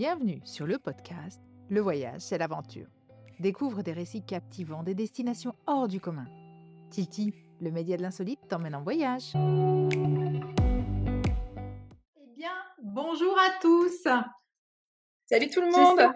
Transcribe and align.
Bienvenue 0.00 0.40
sur 0.46 0.66
le 0.66 0.78
podcast 0.78 1.42
Le 1.68 1.82
voyage, 1.82 2.22
c'est 2.22 2.38
l'aventure. 2.38 2.86
Découvre 3.38 3.82
des 3.82 3.92
récits 3.92 4.24
captivants, 4.24 4.82
des 4.82 4.94
destinations 4.94 5.54
hors 5.66 5.88
du 5.88 6.00
commun. 6.00 6.24
Titi, 6.88 7.34
le 7.60 7.70
média 7.70 7.98
de 7.98 8.02
l'insolite, 8.02 8.40
t'emmène 8.48 8.74
en 8.74 8.80
voyage. 8.80 9.32
Eh 9.34 9.38
bien, 12.34 12.54
bonjour 12.82 13.38
à 13.38 13.50
tous. 13.60 14.08
Salut 15.26 15.50
tout 15.50 15.60
le 15.60 15.70
monde. 15.70 16.14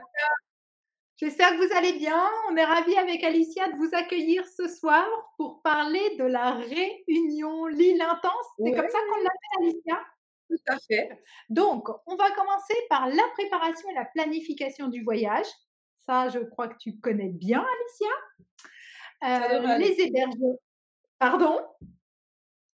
J'espère 1.19 1.51
que 1.51 1.57
vous 1.57 1.77
allez 1.77 1.93
bien. 1.98 2.25
On 2.51 2.57
est 2.57 2.64
ravis 2.64 2.96
avec 2.96 3.23
Alicia 3.23 3.71
de 3.71 3.77
vous 3.77 3.91
accueillir 3.93 4.46
ce 4.46 4.66
soir 4.66 5.05
pour 5.37 5.61
parler 5.61 6.16
de 6.19 6.25
la 6.25 6.53
réunion 6.53 7.66
L'île 7.66 8.01
intense. 8.01 8.46
C'est 8.57 8.73
comme 8.73 8.89
ça 8.89 8.98
qu'on 9.11 9.23
l'appelle 9.23 9.59
Alicia? 9.61 10.01
Tout 10.55 10.73
à 10.73 10.79
fait. 10.79 11.09
Donc, 11.48 11.89
on 12.07 12.16
va 12.16 12.30
commencer 12.32 12.75
par 12.89 13.09
la 13.09 13.23
préparation 13.34 13.89
et 13.91 13.95
la 13.95 14.05
planification 14.05 14.88
du 14.88 15.02
voyage. 15.02 15.46
Ça, 16.06 16.28
je 16.28 16.38
crois 16.38 16.69
que 16.69 16.77
tu 16.78 17.01
connais 17.01 17.30
bien, 17.30 17.65
Alicia. 17.65 18.15
Euh, 19.25 19.78
les 19.78 20.01
hébergements. 20.01 20.59
Pardon? 21.19 21.61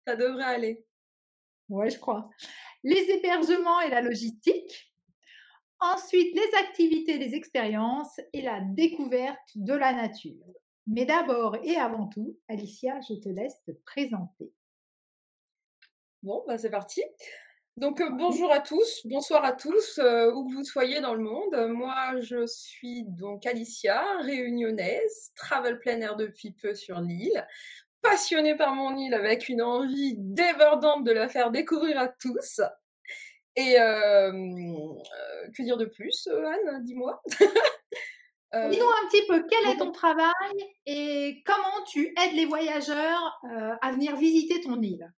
Ça 0.07 0.15
devrait 0.15 0.45
aller. 0.45 0.87
Ouais, 1.69 1.91
je 1.91 1.99
crois. 1.99 2.29
Les 2.83 3.11
hébergements 3.11 3.81
et 3.81 3.89
la 3.89 4.03
logistique. 4.03 4.93
Ensuite, 5.81 6.35
les 6.35 6.59
activités, 6.59 7.19
les 7.19 7.35
expériences 7.35 8.21
et 8.33 8.43
la 8.43 8.61
découverte 8.61 9.51
de 9.55 9.75
la 9.75 9.93
nature. 9.93 10.45
Mais 10.87 11.07
d'abord 11.07 11.57
et 11.63 11.77
avant 11.77 12.09
tout, 12.09 12.39
Alicia, 12.49 13.01
je 13.09 13.15
te 13.15 13.29
laisse 13.29 13.63
te 13.65 13.73
présenter. 13.87 14.53
Bon, 16.23 16.45
bah 16.47 16.59
c'est 16.59 16.71
parti. 16.71 17.03
Donc 17.77 18.01
bonjour 18.13 18.53
à 18.53 18.61
tous, 18.61 19.05
bonsoir 19.05 19.45
à 19.45 19.51
tous, 19.51 19.99
où 19.99 20.49
que 20.49 20.55
vous 20.55 20.63
soyez 20.63 21.01
dans 21.01 21.15
le 21.15 21.25
monde. 21.25 21.57
Moi, 21.71 22.21
je 22.21 22.47
suis 22.47 23.03
donc 23.03 23.47
Alicia, 23.47 24.01
réunionnaise, 24.21 25.33
travel 25.35 25.81
planner 25.81 26.13
depuis 26.17 26.53
peu 26.53 26.77
sur 26.77 27.01
l'île, 27.01 27.45
passionnée 28.01 28.55
par 28.55 28.77
mon 28.77 28.97
île 28.97 29.13
avec 29.13 29.49
une 29.49 29.61
envie 29.61 30.15
débordante 30.19 31.03
de 31.03 31.11
la 31.11 31.29
faire 31.29 31.51
découvrir 31.51 31.99
à 31.99 32.07
tous. 32.07 32.61
Et 33.57 33.75
que 33.75 35.63
dire 35.63 35.77
de 35.77 35.87
plus, 35.87 36.29
Anne 36.29 36.85
Dis-moi? 36.85 37.21
Dis-nous 38.53 38.87
un 38.87 39.09
petit 39.09 39.27
peu, 39.27 39.45
quel 39.51 39.73
est 39.73 39.79
ton 39.79 39.91
travail 39.91 40.33
et 40.87 41.43
comment 41.45 41.85
tu 41.89 42.15
aides 42.23 42.35
les 42.35 42.47
voyageurs 42.47 43.41
à 43.83 43.91
venir 43.91 44.15
visiter 44.15 44.61
ton 44.61 44.81
île? 44.81 45.13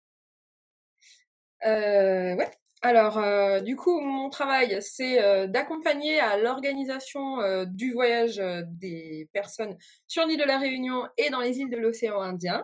Euh, 1.65 2.35
Ouais. 2.35 2.51
Alors, 2.81 3.19
du 3.63 3.75
coup, 3.75 3.99
mon 3.99 4.29
travail, 4.29 4.77
c'est 4.79 5.47
d'accompagner 5.47 6.19
à 6.19 6.37
l'organisation 6.37 7.65
du 7.65 7.93
voyage 7.93 8.39
des 8.67 9.27
personnes 9.33 9.75
sur 10.05 10.23
l'île 10.27 10.39
de 10.39 10.43
la 10.43 10.59
Réunion 10.59 11.07
et 11.17 11.31
dans 11.31 11.39
les 11.39 11.57
îles 11.57 11.71
de 11.71 11.77
l'océan 11.77 12.21
Indien. 12.21 12.63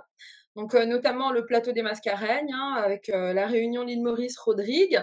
Donc, 0.56 0.76
notamment 0.76 1.32
le 1.32 1.48
plateau 1.48 1.72
des 1.72 1.82
Mascareignes, 1.82 2.54
hein, 2.54 2.76
avec 2.76 3.08
la 3.08 3.48
Réunion, 3.48 3.84
l'île 3.84 4.04
Maurice, 4.04 4.38
Rodrigue, 4.38 5.02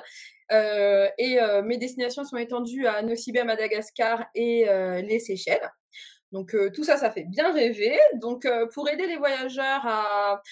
euh, 0.50 1.08
et 1.18 1.40
euh, 1.40 1.62
mes 1.62 1.76
destinations 1.76 2.24
sont 2.24 2.36
étendues 2.36 2.86
à 2.86 3.02
Nocibé, 3.02 3.44
Madagascar 3.44 4.24
et 4.34 4.68
euh, 4.68 5.02
les 5.02 5.18
Seychelles. 5.18 5.70
Donc 6.32 6.54
tout 6.74 6.84
ça, 6.84 6.98
ça 6.98 7.10
fait 7.10 7.24
bien 7.24 7.52
rêver. 7.52 7.98
Donc 8.20 8.46
pour 8.74 8.86
aider 8.90 9.06
les 9.06 9.16
voyageurs 9.16 9.86
à 9.86 10.42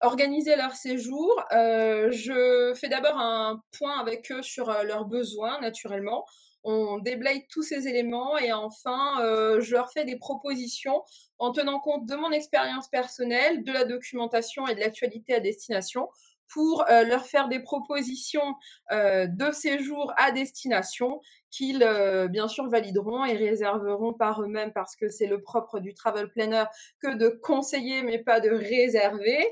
organiser 0.00 0.56
leur 0.56 0.74
séjour, 0.74 1.42
je 1.50 2.74
fais 2.78 2.88
d'abord 2.88 3.18
un 3.18 3.62
point 3.76 3.98
avec 3.98 4.30
eux 4.32 4.42
sur 4.42 4.70
leurs 4.84 5.04
besoins, 5.04 5.60
naturellement. 5.60 6.24
On 6.62 6.98
déblaye 6.98 7.46
tous 7.50 7.62
ces 7.62 7.88
éléments 7.88 8.36
et 8.38 8.52
enfin, 8.52 9.16
je 9.60 9.72
leur 9.72 9.90
fais 9.92 10.04
des 10.04 10.16
propositions 10.16 11.02
en 11.38 11.52
tenant 11.52 11.80
compte 11.80 12.06
de 12.06 12.14
mon 12.16 12.30
expérience 12.32 12.88
personnelle, 12.88 13.64
de 13.64 13.72
la 13.72 13.84
documentation 13.84 14.66
et 14.66 14.74
de 14.74 14.80
l'actualité 14.80 15.34
à 15.34 15.40
destination 15.40 16.08
pour 16.50 16.84
euh, 16.90 17.04
leur 17.04 17.26
faire 17.26 17.48
des 17.48 17.60
propositions 17.60 18.54
euh, 18.92 19.26
de 19.26 19.50
séjour 19.52 20.12
à 20.16 20.32
destination 20.32 21.20
qu'ils 21.50 21.82
euh, 21.82 22.28
bien 22.28 22.48
sûr 22.48 22.68
valideront 22.68 23.24
et 23.24 23.34
réserveront 23.34 24.12
par 24.12 24.42
eux-mêmes 24.42 24.72
parce 24.72 24.96
que 24.96 25.08
c'est 25.08 25.26
le 25.26 25.40
propre 25.40 25.80
du 25.80 25.94
travel 25.94 26.28
planner 26.28 26.64
que 27.00 27.14
de 27.16 27.28
conseiller 27.28 28.02
mais 28.02 28.18
pas 28.18 28.40
de 28.40 28.50
réserver 28.50 29.46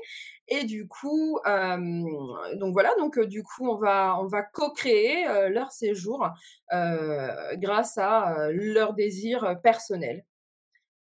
et 0.49 0.63
du 0.65 0.87
coup 0.87 1.39
donc 1.45 2.73
voilà 2.73 2.91
donc 2.97 3.19
du 3.19 3.43
coup 3.43 3.69
on 3.69 3.75
va 3.75 4.17
on 4.19 4.27
va 4.27 4.43
co-créer 4.43 5.25
leur 5.49 5.71
séjour 5.71 6.27
grâce 6.71 7.97
à 7.97 8.49
leur 8.51 8.93
désir 8.93 9.59
personnel 9.63 10.25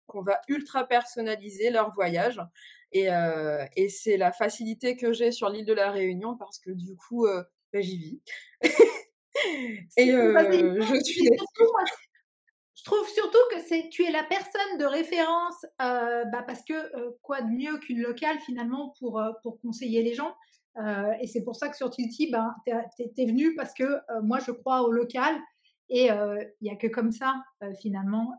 qu'on 0.07 0.21
va 0.21 0.39
ultra 0.47 0.85
personnaliser 0.85 1.69
leur 1.69 1.93
voyage 1.93 2.41
et, 2.91 3.11
euh, 3.11 3.65
et 3.75 3.89
c'est 3.89 4.17
la 4.17 4.31
facilité 4.31 4.95
que 4.95 5.13
j'ai 5.13 5.31
sur 5.31 5.49
l'île 5.49 5.65
de 5.65 5.73
la 5.73 5.91
Réunion 5.91 6.37
parce 6.37 6.59
que 6.59 6.71
du 6.71 6.95
coup, 6.95 7.25
euh, 7.25 7.43
bah, 7.73 7.81
j'y 7.81 7.97
vis. 7.97 8.21
et 9.97 10.13
euh, 10.13 10.81
je 10.81 11.03
suis. 11.03 11.29
Je 12.87 12.95
trouve 12.95 13.09
surtout 13.09 13.37
que 13.51 13.59
c'est 13.67 13.89
tu 13.89 14.05
es 14.05 14.11
la 14.11 14.23
personne 14.23 14.77
de 14.79 14.85
référence 14.85 15.65
bah 15.77 16.43
parce 16.45 16.63
que 16.63 17.17
quoi 17.21 17.41
de 17.41 17.49
mieux 17.49 17.77
qu'une 17.79 18.01
locale 18.01 18.39
finalement 18.39 18.93
pour, 18.99 19.21
pour 19.43 19.59
conseiller 19.59 20.03
les 20.03 20.13
gens. 20.13 20.33
et 21.19 21.27
c'est 21.27 21.43
pour 21.43 21.57
ça 21.57 21.67
que 21.67 21.75
sur 21.75 21.89
Tilty, 21.89 22.31
ben, 22.31 22.55
tu 22.65 22.71
es, 23.21 23.25
venu 23.25 23.55
parce 23.55 23.73
que 23.73 23.99
moi 24.21 24.39
je 24.39 24.51
crois 24.51 24.83
au 24.83 24.91
local 24.91 25.35
et 25.89 26.05
il 26.05 26.53
n'y 26.61 26.69
a 26.69 26.77
que 26.77 26.87
comme 26.87 27.11
ça 27.11 27.35
finalement 27.81 28.31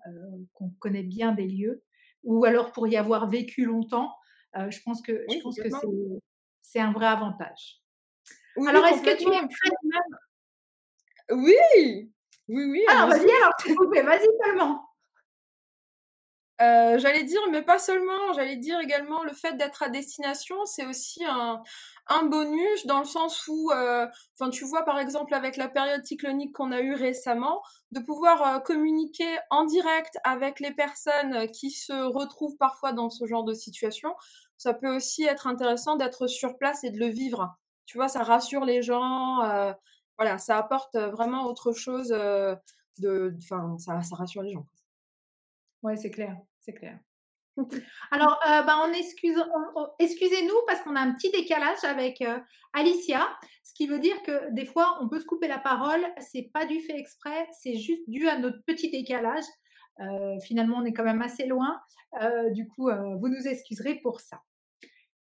qu'on 0.55 0.71
connaît 0.79 1.03
bien 1.03 1.33
des 1.33 1.47
lieux 1.47 1.83
ou 2.25 2.47
alors 2.47 2.73
pour 2.73 2.89
y 2.89 2.97
avoir 2.97 3.29
vécu 3.29 3.67
longtemps 3.67 4.15
je 4.55 4.81
pense 4.83 5.03
que, 5.03 5.27
je 5.31 5.43
pense 5.43 5.57
que 5.57 5.69
c'est 6.63 6.81
un 6.81 6.93
vrai 6.93 7.07
avantage. 7.07 7.83
alors, 8.67 8.87
est-ce 8.87 9.03
que 9.03 9.23
tu 9.23 9.29
es 9.29 9.41
prête? 9.41 9.73
Même 9.83 11.45
Oui, 11.45 12.11
oui, 12.49 12.65
oui. 12.65 12.85
Alors, 12.89 13.09
vas-y, 13.09 13.31
alors, 13.31 13.53
vas-y 14.05 14.29
seulement. 14.45 14.89
Euh, 16.61 16.99
j'allais 16.99 17.23
dire, 17.23 17.41
mais 17.53 17.63
pas 17.63 17.79
seulement, 17.79 18.33
j'allais 18.35 18.57
dire 18.57 18.81
également 18.81 19.23
le 19.23 19.33
fait 19.33 19.57
d'être 19.57 19.85
à 19.85 19.89
destination, 19.89 20.65
c'est 20.65 20.85
aussi 20.87 21.25
un, 21.25 21.63
un, 22.09 22.25
bonus 22.25 22.85
dans 22.87 22.99
le 22.99 23.05
sens 23.05 23.47
où, 23.47 23.71
euh, 23.71 24.09
enfin, 24.35 24.51
tu 24.51 24.65
vois, 24.65 24.85
par 24.85 24.99
exemple, 24.99 25.35
avec 25.35 25.57
la 25.57 25.69
période 25.69 26.05
cyclonique 26.05 26.53
qu'on 26.53 26.73
a 26.73 26.81
eue 26.81 26.95
récemment, 26.95 27.63
de 27.93 28.01
pouvoir 28.01 28.57
euh, 28.57 28.59
communiquer 28.59 29.39
en 29.51 29.67
direct 29.67 30.19
avec 30.25 30.59
les 30.59 30.73
personnes 30.73 31.47
qui 31.53 31.71
se 31.71 31.93
retrouvent 31.93 32.57
parfois 32.57 32.93
dans 32.93 33.09
ce 33.09 33.25
genre 33.25 33.45
de 33.45 33.55
situation, 33.55 34.13
ça 34.57 34.75
peut 34.75 34.97
aussi 34.97 35.23
être 35.23 35.47
intéressant 35.47 35.95
d'être 35.95 36.27
sur 36.27 36.59
place 36.59 36.83
et 36.83 36.91
de 36.91 36.99
le 36.99 37.07
vivre. 37.07 37.57
Tu 37.87 37.99
vois, 37.99 38.09
ça 38.09 38.25
rassure 38.25 38.65
les 38.65 38.83
gens, 38.83 39.75
voilà, 40.19 40.39
ça 40.39 40.59
apporte 40.59 40.97
vraiment 40.97 41.47
autre 41.47 41.73
chose 41.73 42.09
de, 42.09 43.37
enfin, 43.39 43.77
ça, 43.79 44.03
ça 44.03 44.17
rassure 44.17 44.43
les 44.43 44.53
gens. 44.53 44.67
Ouais, 45.83 45.97
c'est 45.97 46.11
clair 46.11 46.37
c'est 46.69 46.75
clair. 46.75 46.99
Alors, 48.11 48.39
euh, 48.47 48.63
bah, 48.63 48.77
on 48.85 48.93
excuse, 48.93 49.43
excusez-nous 49.99 50.55
parce 50.67 50.81
qu'on 50.83 50.95
a 50.95 51.01
un 51.01 51.13
petit 51.15 51.31
décalage 51.31 51.83
avec 51.83 52.21
euh, 52.21 52.39
Alicia, 52.73 53.27
ce 53.65 53.73
qui 53.75 53.87
veut 53.87 53.99
dire 53.99 54.23
que 54.23 54.53
des 54.53 54.67
fois, 54.67 54.99
on 55.01 55.09
peut 55.09 55.19
se 55.19 55.25
couper 55.25 55.49
la 55.49 55.59
parole. 55.59 56.07
C'est 56.21 56.51
pas 56.53 56.67
du 56.67 56.81
fait 56.81 56.97
exprès, 56.97 57.49
c'est 57.61 57.77
juste 57.77 58.03
dû 58.07 58.29
à 58.29 58.39
notre 58.39 58.63
petit 58.67 58.91
décalage. 58.91 59.45
Euh, 60.01 60.39
finalement, 60.45 60.77
on 60.77 60.85
est 60.85 60.93
quand 60.93 61.05
même 61.05 61.23
assez 61.23 61.47
loin. 61.47 61.81
du 62.53 62.69
coup, 62.69 62.91
vous 62.91 63.29
nous 63.29 63.49
excuserez 63.49 63.97
pour 63.97 64.21
ça. 64.21 64.41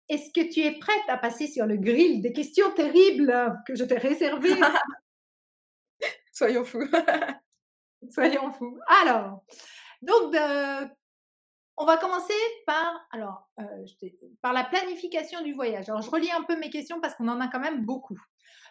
Est-ce 0.08 0.30
que 0.32 0.52
tu 0.52 0.60
es 0.60 0.78
prête 0.78 1.08
à 1.08 1.16
passer 1.16 1.46
sur 1.46 1.66
le 1.66 1.76
grill 1.76 2.20
des 2.20 2.32
questions 2.32 2.70
terribles 2.72 3.62
que 3.66 3.74
je 3.74 3.84
t'ai 3.84 3.98
réservées? 3.98 4.54
Soyons 6.32 6.64
fous. 6.64 6.88
Soyons 8.10 8.50
fous. 8.52 8.78
Alors, 9.02 9.44
donc, 10.02 10.34
on 11.76 11.84
va 11.84 11.96
commencer 11.96 12.34
par, 12.66 13.06
alors, 13.10 13.48
euh, 13.60 14.08
par 14.42 14.52
la 14.52 14.64
planification 14.64 15.42
du 15.42 15.54
voyage. 15.54 15.88
Alors, 15.88 16.02
je 16.02 16.10
relis 16.10 16.30
un 16.30 16.42
peu 16.44 16.58
mes 16.58 16.70
questions 16.70 17.00
parce 17.00 17.14
qu'on 17.14 17.28
en 17.28 17.40
a 17.40 17.48
quand 17.48 17.60
même 17.60 17.84
beaucoup. 17.84 18.18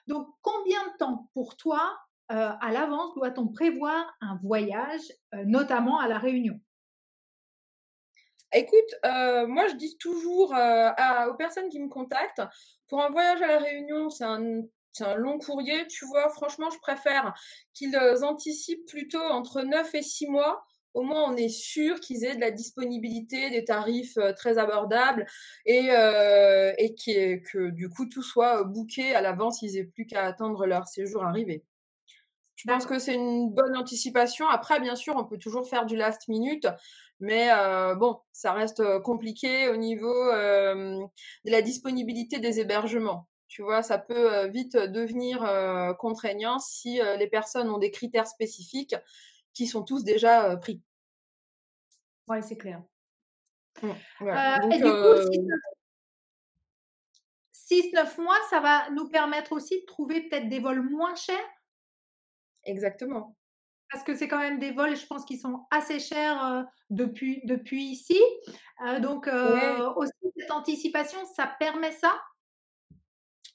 Donc, 0.07 0.27
combien 0.41 0.79
de 0.87 0.97
temps 0.97 1.29
pour 1.33 1.57
toi, 1.57 1.97
euh, 2.31 2.51
à 2.59 2.71
l'avance, 2.71 3.13
doit-on 3.15 3.47
prévoir 3.47 4.05
un 4.21 4.39
voyage, 4.41 5.01
euh, 5.33 5.43
notamment 5.45 5.99
à 5.99 6.07
la 6.07 6.17
Réunion? 6.17 6.59
Écoute, 8.53 8.95
moi, 9.03 9.67
je 9.67 9.75
dis 9.75 9.97
toujours 9.97 10.51
aux 10.51 11.33
personnes 11.35 11.69
qui 11.69 11.79
me 11.79 11.89
contactent, 11.89 12.41
pour 12.87 13.01
un 13.01 13.09
voyage 13.09 13.41
à 13.41 13.47
la 13.47 13.57
Réunion, 13.59 14.09
c'est 14.09 14.25
un 14.25 14.61
c'est 14.95 15.05
un 15.05 15.15
long 15.15 15.39
courrier, 15.39 15.87
tu 15.87 16.05
vois, 16.05 16.29
franchement, 16.29 16.69
je 16.69 16.77
préfère 16.77 17.33
qu'ils 17.73 17.97
anticipent 18.21 18.85
plutôt 18.85 19.23
entre 19.23 19.63
9 19.63 19.95
et 19.95 20.03
6 20.03 20.27
mois 20.27 20.63
au 20.93 21.01
moins 21.01 21.23
on 21.31 21.35
est 21.35 21.49
sûr 21.49 21.99
qu'ils 21.99 22.23
aient 22.23 22.35
de 22.35 22.41
la 22.41 22.51
disponibilité, 22.51 23.49
des 23.49 23.65
tarifs 23.65 24.17
euh, 24.17 24.33
très 24.33 24.57
abordables 24.57 25.25
et, 25.65 25.89
euh, 25.91 26.71
et 26.77 26.93
que 26.95 27.69
du 27.69 27.89
coup 27.89 28.05
tout 28.05 28.21
soit 28.23 28.63
booké 28.63 29.15
à 29.15 29.21
l'avance, 29.21 29.61
ils 29.61 29.73
n'aient 29.73 29.85
plus 29.85 30.05
qu'à 30.05 30.23
attendre 30.23 30.65
leur 30.65 30.87
séjour 30.87 31.23
arrivé. 31.23 31.63
Je 32.55 32.71
pense 32.71 32.85
que 32.85 32.99
c'est 32.99 33.15
une 33.15 33.49
bonne 33.49 33.75
anticipation? 33.75 34.47
Après, 34.47 34.79
bien 34.79 34.95
sûr, 34.95 35.15
on 35.17 35.25
peut 35.25 35.39
toujours 35.39 35.67
faire 35.67 35.85
du 35.85 35.97
last 35.97 36.27
minute, 36.27 36.67
mais 37.19 37.49
bon, 37.95 38.19
ça 38.31 38.53
reste 38.53 38.83
compliqué 38.99 39.69
au 39.69 39.77
niveau 39.77 40.13
de 40.31 41.07
la 41.45 41.61
disponibilité 41.61 42.39
des 42.39 42.59
hébergements. 42.59 43.27
Tu 43.47 43.61
vois, 43.61 43.83
ça 43.83 43.97
peut 43.99 44.47
vite 44.47 44.75
devenir 44.75 45.47
contraignant 45.99 46.59
si 46.59 46.99
les 47.17 47.27
personnes 47.27 47.69
ont 47.69 47.77
des 47.77 47.91
critères 47.91 48.27
spécifiques 48.27 48.95
qui 49.53 49.67
sont 49.67 49.83
tous 49.83 50.03
déjà 50.03 50.57
pris. 50.57 50.81
Oui, 52.27 52.37
c'est 52.41 52.57
clair. 52.57 52.81
Mmh, 53.81 53.91
et 54.71 54.77
du 54.77 54.83
coup, 54.83 55.15
6-9 57.51 58.17
mois, 58.17 58.37
ça 58.49 58.59
va 58.59 58.89
nous 58.91 59.09
permettre 59.09 59.51
aussi 59.51 59.81
de 59.81 59.85
trouver 59.85 60.21
peut-être 60.21 60.49
des 60.49 60.59
vols 60.59 60.89
moins 60.89 61.15
chers? 61.15 61.37
Exactement. 62.65 63.35
Parce 63.93 64.03
que 64.03 64.15
c'est 64.15 64.27
quand 64.27 64.39
même 64.39 64.59
des 64.59 64.71
vols, 64.71 64.97
je 64.97 65.05
pense, 65.05 65.23
qui 65.23 65.37
sont 65.37 65.65
assez 65.71 65.99
chers 65.99 66.65
depuis, 66.89 67.41
depuis 67.45 67.83
ici. 67.83 68.19
donc, 69.01 69.29
aussi, 69.95 70.11
cette 70.35 70.51
anticipation, 70.51 71.19
ça 71.35 71.47
permet 71.59 71.91
ça? 71.91 72.19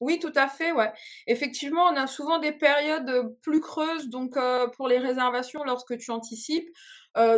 Oui, 0.01 0.21
tout 0.21 0.33
à 0.37 0.47
fait, 0.47 0.71
ouais. 0.71 0.93
Effectivement, 1.27 1.83
on 1.87 1.97
a 1.97 2.07
souvent 2.07 2.39
des 2.39 2.53
périodes 2.53 3.37
plus 3.43 3.61
creuses, 3.61 4.09
donc 4.09 4.39
pour 4.77 4.87
les 4.87 4.99
réservations, 4.99 5.65
lorsque 5.65 5.99
tu 5.99 6.13
anticipes, 6.13 6.69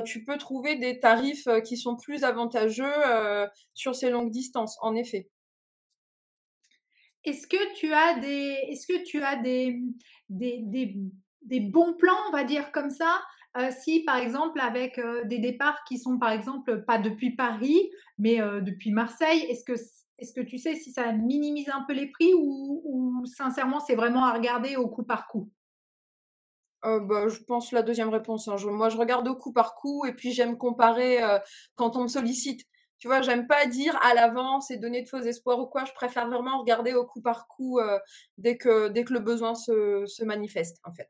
tu 0.04 0.22
peux 0.24 0.36
trouver 0.36 0.76
des 0.76 1.00
tarifs 1.00 1.48
qui 1.64 1.78
sont 1.78 1.96
plus 1.96 2.22
avantageux 2.22 2.92
sur 3.72 3.94
ces 3.94 4.10
longues 4.10 4.30
distances, 4.30 4.76
en 4.82 4.94
effet. 4.94 5.30
Est-ce 7.24 7.46
que 7.46 7.74
tu 7.74 7.92
as 7.92 8.18
des, 8.18 8.58
est-ce 8.68 8.86
que 8.86 9.02
tu 9.04 9.22
as 9.22 9.36
des, 9.36 9.80
des, 10.28 10.58
des, 10.62 10.96
bons 11.42 11.94
plans, 11.94 12.18
on 12.28 12.32
va 12.32 12.44
dire 12.44 12.72
comme 12.72 12.90
ça, 12.90 13.20
si 13.70 14.04
par 14.04 14.16
exemple 14.16 14.60
avec 14.60 15.00
des 15.24 15.38
départs 15.38 15.82
qui 15.88 15.98
sont 15.98 16.18
par 16.18 16.30
exemple 16.30 16.84
pas 16.84 16.98
depuis 16.98 17.34
Paris, 17.34 17.90
mais 18.18 18.38
depuis 18.62 18.92
Marseille, 18.92 19.40
est-ce 19.48 19.64
que 19.64 19.74
est-ce 20.18 20.34
que 20.34 20.42
tu 20.42 20.58
sais 20.58 20.74
si 20.74 20.92
ça 20.92 21.12
minimise 21.12 21.70
un 21.70 21.82
peu 21.88 21.94
les 21.94 22.06
prix 22.06 22.32
ou, 22.34 23.24
sincèrement 23.24 23.80
c'est 23.80 23.94
vraiment 23.94 24.24
à 24.24 24.34
regarder 24.34 24.76
au 24.76 24.88
coup 24.88 25.02
par 25.02 25.26
coup? 25.26 25.50
Bah, 26.82 27.28
je 27.28 27.42
pense 27.42 27.72
la 27.72 27.82
deuxième 27.82 28.08
réponse. 28.08 28.48
Hein. 28.48 28.56
moi, 28.66 28.88
je 28.88 28.96
regarde 28.96 29.28
au 29.28 29.34
coup 29.34 29.52
par 29.52 29.74
coup 29.74 30.06
et 30.06 30.14
puis 30.14 30.32
j'aime 30.32 30.56
comparer 30.56 31.18
quand 31.74 31.96
on 31.96 32.02
me 32.02 32.08
sollicite. 32.08 32.66
Tu 32.98 33.08
vois, 33.08 33.22
j'aime 33.22 33.46
pas 33.46 33.64
dire 33.66 33.98
à 34.02 34.12
l'avance 34.12 34.70
et 34.70 34.76
donner 34.76 35.02
de 35.02 35.08
faux 35.08 35.20
espoirs 35.20 35.58
ou 35.58 35.66
quoi. 35.66 35.86
Je 35.86 35.92
préfère 35.92 36.28
vraiment 36.28 36.60
regarder 36.60 36.92
au 36.92 37.06
coup 37.06 37.22
par 37.22 37.48
coup 37.48 37.80
dès, 38.36 38.58
que, 38.58 38.88
dès 38.88 39.04
que 39.04 39.14
le 39.14 39.20
besoin 39.20 39.54
se, 39.54 40.04
se 40.06 40.22
manifeste, 40.22 40.78
en 40.84 40.92
fait. 40.92 41.08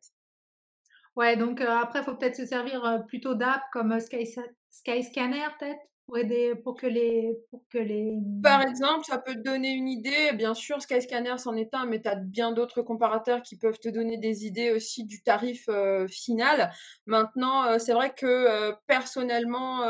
Ouais, 1.21 1.37
donc 1.37 1.61
après, 1.61 1.99
il 1.99 2.05
faut 2.07 2.15
peut-être 2.15 2.37
se 2.37 2.47
servir 2.47 3.05
plutôt 3.07 3.35
d'app 3.35 3.61
comme 3.75 4.01
Sky, 4.01 4.27
Skyscanner, 4.71 5.49
peut-être 5.59 5.79
pour 6.07 6.17
aider, 6.17 6.55
pour 6.55 6.77
que 6.77 6.87
les, 6.87 7.37
pour 7.51 7.63
que 7.71 7.77
les. 7.77 8.17
Par 8.43 8.63
exemple, 8.63 9.05
ça 9.05 9.19
peut 9.19 9.35
te 9.35 9.41
donner 9.41 9.69
une 9.69 9.87
idée. 9.87 10.33
Bien 10.33 10.55
sûr, 10.55 10.81
Skyscanner 10.81 11.35
c'en 11.37 11.55
est 11.57 11.75
un, 11.75 11.85
mais 11.85 12.01
tu 12.01 12.09
as 12.09 12.15
bien 12.15 12.53
d'autres 12.53 12.81
comparateurs 12.81 13.43
qui 13.43 13.59
peuvent 13.59 13.79
te 13.79 13.91
donner 13.91 14.17
des 14.17 14.47
idées 14.47 14.73
aussi 14.73 15.05
du 15.05 15.23
tarif 15.23 15.69
final. 16.09 16.73
Maintenant, 17.05 17.79
c'est 17.79 17.93
vrai 17.93 18.15
que 18.17 18.73
personnellement, 18.87 19.85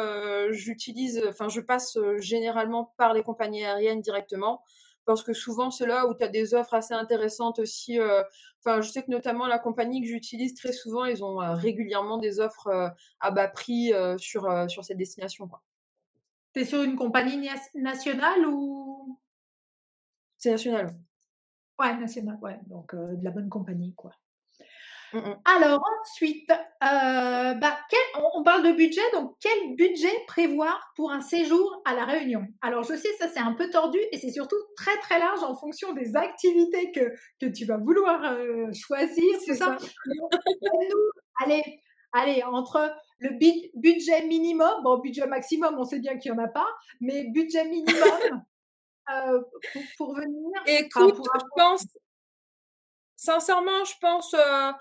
j'utilise, 0.50 1.23
enfin, 1.29 1.49
je 1.49 1.61
passe 1.61 1.97
généralement 2.19 2.93
par 2.97 3.15
les 3.15 3.23
compagnies 3.23 3.65
aériennes 3.65 4.00
directement 4.00 4.65
parce 5.10 5.22
que 5.22 5.32
souvent 5.32 5.70
c'est 5.70 5.86
là 5.86 6.06
où 6.06 6.14
tu 6.14 6.24
as 6.24 6.28
des 6.28 6.54
offres 6.54 6.74
assez 6.74 6.94
intéressantes 6.94 7.58
aussi. 7.58 7.98
Enfin, 8.60 8.80
je 8.80 8.90
sais 8.90 9.02
que 9.02 9.10
notamment 9.10 9.46
la 9.46 9.58
compagnie 9.58 10.00
que 10.00 10.06
j'utilise 10.06 10.54
très 10.54 10.72
souvent, 10.72 11.04
ils 11.04 11.24
ont 11.24 11.38
régulièrement 11.54 12.18
des 12.18 12.40
offres 12.40 12.92
à 13.20 13.30
bas 13.30 13.48
prix 13.48 13.92
sur, 14.18 14.70
sur 14.70 14.84
cette 14.84 14.98
destination. 14.98 15.48
Tu 16.52 16.60
es 16.60 16.64
sur 16.64 16.82
une 16.82 16.96
compagnie 16.96 17.48
nationale 17.74 18.46
ou? 18.46 19.18
C'est 20.40 20.50
national. 20.50 20.96
Ouais, 21.78 21.96
national, 21.96 22.38
ouais. 22.42 22.58
Donc, 22.66 22.94
euh, 22.94 23.14
de 23.14 23.24
la 23.24 23.30
bonne 23.30 23.48
compagnie, 23.48 23.94
quoi. 23.94 24.12
Mmh, 25.12 25.18
mmh. 25.18 25.36
Alors, 25.44 25.82
ensuite, 26.02 26.50
euh, 26.50 27.54
bah, 27.54 27.78
on 28.34 28.42
parle 28.42 28.62
de 28.64 28.72
budget, 28.72 29.02
donc 29.12 29.36
quel 29.40 29.74
budget 29.74 30.12
prévoir 30.26 30.92
pour 30.96 31.10
un 31.10 31.20
séjour 31.20 31.82
à 31.84 31.94
La 31.94 32.04
Réunion? 32.04 32.46
Alors, 32.62 32.84
je 32.84 32.94
sais, 32.94 33.12
ça 33.18 33.28
c'est 33.28 33.40
un 33.40 33.54
peu 33.54 33.70
tordu 33.70 33.98
et 34.12 34.18
c'est 34.18 34.30
surtout 34.30 34.56
très 34.76 34.96
très 34.98 35.18
large 35.18 35.42
en 35.42 35.56
fonction 35.56 35.92
des 35.92 36.16
activités 36.16 36.92
que, 36.92 37.12
que 37.40 37.46
tu 37.46 37.64
vas 37.64 37.76
vouloir 37.76 38.22
euh, 38.24 38.70
choisir, 38.72 39.38
c'est 39.44 39.56
ça. 39.56 39.76
allez, 41.42 41.62
allez, 42.12 42.42
entre 42.44 42.92
le 43.20 43.30
budget 43.74 44.26
minimum, 44.26 44.82
bon, 44.82 44.98
budget 44.98 45.26
maximum, 45.26 45.76
on 45.78 45.84
sait 45.84 46.00
bien 46.00 46.18
qu'il 46.18 46.32
n'y 46.32 46.38
en 46.38 46.44
a 46.44 46.48
pas, 46.48 46.68
mais 47.00 47.24
budget 47.24 47.64
minimum 47.64 47.92
euh, 49.10 49.40
pour, 49.96 50.14
venir. 50.14 50.50
Écoute, 50.66 51.16
je 51.16 51.44
pense, 51.54 51.84
sincèrement, 53.16 53.84
je 53.84 53.94
pense, 54.00 54.34
euh, 54.34 54.72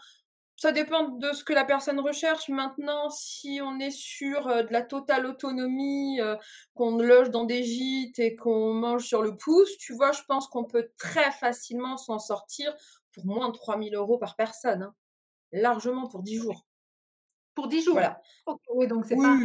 ça 0.60 0.74
dépend 0.74 1.08
de 1.08 1.32
ce 1.32 1.46
que 1.46 1.54
la 1.54 1.64
personne 1.64 2.02
recherche. 2.02 2.50
Maintenant, 2.50 3.10
si 3.10 3.62
on 3.64 3.80
est 3.80 3.92
sur 3.92 4.48
euh, 4.48 4.64
de 4.64 4.74
la 4.74 4.82
totale 4.82 5.26
autonomie, 5.26 6.20
qu'on 6.74 6.98
loge 6.98 7.30
dans 7.30 7.46
des 7.46 7.64
gîtes 7.64 8.20
et 8.20 8.36
qu'on 8.36 8.74
mange 8.74 9.06
sur 9.06 9.22
le 9.22 9.38
pouce, 9.38 9.78
tu 9.78 9.94
vois, 9.94 10.12
je 10.12 10.22
pense 10.28 10.50
qu'on 10.50 10.66
peut 10.66 10.90
très 10.98 11.32
facilement 11.32 11.96
s'en 11.96 12.20
sortir 12.20 12.76
pour 13.14 13.26
moins 13.26 13.48
de 13.48 13.54
3000 13.54 13.96
euros 13.96 14.18
par 14.18 14.36
personne. 14.36 14.84
Hein. 14.84 14.96
Largement 15.54 16.08
pour 16.08 16.24
10 16.24 16.36
jours. 16.36 16.66
Pour 17.56 17.70
10 17.70 17.84
jours? 17.84 17.94
Voilà. 17.94 18.22
oui, 18.74 18.88
donc 18.88 19.06
c'est 19.06 19.16
pas, 19.16 19.38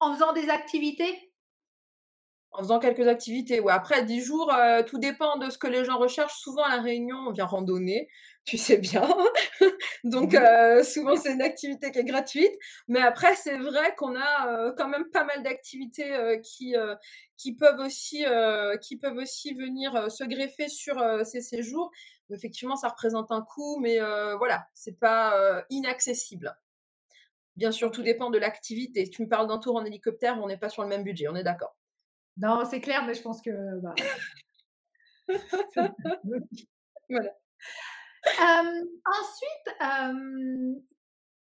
En 0.00 0.14
faisant 0.14 0.32
des 0.32 0.48
activités? 0.48 1.32
En 2.56 2.60
faisant 2.62 2.78
quelques 2.78 3.06
activités, 3.06 3.60
ouais. 3.60 3.72
Après, 3.72 4.02
10 4.02 4.22
jours, 4.22 4.50
euh, 4.54 4.82
tout 4.82 4.96
dépend 4.98 5.36
de 5.36 5.50
ce 5.50 5.58
que 5.58 5.66
les 5.66 5.84
gens 5.84 5.98
recherchent. 5.98 6.38
Souvent, 6.38 6.62
à 6.62 6.76
La 6.76 6.82
Réunion, 6.82 7.18
on 7.28 7.30
vient 7.30 7.44
randonner, 7.44 8.08
tu 8.46 8.56
sais 8.56 8.78
bien. 8.78 9.06
donc, 10.04 10.32
mmh 10.32 10.36
euh, 10.36 10.82
souvent, 10.82 11.16
c'est 11.16 11.34
une 11.34 11.42
activité 11.42 11.90
qui 11.90 11.98
est 11.98 12.04
gratuite. 12.04 12.52
Mais 12.88 13.02
après, 13.02 13.34
c'est 13.36 13.58
vrai 13.58 13.94
qu'on 13.96 14.16
a 14.16 14.48
euh, 14.48 14.72
quand 14.74 14.88
même 14.88 15.04
pas 15.10 15.24
mal 15.24 15.42
d'activités 15.42 16.40
qui, 16.42 16.74
qui, 17.36 17.54
peuvent 17.54 17.80
aussi, 17.80 18.24
qui 18.80 18.96
peuvent 18.96 19.18
aussi 19.18 19.52
venir 19.52 20.10
se 20.10 20.24
greffer 20.24 20.68
sur 20.68 20.96
ces 21.26 21.42
séjours. 21.42 21.90
Effectivement, 22.30 22.76
ça 22.76 22.88
représente 22.88 23.30
un 23.32 23.42
coût, 23.42 23.78
mais 23.80 23.98
voilà, 24.38 24.66
c'est 24.72 24.98
pas 24.98 25.62
inaccessible. 25.68 26.56
Bien 27.56 27.70
sûr, 27.70 27.90
tout 27.90 28.02
dépend 28.02 28.30
de 28.30 28.38
l'activité. 28.38 29.08
Tu 29.10 29.22
me 29.22 29.28
parles 29.28 29.48
d'un 29.48 29.58
tour 29.58 29.76
en 29.76 29.84
hélicoptère, 29.84 30.38
on 30.42 30.46
n'est 30.46 30.58
pas 30.58 30.70
sur 30.70 30.82
le 30.82 30.88
même 30.88 31.02
budget, 31.02 31.28
on 31.28 31.36
est 31.36 31.44
d'accord. 31.44 31.74
Non, 32.36 32.64
c'est 32.64 32.80
clair, 32.80 33.04
mais 33.06 33.14
je 33.14 33.22
pense 33.22 33.40
que. 33.42 33.80
Bah... 33.80 33.94
voilà. 37.08 37.32
ensuite, 39.04 39.68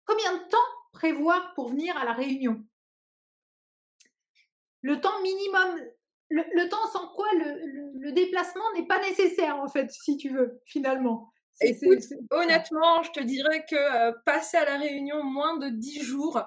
combien 0.05 0.33
de 0.35 0.49
temps 0.49 0.59
prévoir 0.93 1.55
pour 1.55 1.69
venir 1.69 1.97
à 1.97 2.05
la 2.05 2.13
réunion? 2.13 2.65
Le 4.83 5.01
temps 5.01 5.21
minimum, 5.23 5.81
le, 6.31 6.69
temps 6.69 6.87
sans 6.93 7.09
quoi 7.09 7.27
le 7.35 8.13
déplacement 8.13 8.73
n'est 8.75 8.87
pas 8.87 9.01
nécessaire, 9.01 9.59
en 9.59 9.69
fait, 9.69 9.91
si 9.91 10.17
tu 10.17 10.31
veux, 10.31 10.61
finalement. 10.65 11.33
Écoute, 11.61 12.05
honnêtement, 12.31 13.03
je 13.03 13.11
te 13.11 13.21
dirais 13.21 13.65
que 13.69 13.77
euh, 13.77 14.13
passer 14.25 14.57
à 14.57 14.65
la 14.65 14.79
Réunion 14.79 15.25
moins 15.25 15.59
de 15.59 15.69
10 15.69 16.03
jours, 16.03 16.41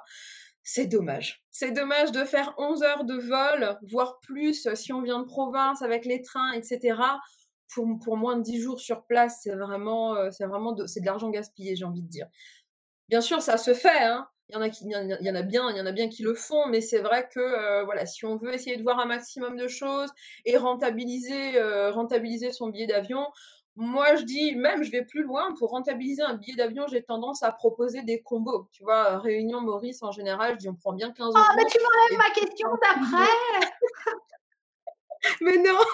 c'est 0.63 0.85
dommage. 0.85 1.43
C'est 1.51 1.71
dommage 1.71 2.11
de 2.11 2.23
faire 2.23 2.53
11 2.57 2.83
heures 2.83 3.03
de 3.03 3.15
vol, 3.15 3.77
voire 3.83 4.19
plus 4.19 4.67
euh, 4.67 4.75
si 4.75 4.93
on 4.93 5.01
vient 5.01 5.19
de 5.19 5.25
province 5.25 5.81
avec 5.81 6.05
les 6.05 6.21
trains, 6.21 6.51
etc. 6.53 6.99
Pour, 7.73 7.87
pour 8.03 8.17
moins 8.17 8.37
de 8.37 8.43
10 8.43 8.61
jours 8.61 8.79
sur 8.79 9.05
place, 9.05 9.39
c'est 9.43 9.55
vraiment, 9.55 10.15
euh, 10.15 10.29
c'est 10.31 10.45
vraiment 10.45 10.73
de, 10.73 10.83
de 10.83 11.05
l'argent 11.05 11.29
gaspillé, 11.29 11.75
j'ai 11.75 11.85
envie 11.85 12.03
de 12.03 12.07
dire. 12.07 12.27
Bien 13.09 13.21
sûr, 13.21 13.41
ça 13.41 13.57
se 13.57 13.73
fait, 13.73 14.03
hein. 14.03 14.27
Il 14.49 14.55
y, 14.55 14.57
en 14.57 14.61
a 14.61 14.69
qui, 14.69 14.83
il 14.83 15.17
y 15.21 15.29
en 15.29 15.35
a 15.35 15.41
bien, 15.43 15.69
il 15.69 15.77
y 15.77 15.81
en 15.81 15.85
a 15.85 15.93
bien 15.93 16.09
qui 16.09 16.23
le 16.23 16.33
font, 16.33 16.67
mais 16.67 16.81
c'est 16.81 16.99
vrai 16.99 17.29
que 17.33 17.85
voilà, 17.85 18.05
si 18.05 18.25
on 18.25 18.35
veut 18.35 18.53
essayer 18.53 18.75
de 18.75 18.83
voir 18.83 18.99
un 18.99 19.05
maximum 19.05 19.55
de 19.55 19.69
choses 19.69 20.09
et 20.43 20.57
rentabiliser, 20.57 21.57
rentabiliser 21.91 22.51
son 22.51 22.67
billet 22.67 22.85
d'avion, 22.85 23.25
moi, 23.77 24.15
je 24.15 24.23
dis, 24.23 24.55
même, 24.55 24.83
je 24.83 24.91
vais 24.91 25.05
plus 25.05 25.23
loin. 25.23 25.53
Pour 25.57 25.69
rentabiliser 25.69 26.21
un 26.21 26.35
billet 26.35 26.55
d'avion, 26.55 26.85
j'ai 26.87 27.03
tendance 27.03 27.41
à 27.41 27.51
proposer 27.51 28.03
des 28.03 28.21
combos. 28.21 28.67
Tu 28.71 28.83
vois, 28.83 29.17
Réunion, 29.19 29.61
Maurice, 29.61 30.03
en 30.03 30.11
général, 30.11 30.55
je 30.55 30.59
dis, 30.59 30.69
on 30.69 30.75
prend 30.75 30.93
bien 30.93 31.11
15 31.11 31.27
euros. 31.27 31.37
Oh, 31.37 31.53
mais 31.55 31.65
tu 31.65 31.79
m'enlèves 31.79 32.17
ma 32.17 32.29
question 32.31 32.69
d'après 32.69 33.31
Mais 35.41 35.57
non 35.57 35.79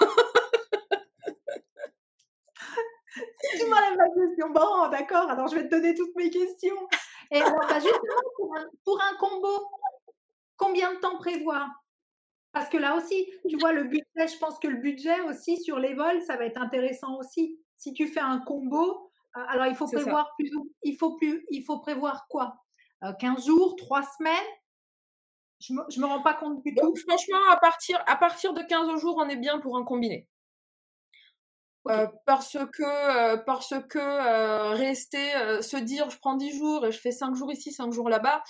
Tu 3.58 3.66
m'enlèves 3.66 3.96
ma 3.96 4.08
question. 4.08 4.50
Bon, 4.50 4.88
d'accord, 4.90 5.30
alors 5.30 5.48
je 5.48 5.54
vais 5.54 5.64
te 5.64 5.70
donner 5.70 5.94
toutes 5.94 6.14
mes 6.16 6.28
questions. 6.30 6.88
Et 7.30 7.40
alors, 7.40 7.64
bah, 7.68 7.78
justement, 7.78 8.22
pour 8.84 9.00
un, 9.02 9.14
combo, 9.18 9.70
combien 10.56 10.92
de 10.94 10.98
temps 10.98 11.16
prévoir? 11.18 11.68
Parce 12.52 12.68
que 12.68 12.76
là 12.76 12.96
aussi, 12.96 13.30
tu 13.48 13.56
vois, 13.58 13.72
le 13.72 13.84
budget, 13.84 14.02
je 14.16 14.36
pense 14.38 14.58
que 14.58 14.66
le 14.66 14.78
budget 14.78 15.20
aussi 15.20 15.62
sur 15.62 15.78
les 15.78 15.94
vols, 15.94 16.20
ça 16.22 16.36
va 16.36 16.46
être 16.46 16.60
intéressant 16.60 17.16
aussi 17.18 17.56
si 17.78 17.94
tu 17.94 18.08
fais 18.08 18.20
un 18.20 18.40
combo, 18.40 19.08
alors, 19.46 19.66
il 19.66 19.76
faut 19.76 19.86
prévoir 19.86 20.34
plus, 20.36 20.50
il 20.82 20.96
faut 20.96 21.14
plus, 21.16 21.44
il 21.50 21.62
faut 21.64 21.78
prévoir 21.78 22.26
quoi? 22.28 22.64
15 23.20 23.46
jours, 23.46 23.76
3 23.76 24.02
semaines? 24.18 24.34
Je 25.60 25.72
me, 25.72 25.82
me 26.00 26.06
rends 26.06 26.22
pas 26.22 26.34
compte 26.34 26.62
du 26.64 26.74
tout. 26.74 26.94
franchement, 27.08 27.50
à 27.50 27.56
partir, 27.56 28.02
à 28.06 28.16
partir 28.16 28.52
de 28.52 28.62
15 28.62 29.00
jours, 29.00 29.16
on 29.18 29.28
est 29.28 29.36
bien 29.36 29.58
pour 29.58 29.76
un 29.76 29.84
combiné. 29.84 30.28
parce 32.26 32.56
que, 32.72 33.36
parce 33.44 33.74
que 33.88 34.74
rester, 34.74 35.62
se 35.62 35.76
dire 35.76 36.10
je 36.10 36.18
prends 36.18 36.36
10 36.36 36.56
jours 36.56 36.86
et 36.86 36.92
je 36.92 36.98
fais 36.98 37.12
5 37.12 37.34
jours 37.34 37.52
ici, 37.52 37.72
5 37.72 37.92
jours 37.92 38.08
là-bas, 38.08 38.42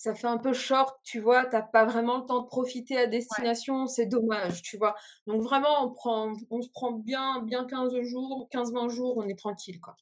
ça 0.00 0.14
fait 0.14 0.28
un 0.28 0.38
peu 0.38 0.54
short, 0.54 0.98
tu 1.04 1.20
vois, 1.20 1.44
t'as 1.44 1.60
pas 1.60 1.84
vraiment 1.84 2.20
le 2.20 2.24
temps 2.24 2.40
de 2.40 2.46
profiter 2.46 2.96
à 2.96 3.06
destination, 3.06 3.86
c'est 3.86 4.06
dommage, 4.06 4.62
tu 4.62 4.78
vois. 4.78 4.94
Donc 5.26 5.42
vraiment, 5.42 5.84
on 5.84 5.90
prend, 5.92 6.32
on 6.48 6.62
se 6.62 6.70
prend 6.70 6.92
bien, 6.92 7.42
bien 7.42 7.66
15 7.66 8.00
jours, 8.00 8.48
15-20 8.50 8.88
jours, 8.88 9.18
on 9.18 9.28
est 9.28 9.38
tranquille, 9.38 9.78
quoi. 9.78 9.96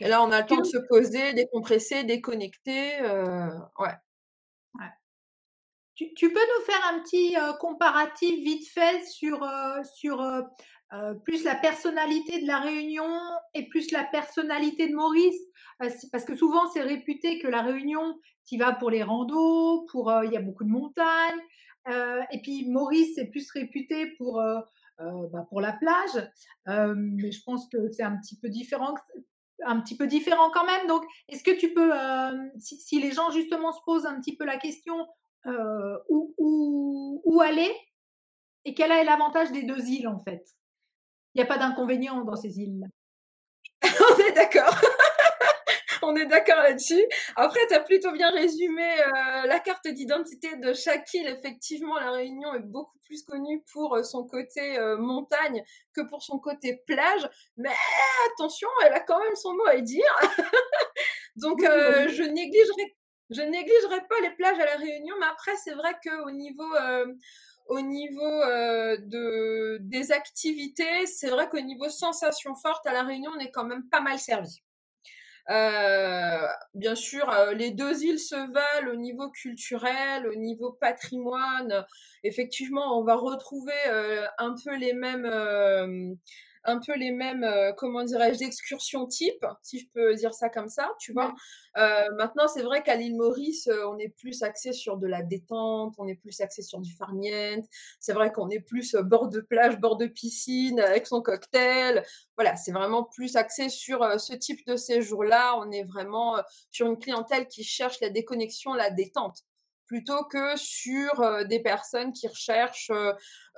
Et 0.00 0.08
là, 0.08 0.24
on 0.24 0.32
a 0.32 0.40
le 0.40 0.46
temps 0.46 0.56
de 0.56 0.64
se 0.64 0.78
poser, 0.88 1.34
décompresser, 1.34 2.02
déconnecter, 2.02 3.00
ouais. 3.78 3.94
Tu, 5.94 6.32
peux 6.32 6.40
nous 6.40 6.64
faire 6.64 6.90
un 6.92 6.98
petit 7.00 7.36
comparatif 7.60 8.42
vite 8.42 8.66
fait 8.72 9.06
sur, 9.06 9.46
sur 9.84 10.20
plus 11.24 11.44
la 11.44 11.54
personnalité 11.54 12.42
de 12.42 12.46
la 12.46 12.60
Réunion 12.60 13.10
et 13.54 13.68
plus 13.68 13.90
la 13.92 14.04
personnalité 14.04 14.88
de 14.88 14.94
Maurice 14.94 15.40
Parce 16.10 16.24
que 16.24 16.34
souvent, 16.34 16.68
c'est 16.72 16.82
réputé 16.82 17.38
que 17.38 17.48
la 17.48 17.62
Réunion, 17.62 18.18
tu 18.46 18.58
vas 18.58 18.72
pour 18.72 18.90
les 18.90 19.02
randos, 19.02 19.86
pour 19.92 20.12
il 20.24 20.32
y 20.32 20.36
a 20.36 20.40
beaucoup 20.40 20.64
de 20.64 20.70
montagnes. 20.70 21.40
et 21.86 22.42
puis 22.42 22.68
Maurice, 22.68 23.14
c'est 23.14 23.26
plus 23.26 23.50
réputé 23.52 24.12
pour, 24.18 24.42
bah, 24.98 25.46
pour 25.48 25.60
la 25.60 25.72
plage. 25.74 26.28
mais 26.66 27.30
je 27.30 27.42
pense 27.44 27.68
que 27.68 27.90
c'est 27.90 28.02
un 28.02 28.16
petit 28.16 28.38
peu 28.38 28.48
différent 28.48 28.94
un 29.64 29.80
petit 29.80 29.96
peu 29.96 30.06
différent 30.06 30.50
quand 30.50 30.64
même. 30.64 30.86
Donc, 30.86 31.04
est-ce 31.28 31.44
que 31.44 31.58
tu 31.58 31.72
peux, 31.72 31.92
si, 32.58 33.00
les 33.00 33.12
gens 33.12 33.30
justement 33.30 33.72
se 33.72 33.80
posent 33.84 34.06
un 34.06 34.20
petit 34.20 34.36
peu 34.36 34.44
la 34.44 34.56
question 34.56 35.06
euh, 35.46 35.98
où, 36.08 36.34
où, 37.24 37.40
aller 37.40 37.70
et 38.66 38.74
quel 38.74 38.92
est 38.92 39.04
l'avantage 39.04 39.50
des 39.52 39.62
deux 39.62 39.88
îles 39.88 40.08
en 40.08 40.18
fait? 40.18 40.44
Il 41.34 41.38
n'y 41.38 41.42
a 41.42 41.46
pas 41.46 41.58
d'inconvénient 41.58 42.24
dans 42.24 42.36
ces 42.36 42.58
îles. 42.58 42.88
On 43.84 44.18
est 44.18 44.32
d'accord. 44.32 44.74
On 46.02 46.16
est 46.16 46.26
d'accord 46.26 46.62
là-dessus. 46.62 47.02
Après, 47.36 47.60
tu 47.68 47.74
as 47.74 47.80
plutôt 47.80 48.10
bien 48.12 48.30
résumé 48.30 48.82
euh, 48.82 49.46
la 49.46 49.60
carte 49.60 49.86
d'identité 49.86 50.56
de 50.56 50.72
chaque 50.72 51.12
île. 51.12 51.28
Effectivement, 51.28 51.98
la 51.98 52.10
Réunion 52.10 52.54
est 52.54 52.64
beaucoup 52.64 52.98
plus 53.00 53.22
connue 53.22 53.62
pour 53.72 53.96
euh, 53.96 54.02
son 54.02 54.26
côté 54.26 54.78
montagne 54.98 55.62
que 55.92 56.00
pour 56.00 56.22
son 56.22 56.38
côté 56.38 56.82
plage. 56.86 57.28
Mais 57.58 57.70
attention, 58.32 58.68
elle 58.84 58.94
a 58.94 59.00
quand 59.00 59.20
même 59.20 59.36
son 59.36 59.52
mot 59.52 59.66
à 59.66 59.80
dire. 59.80 60.18
Donc, 61.36 61.60
je 61.60 62.22
négligerai 62.22 62.96
je 63.30 63.42
négligerai 63.42 64.00
pas 64.08 64.20
les 64.22 64.30
plages 64.30 64.58
à 64.58 64.64
la 64.64 64.76
Réunion, 64.76 65.14
mais 65.20 65.26
après 65.26 65.52
c'est 65.56 65.74
vrai 65.74 65.94
qu'au 66.04 66.30
niveau 66.30 66.74
euh, 66.74 67.06
au 67.70 67.80
niveau 67.80 68.42
euh, 68.42 68.96
de 68.98 69.78
des 69.80 70.10
activités, 70.10 71.06
c'est 71.06 71.30
vrai 71.30 71.48
qu'au 71.48 71.60
niveau 71.60 71.88
sensation 71.88 72.56
forte 72.56 72.84
à 72.86 72.92
la 72.92 73.04
Réunion, 73.04 73.30
on 73.36 73.38
est 73.38 73.52
quand 73.52 73.64
même 73.64 73.88
pas 73.88 74.00
mal 74.00 74.18
servi. 74.18 74.60
Euh, 75.50 76.46
bien 76.74 76.96
sûr, 76.96 77.32
les 77.54 77.70
deux 77.70 78.02
îles 78.04 78.18
se 78.18 78.34
valent 78.34 78.92
au 78.92 78.96
niveau 78.96 79.30
culturel, 79.30 80.26
au 80.26 80.34
niveau 80.34 80.72
patrimoine. 80.72 81.86
Effectivement, 82.24 82.98
on 82.98 83.04
va 83.04 83.14
retrouver 83.14 83.72
un 84.38 84.54
peu 84.64 84.76
les 84.76 84.92
mêmes 84.92 86.18
un 86.64 86.78
peu 86.78 86.94
les 86.96 87.10
mêmes, 87.10 87.44
euh, 87.44 87.72
comment 87.72 88.04
dirais-je, 88.04 88.44
excursions 88.44 89.06
type, 89.06 89.44
si 89.62 89.78
je 89.78 89.86
peux 89.92 90.14
dire 90.14 90.34
ça 90.34 90.48
comme 90.48 90.68
ça, 90.68 90.90
tu 90.98 91.12
vois. 91.12 91.34
Euh, 91.78 92.10
maintenant, 92.16 92.48
c'est 92.48 92.62
vrai 92.62 92.82
qu'à 92.82 92.96
l'île 92.96 93.16
Maurice, 93.16 93.68
euh, 93.68 93.86
on 93.88 93.98
est 93.98 94.08
plus 94.08 94.42
axé 94.42 94.72
sur 94.72 94.96
de 94.96 95.06
la 95.06 95.22
détente, 95.22 95.94
on 95.98 96.06
est 96.06 96.16
plus 96.16 96.40
axé 96.40 96.62
sur 96.62 96.80
du 96.80 96.94
farniente. 96.94 97.64
C'est 98.00 98.12
vrai 98.12 98.32
qu'on 98.32 98.50
est 98.50 98.60
plus 98.60 98.94
bord 98.96 99.28
de 99.28 99.40
plage, 99.40 99.78
bord 99.78 99.96
de 99.96 100.06
piscine, 100.06 100.80
avec 100.80 101.06
son 101.06 101.22
cocktail. 101.22 102.04
Voilà, 102.36 102.56
c'est 102.56 102.72
vraiment 102.72 103.04
plus 103.04 103.36
axé 103.36 103.68
sur 103.68 104.20
ce 104.20 104.34
type 104.34 104.66
de 104.66 104.76
séjour-là. 104.76 105.56
On 105.58 105.70
est 105.70 105.84
vraiment 105.84 106.36
sur 106.70 106.86
une 106.86 106.98
clientèle 106.98 107.48
qui 107.48 107.64
cherche 107.64 108.00
la 108.00 108.10
déconnexion, 108.10 108.74
la 108.74 108.90
détente 108.90 109.44
plutôt 109.90 110.22
que 110.22 110.56
sur 110.56 111.44
des 111.48 111.58
personnes 111.58 112.12
qui 112.12 112.28
recherchent 112.28 112.92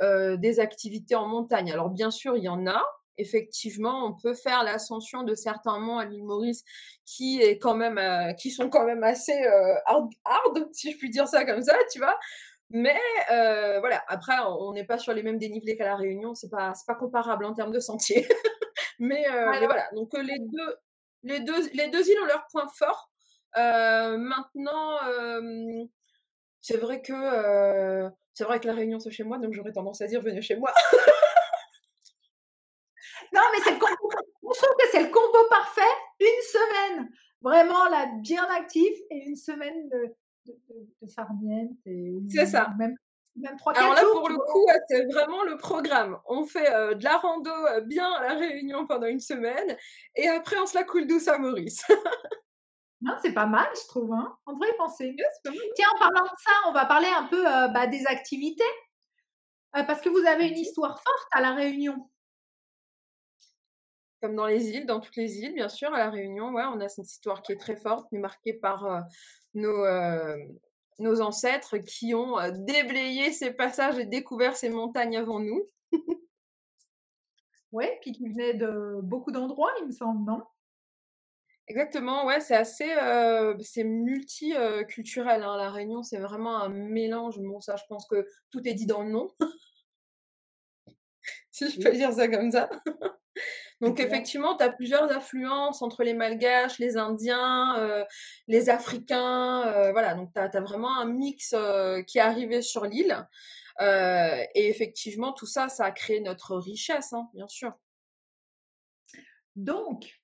des 0.01 0.61
activités 0.61 1.15
en 1.15 1.29
montagne. 1.29 1.71
Alors 1.71 1.91
bien 1.91 2.11
sûr, 2.11 2.39
il 2.39 2.45
y 2.45 2.49
en 2.49 2.67
a. 2.67 2.83
Effectivement, 3.19 4.07
on 4.07 4.15
peut 4.15 4.33
faire 4.33 4.65
l'ascension 4.65 5.25
de 5.25 5.35
certains 5.35 5.79
monts 5.79 5.99
à 5.99 6.07
l'île 6.07 6.25
Maurice 6.25 6.65
qui 7.05 7.43
est 7.43 7.59
quand 7.59 7.75
même, 7.75 8.35
qui 8.37 8.51
sont 8.51 8.71
quand 8.71 8.87
même 8.87 9.05
assez 9.05 9.45
hard, 9.85 10.09
hard, 10.25 10.69
si 10.73 10.93
je 10.93 10.97
puis 10.97 11.11
dire 11.11 11.29
ça 11.29 11.45
comme 11.45 11.63
ça, 11.63 11.77
tu 11.93 11.99
vois. 11.99 12.19
Mais 12.71 12.99
voilà, 13.29 14.03
après, 14.09 14.37
on 14.59 14.73
n'est 14.73 14.87
pas 14.87 14.97
sur 14.97 15.13
les 15.13 15.23
mêmes 15.23 15.39
dénivelés 15.39 15.77
qu'à 15.77 15.85
la 15.85 15.97
Réunion, 15.97 16.35
c'est 16.35 16.49
pas, 16.49 16.73
pas 16.87 16.95
comparable 16.95 17.45
en 17.45 17.53
termes 17.53 17.73
de 17.73 17.81
sentiers. 17.81 18.27
mais, 18.99 19.27
voilà, 19.29 19.87
donc 19.95 20.15
les 20.15 20.39
deux, 20.39 20.77
les 21.25 21.41
deux, 21.41 21.69
les 21.75 21.89
deux 21.89 22.09
îles 22.09 22.21
ont 22.23 22.27
leurs 22.27 22.47
points 22.51 22.71
forts. 22.79 23.11
maintenant, 23.55 24.97
c'est 26.63 26.77
vrai 26.77 27.03
que 27.03 27.13
euh, 27.13 28.09
c'est 28.33 28.45
vrai 28.45 28.61
que 28.61 28.69
la 28.69 28.75
réunion 28.75 29.01
c'est 29.01 29.11
chez 29.11 29.25
moi, 29.25 29.39
donc 29.39 29.53
j'aurais 29.53 29.73
tendance 29.73 30.01
à 30.01 30.07
dire 30.07 30.23
venez 30.23 30.41
chez 30.41 30.57
moi. 30.57 30.73
non, 33.35 33.43
mais 33.53 33.59
c'est 33.65 33.73
le 33.73 33.79
combo. 33.79 34.11
Je 34.43 34.59
trouve 34.59 34.77
que 34.79 34.89
c'est 34.93 35.03
le 35.03 35.11
combo 35.11 35.49
parfait. 35.51 35.81
Une 36.21 36.43
semaine 36.45 37.11
vraiment 37.43 37.85
là 37.87 38.09
bien 38.23 38.47
actif 38.57 38.95
et 39.11 39.25
une 39.27 39.35
semaine 39.35 39.89
de, 39.89 40.15
de, 40.47 40.55
de, 41.03 41.09
farniente. 41.11 41.73
C'est 42.31 42.47
ça. 42.47 42.69
Même, 42.79 42.95
même 43.35 43.57
3 43.57 43.73
Alors 43.79 43.95
là, 43.95 44.03
pour 44.13 44.29
le 44.29 44.37
coup, 44.37 44.67
c'est 44.89 45.05
vraiment 45.07 45.43
le 45.43 45.57
programme. 45.57 46.21
On 46.27 46.45
fait 46.45 46.73
euh, 46.73 46.95
de 46.95 47.03
la 47.03 47.17
rando 47.17 47.51
bien 47.87 48.09
à 48.13 48.29
la 48.29 48.35
Réunion 48.35 48.87
pendant 48.87 49.07
une 49.07 49.21
semaine 49.21 49.77
et 50.15 50.29
après 50.29 50.59
on 50.61 50.67
se 50.67 50.77
la 50.79 50.85
coule 50.85 51.09
douce 51.09 51.27
à 51.27 51.39
Maurice. 51.39 51.85
Non, 53.03 53.15
c'est 53.21 53.33
pas 53.33 53.47
mal, 53.47 53.67
je 53.75 53.89
trouve. 53.89 54.13
Hein 54.13 54.37
on 54.47 54.53
devrait 54.53 54.71
y 54.71 54.77
penser. 54.77 55.17
Tiens, 55.75 55.89
en 55.95 55.99
parlant 55.99 56.23
de 56.23 56.39
ça, 56.39 56.53
on 56.69 56.73
va 56.73 56.87
parler 56.87 57.09
un 57.09 57.25
peu 57.25 57.47
euh, 57.47 57.69
bah, 57.69 57.89
des 57.89 58.07
activités. 58.07 58.63
Euh, 59.77 59.83
parce 59.83 60.01
que 60.01 60.09
vous 60.09 60.25
avez 60.27 60.47
une 60.47 60.59
histoire 60.59 61.03
forte 61.03 61.29
à 61.33 61.41
La 61.41 61.53
Réunion. 61.53 62.09
Comme 64.21 64.37
dans 64.37 64.47
les 64.47 64.71
îles, 64.71 64.87
dans 64.87 65.01
toutes 65.01 65.17
les 65.17 65.39
îles, 65.39 65.55
bien 65.55 65.69
sûr, 65.69 65.93
à 65.93 65.99
La 65.99 66.11
Réunion, 66.11 66.53
ouais, 66.53 66.63
on 66.65 66.81
a 66.81 66.89
cette 66.89 67.11
histoire 67.11 67.43
qui 67.43 67.53
est 67.53 67.57
très 67.57 67.77
forte, 67.77 68.13
marquée 68.13 68.53
par 68.53 68.85
euh, 68.87 69.01
nos, 69.55 69.85
nos 71.01 71.21
ancêtres 71.23 71.79
qui 71.79 72.15
ont 72.15 72.37
déblayé 72.53 73.33
ces 73.33 73.51
passages 73.51 73.99
et 73.99 74.05
découvert 74.05 74.57
ces 74.57 74.69
montagnes 74.69 75.17
avant 75.17 75.41
nous. 75.41 75.67
oui, 77.73 77.87
puis 78.01 78.13
qui 78.13 78.29
venaient 78.29 78.55
de 78.55 79.01
beaucoup 79.03 79.33
d'endroits, 79.33 79.73
il 79.81 79.87
me 79.87 79.93
semble, 79.93 80.25
non? 80.25 80.45
Exactement, 81.69 82.27
ouais, 82.27 82.41
c'est 82.41 82.57
assez, 82.57 82.93
euh, 82.93 83.55
c'est 83.61 83.85
multiculturel, 83.85 85.43
hein, 85.43 85.57
La 85.57 85.71
Réunion, 85.71 86.03
c'est 86.03 86.19
vraiment 86.19 86.61
un 86.61 86.69
mélange. 86.69 87.39
Bon, 87.39 87.61
ça, 87.61 87.77
je 87.77 87.85
pense 87.89 88.07
que 88.09 88.27
tout 88.51 88.67
est 88.67 88.75
dit 88.75 88.87
dans 88.87 89.03
le 89.03 89.11
nom. 89.11 89.31
si 91.53 91.71
je 91.71 91.81
peux 91.81 91.93
dire 91.93 92.13
ça 92.13 92.29
comme 92.29 92.51
ça. 92.51 92.69
Donc 93.81 94.01
effectivement, 94.01 94.57
tu 94.57 94.65
as 94.65 94.71
plusieurs 94.71 95.11
affluences 95.11 95.83
entre 95.83 96.05
les 96.05 96.15
Malgaches, 96.15 96.79
les 96.79 96.97
Indiens, 96.97 97.77
euh, 97.79 98.05
les 98.49 98.69
Africains. 98.69 99.67
Euh, 99.67 99.93
voilà, 99.93 100.15
donc 100.15 100.33
tu 100.35 100.41
as, 100.41 100.61
vraiment 100.61 100.99
un 100.99 101.07
mix 101.07 101.55
qui 102.07 102.19
est 102.19 102.23
arrivé 102.23 102.63
sur 102.63 102.87
l'île. 102.87 103.27
et 103.81 104.69
effectivement, 104.69 105.33
tout 105.33 105.47
ça, 105.47 105.69
ça 105.69 105.85
a 105.85 105.93
créé 105.93 106.21
notre 106.21 106.57
richesse, 106.57 107.13
hein, 107.13 107.29
bien 107.35 107.49
sûr. 107.49 107.73
Donc, 109.57 110.22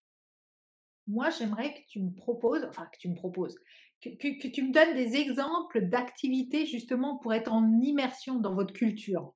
moi, 1.09 1.31
j'aimerais 1.31 1.75
que 1.75 1.81
tu 1.89 2.01
me 2.01 2.15
proposes, 2.15 2.65
enfin, 2.69 2.87
que 2.93 2.99
tu 2.99 3.09
me 3.09 3.15
proposes, 3.15 3.57
que, 4.03 4.49
tu 4.49 4.63
me 4.63 4.73
donnes 4.73 4.95
des 4.95 5.17
exemples 5.17 5.83
d'activités 5.83 6.67
justement 6.67 7.17
pour 7.19 7.35
être 7.35 7.53
en 7.53 7.81
immersion 7.81 8.37
dans 8.37 8.55
votre 8.55 8.73
culture. 8.73 9.33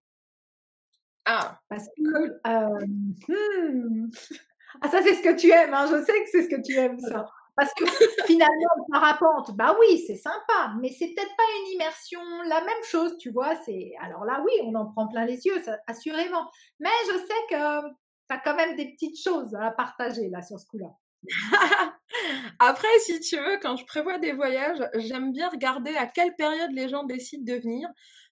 Ah, 1.25 1.61
parce 1.69 1.87
que. 1.97 2.41
Euh, 2.47 2.87
hmm, 3.29 4.11
ah, 4.81 4.89
ça, 4.89 5.03
c'est 5.03 5.15
ce 5.15 5.23
que 5.23 5.37
tu 5.37 5.51
aimes, 5.51 5.75
hein, 5.75 5.87
je 5.87 6.05
sais 6.05 6.13
que 6.13 6.31
c'est 6.31 6.43
ce 6.43 6.49
que 6.49 6.63
tu 6.63 6.75
aimes, 6.75 6.99
ça. 6.99 7.27
Parce 7.55 7.73
que 7.75 7.85
finalement, 8.27 8.71
le 8.77 8.93
parapente, 8.93 9.55
bah 9.57 9.77
oui, 9.79 10.03
c'est 10.07 10.17
sympa, 10.17 10.73
mais 10.81 10.89
c'est 10.89 11.09
peut-être 11.09 11.37
pas 11.37 11.43
une 11.61 11.75
immersion, 11.75 12.21
la 12.47 12.61
même 12.63 12.83
chose, 12.85 13.17
tu 13.19 13.31
vois. 13.31 13.57
C'est 13.65 13.93
alors 14.01 14.25
là, 14.25 14.43
oui, 14.45 14.53
on 14.65 14.75
en 14.75 14.87
prend 14.87 15.07
plein 15.07 15.27
les 15.27 15.45
yeux, 15.45 15.63
assurément. 15.87 16.51
Mais 16.81 16.89
je 17.09 17.19
sais 17.19 17.47
que 17.51 17.89
tu 17.89 18.35
as 18.35 18.39
quand 18.39 18.57
même 18.57 18.77
des 18.77 18.93
petites 18.93 19.23
choses 19.23 19.55
à 19.55 19.71
partager 19.71 20.31
là 20.31 20.41
sur 20.43 20.59
ce 20.59 20.67
coup-là. 20.67 20.97
Après, 22.59 22.99
si 23.01 23.21
tu 23.21 23.37
veux, 23.37 23.59
quand 23.61 23.77
je 23.77 23.85
prévois 23.87 24.19
des 24.19 24.33
voyages, 24.33 24.79
j'aime 24.95 25.33
bien 25.33 25.49
regarder 25.49 25.95
à 25.97 26.07
quelle 26.07 26.35
période 26.37 26.71
les 26.73 26.89
gens 26.89 27.05
décident 27.05 27.45
de 27.45 27.59
venir. 27.59 27.89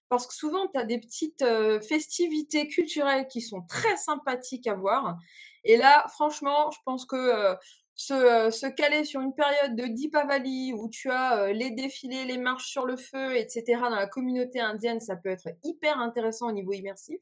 Parce 0.09 0.27
que 0.27 0.33
souvent, 0.33 0.67
tu 0.73 0.79
as 0.79 0.83
des 0.83 0.99
petites 0.99 1.41
euh, 1.41 1.79
festivités 1.79 2.67
culturelles 2.67 3.27
qui 3.27 3.41
sont 3.41 3.61
très 3.61 3.95
sympathiques 3.95 4.67
à 4.67 4.73
voir. 4.73 5.17
Et 5.63 5.77
là, 5.77 6.05
franchement, 6.09 6.69
je 6.71 6.79
pense 6.85 7.05
que 7.05 7.55
se, 7.95 8.69
caler 8.73 9.05
sur 9.05 9.21
une 9.21 9.33
période 9.33 9.75
de 9.75 9.85
Deepavali 9.85 10.73
où 10.73 10.89
tu 10.89 11.09
as 11.09 11.53
les 11.53 11.71
défilés, 11.71 12.25
les 12.25 12.37
marches 12.37 12.67
sur 12.67 12.85
le 12.85 12.97
feu, 12.97 13.37
etc. 13.37 13.63
dans 13.81 13.89
la 13.89 14.07
communauté 14.07 14.59
indienne, 14.59 14.99
ça 14.99 15.15
peut 15.15 15.29
être 15.29 15.47
hyper 15.63 15.99
intéressant 15.99 16.49
au 16.49 16.51
niveau 16.51 16.73
immersif. 16.73 17.21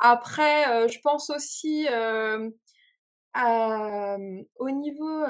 Après, 0.00 0.88
je 0.88 0.98
pense 1.00 1.30
aussi 1.30 1.86
au 3.36 4.70
niveau 4.70 5.24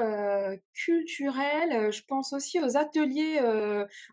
culturel, 0.74 1.92
je 1.92 2.02
pense 2.06 2.32
aussi 2.32 2.60
aux 2.60 2.76
ateliers, 2.76 3.40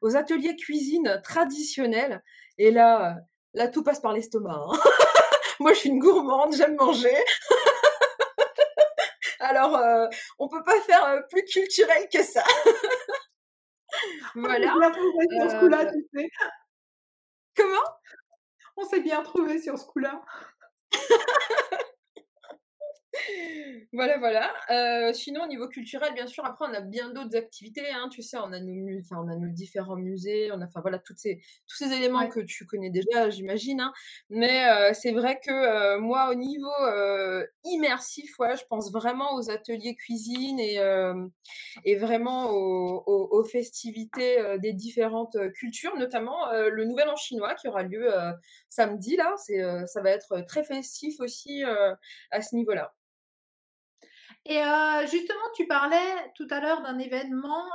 aux 0.02 0.16
ateliers 0.16 0.56
cuisine 0.56 1.22
traditionnels. 1.24 2.24
Et 2.58 2.72
là, 2.72 3.18
là 3.54 3.68
tout 3.68 3.84
passe 3.84 4.00
par 4.00 4.14
l'estomac. 4.14 4.58
Hein. 4.58 4.78
Moi, 5.60 5.74
je 5.74 5.80
suis 5.80 5.90
une 5.90 6.00
gourmande, 6.00 6.54
j'aime 6.56 6.76
manger. 6.76 7.16
Alors, 9.40 9.80
on 10.40 10.48
peut 10.48 10.64
pas 10.64 10.80
faire 10.82 11.24
plus 11.30 11.46
culturel 11.46 12.08
que 12.12 12.24
ça. 12.24 12.44
voilà. 14.36 14.74
On 14.78 14.82
s'est 14.82 14.90
bien 14.90 14.92
trouvé 14.92 15.28
sur 15.32 15.50
ce 15.52 15.56
coup-là, 15.60 15.86
tu 15.86 16.08
sais. 16.14 16.30
Comment? 17.56 17.84
On 18.78 18.86
s'est 18.86 19.00
bien 19.00 19.24
trouvé 19.24 19.62
sur 19.62 19.78
ce 19.78 19.86
coup-là. 19.86 20.22
Voilà, 23.94 24.18
voilà. 24.18 24.54
Euh, 24.70 25.14
sinon, 25.14 25.44
au 25.44 25.48
niveau 25.48 25.68
culturel, 25.68 26.14
bien 26.14 26.28
sûr, 26.28 26.46
après, 26.46 26.66
on 26.70 26.74
a 26.74 26.82
bien 26.82 27.10
d'autres 27.10 27.36
activités. 27.36 27.90
Hein, 27.90 28.10
tu 28.12 28.22
sais, 28.22 28.38
on 28.38 28.52
a, 28.52 28.60
nos, 28.60 29.00
enfin, 29.00 29.18
on 29.24 29.30
a 29.30 29.36
nos 29.36 29.50
différents 29.50 29.96
musées, 29.96 30.52
on 30.52 30.62
a, 30.62 30.66
enfin, 30.66 30.82
voilà, 30.82 31.00
toutes 31.00 31.20
ces, 31.20 31.42
tous 31.68 31.78
ces 31.78 31.92
éléments 31.94 32.28
que 32.28 32.42
tu 32.42 32.66
connais 32.66 32.90
déjà, 32.90 33.30
j'imagine. 33.30 33.82
Hein. 33.82 33.94
Mais 34.30 34.68
euh, 34.70 34.94
c'est 34.94 35.12
vrai 35.12 35.40
que 35.40 35.52
euh, 35.52 36.00
moi, 36.00 36.30
au 36.30 36.36
niveau 36.36 36.68
immersif, 37.64 38.38
ouais, 38.40 38.56
je 38.58 38.66
pense 38.66 38.92
vraiment 38.92 39.36
aux 39.36 39.50
ateliers 39.50 39.96
cuisine 39.96 40.60
et, 40.60 40.80
et 41.86 41.96
vraiment 41.96 42.50
aux, 42.52 43.30
aux, 43.32 43.44
festivités 43.46 44.58
des 44.60 44.74
différentes 44.74 45.38
cultures, 45.54 45.96
notamment 45.98 46.52
le 46.52 46.86
Nouvel 46.86 47.10
An 47.10 47.16
chinois 47.16 47.56
qui 47.56 47.68
aura 47.68 47.84
lieu 47.84 48.10
samedi, 48.70 49.16
là. 49.16 49.34
C'est, 49.38 49.62
ça 49.88 50.02
va 50.02 50.12
être 50.12 50.46
très 50.48 50.64
festif 50.64 51.20
aussi 51.20 51.64
à 52.32 52.42
ce 52.42 52.56
niveau-là. 52.56 52.94
Et 54.50 54.62
justement, 55.12 55.40
tu 55.56 55.68
parlais 55.68 56.32
tout 56.36 56.48
à 56.50 56.62
l'heure 56.62 56.82
d'un 56.82 56.98
événement 57.00 57.66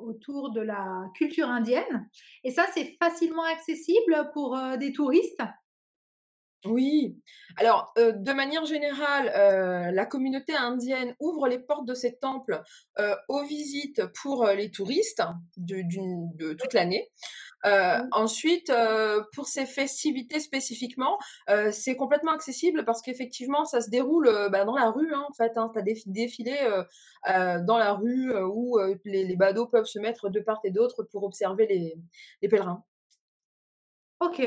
autour 0.00 0.52
de 0.52 0.60
la 0.60 1.10
culture 1.16 1.48
indienne. 1.48 2.08
Et 2.44 2.50
ça, 2.50 2.66
c'est 2.74 2.96
facilement 3.02 3.44
accessible 3.44 4.30
pour 4.34 4.58
des 4.78 4.92
touristes? 4.92 5.42
Oui. 6.64 7.18
Alors, 7.56 7.92
de 7.96 8.32
manière 8.32 8.64
générale, 8.66 9.32
la 9.92 10.06
communauté 10.06 10.54
indienne 10.54 11.16
ouvre 11.18 11.48
les 11.48 11.58
portes 11.58 11.86
de 11.86 11.94
ses 11.94 12.18
temples 12.18 12.62
aux 13.28 13.42
visites 13.42 14.04
pour 14.22 14.46
les 14.46 14.70
touristes 14.70 15.24
de 15.56 16.52
toute 16.52 16.74
l'année. 16.74 17.10
Euh, 17.64 17.98
ensuite, 18.10 18.70
euh, 18.70 19.22
pour 19.34 19.46
ces 19.46 19.66
festivités 19.66 20.40
spécifiquement, 20.40 21.18
euh, 21.48 21.70
c'est 21.70 21.96
complètement 21.96 22.32
accessible 22.32 22.84
parce 22.84 23.02
qu'effectivement, 23.02 23.64
ça 23.64 23.80
se 23.80 23.90
déroule 23.90 24.30
bah, 24.50 24.64
dans 24.64 24.76
la 24.76 24.90
rue. 24.90 25.12
Hein, 25.14 25.24
en 25.28 25.32
fait, 25.32 25.56
hein, 25.56 25.70
tu 25.72 25.78
as 25.78 25.82
des 25.82 26.02
défilés 26.06 26.82
dans 27.26 27.78
la 27.78 27.92
rue 27.92 28.34
où 28.44 28.78
les, 29.04 29.24
les, 29.24 29.36
badauds 29.36 29.66
peuvent 29.66 29.86
se 29.86 29.98
mettre 29.98 30.28
de 30.28 30.40
part 30.40 30.60
et 30.64 30.70
d'autre 30.70 31.02
pour 31.04 31.22
observer 31.24 31.66
les, 31.66 31.96
les 32.40 32.48
pèlerins. 32.48 32.84
Ok, 34.20 34.42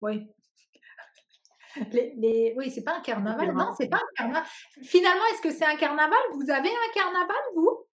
oui. 0.00 0.28
Les, 1.90 2.12
les... 2.18 2.54
Oui, 2.58 2.70
c'est 2.70 2.84
pas 2.84 2.98
un 2.98 3.00
carnaval. 3.00 3.50
Non, 3.54 3.72
c'est 3.78 3.88
pas 3.88 3.96
un 3.96 4.14
carnaval. 4.14 4.44
Finalement, 4.82 5.24
est-ce 5.32 5.40
que 5.40 5.50
c'est 5.50 5.64
un 5.64 5.76
carnaval? 5.76 6.18
Vous 6.34 6.50
avez 6.50 6.68
un 6.68 6.92
carnaval, 6.92 7.38
vous? 7.56 7.86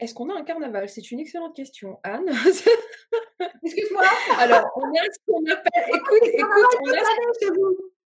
Est-ce 0.00 0.14
qu'on 0.14 0.30
a 0.30 0.34
un 0.34 0.44
carnaval? 0.44 0.88
C'est 0.88 1.10
une 1.10 1.20
excellente 1.20 1.54
question, 1.54 2.00
Anne. 2.02 2.26
Excuse-moi. 3.64 4.02
Alors, 4.38 4.70
on 4.76 4.88
a 4.88 5.04
ce 5.12 5.18
qu'on 5.26 5.44
appelle. 5.44 5.94
Écoute, 5.94 6.28
écoute, 6.32 6.76
on 6.80 6.90
a. 6.90 7.99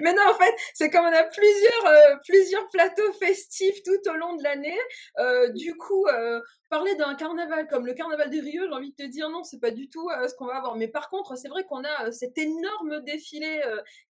Mais 0.00 0.12
non, 0.12 0.22
en 0.28 0.34
fait, 0.34 0.54
c'est 0.74 0.90
comme 0.90 1.04
on 1.04 1.12
a 1.12 1.24
plusieurs, 1.24 1.86
euh, 1.86 2.16
plusieurs 2.26 2.68
plateaux 2.70 3.12
festifs 3.12 3.82
tout 3.82 4.10
au 4.10 4.14
long 4.14 4.36
de 4.36 4.42
l'année. 4.42 4.78
Euh, 5.18 5.48
du 5.50 5.76
coup, 5.76 6.06
euh, 6.06 6.40
parler 6.68 6.94
d'un 6.96 7.14
carnaval 7.14 7.66
comme 7.68 7.86
le 7.86 7.94
carnaval 7.94 8.30
des 8.30 8.40
Rieux, 8.40 8.66
j'ai 8.68 8.74
envie 8.74 8.90
de 8.90 8.96
te 8.96 9.08
dire 9.08 9.28
non, 9.28 9.42
c'est 9.44 9.60
pas 9.60 9.70
du 9.70 9.88
tout 9.88 10.08
ce 10.28 10.34
qu'on 10.34 10.46
va 10.46 10.56
avoir. 10.56 10.76
Mais 10.76 10.88
par 10.88 11.10
contre, 11.10 11.36
c'est 11.36 11.48
vrai 11.48 11.64
qu'on 11.64 11.82
a 11.84 12.12
cet 12.12 12.38
énorme 12.38 13.00
défilé 13.04 13.60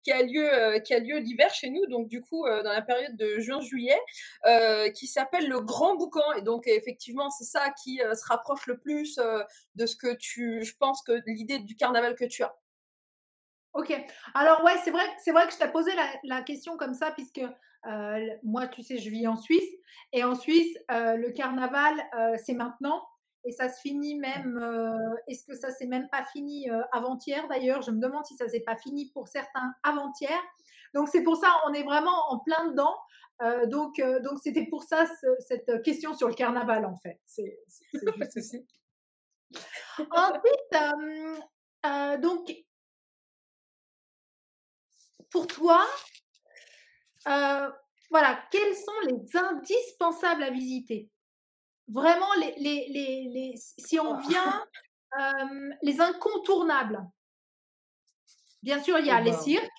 qui 0.03 0.11
a 0.11 0.21
lieu, 0.23 0.79
qui 0.83 0.93
a 0.93 0.99
lieu 0.99 1.19
l'hiver 1.19 1.53
chez 1.53 1.69
nous, 1.69 1.85
donc 1.87 2.09
du 2.09 2.21
coup 2.21 2.45
dans 2.45 2.73
la 2.73 2.81
période 2.81 3.15
de 3.15 3.39
juin-juillet, 3.39 3.99
qui 4.93 5.07
s'appelle 5.07 5.47
le 5.47 5.61
Grand 5.61 5.95
Boucan. 5.95 6.33
Et 6.37 6.41
donc 6.41 6.67
effectivement, 6.67 7.29
c'est 7.29 7.45
ça 7.45 7.71
qui 7.81 7.97
se 7.99 8.25
rapproche 8.27 8.67
le 8.67 8.77
plus 8.77 9.17
de 9.75 9.85
ce 9.85 9.95
que 9.95 10.13
tu, 10.15 10.61
je 10.63 10.75
pense 10.77 11.01
que 11.01 11.13
l'idée 11.27 11.59
du 11.59 11.77
carnaval 11.77 12.15
que 12.15 12.25
tu 12.25 12.43
as. 12.43 12.58
Ok. 13.73 13.93
Alors 14.33 14.63
ouais, 14.63 14.75
c'est 14.83 14.91
vrai, 14.91 15.03
c'est 15.23 15.31
vrai 15.31 15.47
que 15.47 15.53
je 15.53 15.59
t'ai 15.59 15.67
posé 15.71 15.91
la, 16.23 16.41
question 16.41 16.77
comme 16.77 16.93
ça 16.93 17.11
puisque 17.11 17.41
moi, 18.43 18.67
tu 18.67 18.83
sais, 18.83 18.97
je 18.97 19.09
vis 19.09 19.27
en 19.27 19.35
Suisse 19.35 19.69
et 20.11 20.23
en 20.23 20.35
Suisse, 20.35 20.77
le 20.89 21.31
carnaval, 21.31 21.93
c'est 22.43 22.53
maintenant 22.53 23.01
et 23.45 23.51
ça 23.51 23.69
se 23.69 23.79
finit 23.81 24.15
même. 24.15 24.59
Est-ce 25.27 25.45
que 25.45 25.55
ça 25.55 25.71
s'est 25.71 25.87
même 25.87 26.09
pas 26.09 26.23
fini 26.25 26.67
avant-hier 26.91 27.47
d'ailleurs? 27.47 27.81
Je 27.81 27.91
me 27.91 28.01
demande 28.01 28.25
si 28.25 28.35
ça 28.35 28.47
s'est 28.47 28.59
pas 28.61 28.75
fini 28.75 29.11
pour 29.13 29.27
certains 29.27 29.73
avant-hier. 29.83 30.39
Donc 30.93 31.07
c'est 31.07 31.23
pour 31.23 31.37
ça, 31.37 31.53
on 31.67 31.73
est 31.73 31.83
vraiment 31.83 32.31
en 32.31 32.39
plein 32.39 32.69
dedans. 32.71 32.95
donc 33.67 34.01
donc 34.23 34.39
c'était 34.41 34.65
pour 34.65 34.83
ça 34.83 35.05
cette 35.39 35.81
question 35.83 36.13
sur 36.13 36.27
le 36.27 36.33
carnaval 36.33 36.85
en 36.85 36.95
fait. 36.97 37.19
C'est 37.25 37.59
juste 37.93 38.31
ceci. 38.33 38.65
Ensuite, 40.11 40.75
donc 42.21 42.51
pour 45.29 45.47
toi, 45.47 45.85
euh, 47.27 47.69
voilà, 48.09 48.39
quels 48.51 48.75
sont 48.75 48.99
les 49.07 49.37
indispensables 49.37 50.43
à 50.43 50.49
visiter? 50.49 51.09
Vraiment, 51.87 52.31
les, 52.39 52.53
les, 52.57 52.87
les, 53.33 53.53
si 53.57 53.99
on 53.99 54.17
vient, 54.17 54.65
euh, 55.19 55.69
les 55.81 55.99
incontournables. 56.01 56.99
Bien 58.61 58.81
sûr, 58.81 58.99
il 58.99 59.05
y 59.05 59.11
a 59.11 59.21
les 59.21 59.33
cirques. 59.33 59.69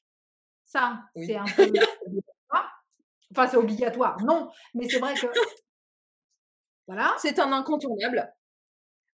Ça, 0.64 1.00
c'est 1.14 1.36
un 1.36 1.44
peu 1.56 1.62
obligatoire. 1.64 2.84
Enfin, 3.32 3.46
c'est 3.48 3.56
obligatoire, 3.56 4.20
non, 4.24 4.50
mais 4.74 4.88
c'est 4.88 4.98
vrai 4.98 5.14
que. 5.14 5.26
Voilà. 6.86 7.14
C'est 7.18 7.38
un 7.38 7.52
incontournable. 7.52 8.32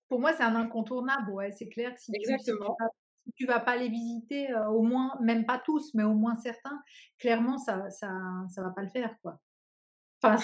Pour 0.07 0.19
moi, 0.19 0.33
c'est 0.33 0.43
un 0.43 0.55
incontournable, 0.55 1.31
ouais, 1.31 1.51
c'est 1.51 1.69
clair 1.69 1.93
que 1.95 1.99
si 2.01 2.15
Exactement 2.15 2.77
si 3.25 3.31
tu 3.33 3.45
vas 3.45 3.59
pas 3.59 3.75
les 3.75 3.89
visiter, 3.89 4.53
au 4.69 4.81
moins, 4.81 5.15
même 5.21 5.45
pas 5.45 5.59
tous, 5.59 5.93
mais 5.93 6.03
au 6.03 6.13
moins 6.13 6.35
certains, 6.35 6.81
clairement, 7.19 7.57
ça, 7.57 7.89
ça, 7.89 8.09
ça 8.49 8.61
va 8.61 8.69
pas 8.69 8.81
le 8.81 8.89
faire, 8.89 9.15
quoi. 9.21 9.39
Enfin, 10.21 10.37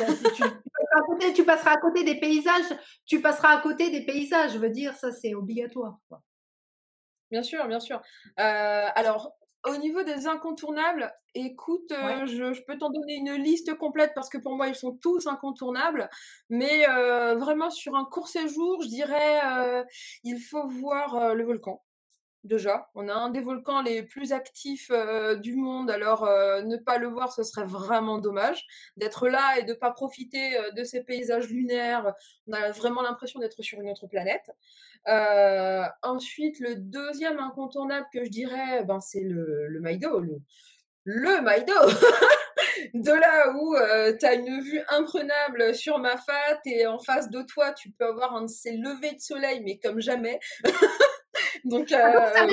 tu, 1.34 1.46
passeras 1.46 1.72
à 1.72 1.78
côté 1.78 2.04
des 2.04 2.20
paysages, 2.20 2.78
tu 3.06 3.22
passeras 3.22 3.58
à 3.58 3.62
côté 3.62 3.90
des 3.90 4.06
paysages, 4.06 4.54
je 4.54 4.58
veux 4.58 4.70
dire, 4.70 4.94
ça 4.96 5.12
c'est 5.12 5.34
obligatoire, 5.34 5.98
quoi. 6.10 6.22
Bien 7.32 7.44
sûr, 7.44 7.66
bien 7.68 7.80
sûr. 7.80 8.02
alors, 8.36 9.36
au 9.66 9.76
niveau 9.78 10.04
des 10.04 10.28
incontournables, 10.28 11.14
écoute, 11.34 11.92
je, 11.92 12.54
je, 12.54 12.62
peux 12.64 12.78
t'en 12.78 12.90
donner 12.90 13.16
une 13.16 13.34
liste 13.36 13.74
complète 13.76 14.14
parce 14.16 14.30
que 14.30 14.38
pour 14.38 14.56
moi, 14.56 14.68
ils 14.68 14.76
sont 14.76 14.98
tous 14.98 15.28
incontournables. 15.28 16.10
Mais 16.50 16.86
vraiment, 17.36 17.70
sur 17.70 17.96
un 17.96 18.06
court 18.06 18.28
séjour, 18.28 18.82
je 18.82 18.88
dirais, 18.88 19.86
il 20.24 20.40
faut 20.40 20.68
voir 20.68 21.36
le 21.36 21.46
volcan 21.46 21.82
déjà. 22.44 22.90
On 22.96 23.08
a 23.08 23.14
un 23.14 23.30
des 23.30 23.42
volcans 23.42 23.82
les 23.82 24.04
plus 24.04 24.34
actifs 24.34 24.92
du 25.42 25.56
monde, 25.56 25.90
alors 25.90 26.26
ne 26.26 26.78
pas 26.78 26.98
le 26.98 27.08
voir, 27.08 27.32
ce 27.32 27.44
serait 27.44 27.66
vraiment 27.66 28.18
dommage. 28.18 28.66
D'être 28.98 29.28
là 29.28 29.58
et 29.60 29.64
de 29.64 29.74
ne 29.74 29.78
pas 29.78 29.92
profiter 29.92 30.58
de 30.76 30.84
ces 30.84 31.04
paysages 31.04 31.50
lunaires, 31.50 32.14
on 32.48 32.54
a 32.54 32.72
vraiment 32.72 33.02
l'impression 33.02 33.40
d'être 33.40 33.62
sur 33.62 33.80
une 33.82 33.90
autre 33.90 34.08
planète. 34.08 34.52
ensuite, 36.04 36.60
le 36.60 36.76
deuxième 36.76 37.40
incontournable 37.40 38.08
que 38.14 38.24
je 38.24 38.30
dirais, 38.30 38.84
ben, 38.86 39.00
c'est 39.00 39.24
le, 39.24 39.80
Maïdo. 39.82 40.20
Le, 40.20 40.42
le 41.04 41.42
Maïdo 41.42 41.74
De 42.94 43.12
là 43.12 43.54
où 43.56 43.76
tu 44.20 44.26
as 44.26 44.34
une 44.34 44.62
vue 44.62 44.82
imprenable 44.90 45.76
sur 45.76 46.00
ma 46.00 46.18
fat 46.18 46.60
et 46.66 46.88
en 46.88 47.00
face 47.00 47.30
de 47.30 47.42
toi, 47.42 47.74
tu 47.74 47.92
peux 47.92 48.06
avoir 48.06 48.36
un 48.36 48.44
de 48.44 48.48
ces 48.48 48.74
levées 48.78 49.14
de 49.14 49.20
soleil, 49.20 49.62
mais 49.64 49.80
comme 49.80 50.00
jamais. 50.00 50.40
Donc, 51.70 51.92
ah 51.92 52.34
euh, 52.36 52.52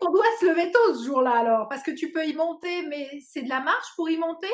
on 0.00 0.10
doit 0.10 0.24
se 0.40 0.46
lever 0.46 0.70
tôt 0.70 0.94
ce 0.94 1.04
jour-là 1.06 1.32
alors, 1.32 1.68
parce 1.68 1.82
que 1.82 1.90
tu 1.90 2.12
peux 2.12 2.24
y 2.24 2.34
monter, 2.34 2.82
mais 2.86 3.08
c'est 3.26 3.42
de 3.42 3.48
la 3.48 3.60
marche 3.60 3.88
pour 3.96 4.08
y 4.08 4.16
monter? 4.16 4.52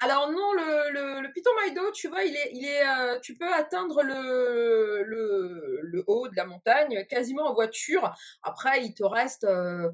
Alors 0.00 0.30
non, 0.30 0.52
le, 0.54 0.92
le, 0.92 1.20
le 1.20 1.32
Piton 1.32 1.50
Maïdo, 1.60 1.90
tu 1.92 2.08
vois, 2.08 2.24
il 2.24 2.34
est, 2.34 2.50
il 2.52 2.64
est, 2.64 2.86
euh, 2.86 3.18
tu 3.20 3.36
peux 3.36 3.52
atteindre 3.52 4.02
le, 4.02 5.02
le, 5.04 5.80
le, 5.82 6.04
haut 6.06 6.28
de 6.28 6.36
la 6.36 6.46
montagne 6.46 7.04
quasiment 7.08 7.44
en 7.44 7.54
voiture. 7.54 8.12
Après, 8.42 8.84
il 8.84 8.94
te 8.94 9.04
reste 9.04 9.44
euh, 9.44 9.90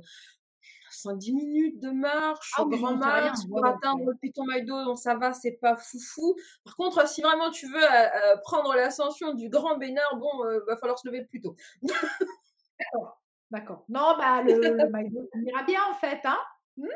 10 1.05 1.33
minutes 1.33 1.81
de 1.81 1.91
marche 1.91 2.53
ah, 2.57 2.63
au 2.63 2.69
grand 2.69 2.97
max 2.97 3.45
pour 3.47 3.65
atteindre 3.65 4.05
le 4.05 4.15
Piton 4.17 4.45
Maïdo, 4.45 4.85
donc 4.85 4.99
ça 4.99 5.15
va, 5.15 5.33
c'est 5.33 5.59
pas 5.61 5.77
foufou. 5.77 6.37
Par 6.65 6.77
contre, 6.77 7.07
si 7.09 7.21
vraiment 7.21 7.51
tu 7.51 7.67
veux 7.67 7.87
prendre 8.45 8.75
l'ascension 8.75 9.35
du 9.35 9.49
Grand 9.49 9.77
Bénard, 9.77 10.17
bon, 10.17 10.31
va 10.67 10.77
falloir 10.77 10.99
se 10.99 11.09
lever 11.09 11.25
plus 11.25 11.41
tôt. 11.41 11.57
D'accord, 12.81 13.21
d'accord. 13.51 13.85
Non, 13.89 14.17
bah 14.19 14.43
le, 14.43 14.55
le 14.55 14.89
Maïdo, 14.91 15.29
ça 15.33 15.39
ira 15.41 15.63
bien 15.65 15.81
en 15.91 15.95
fait, 15.95 16.21
hein 16.25 16.39
Mmh? 16.77 16.87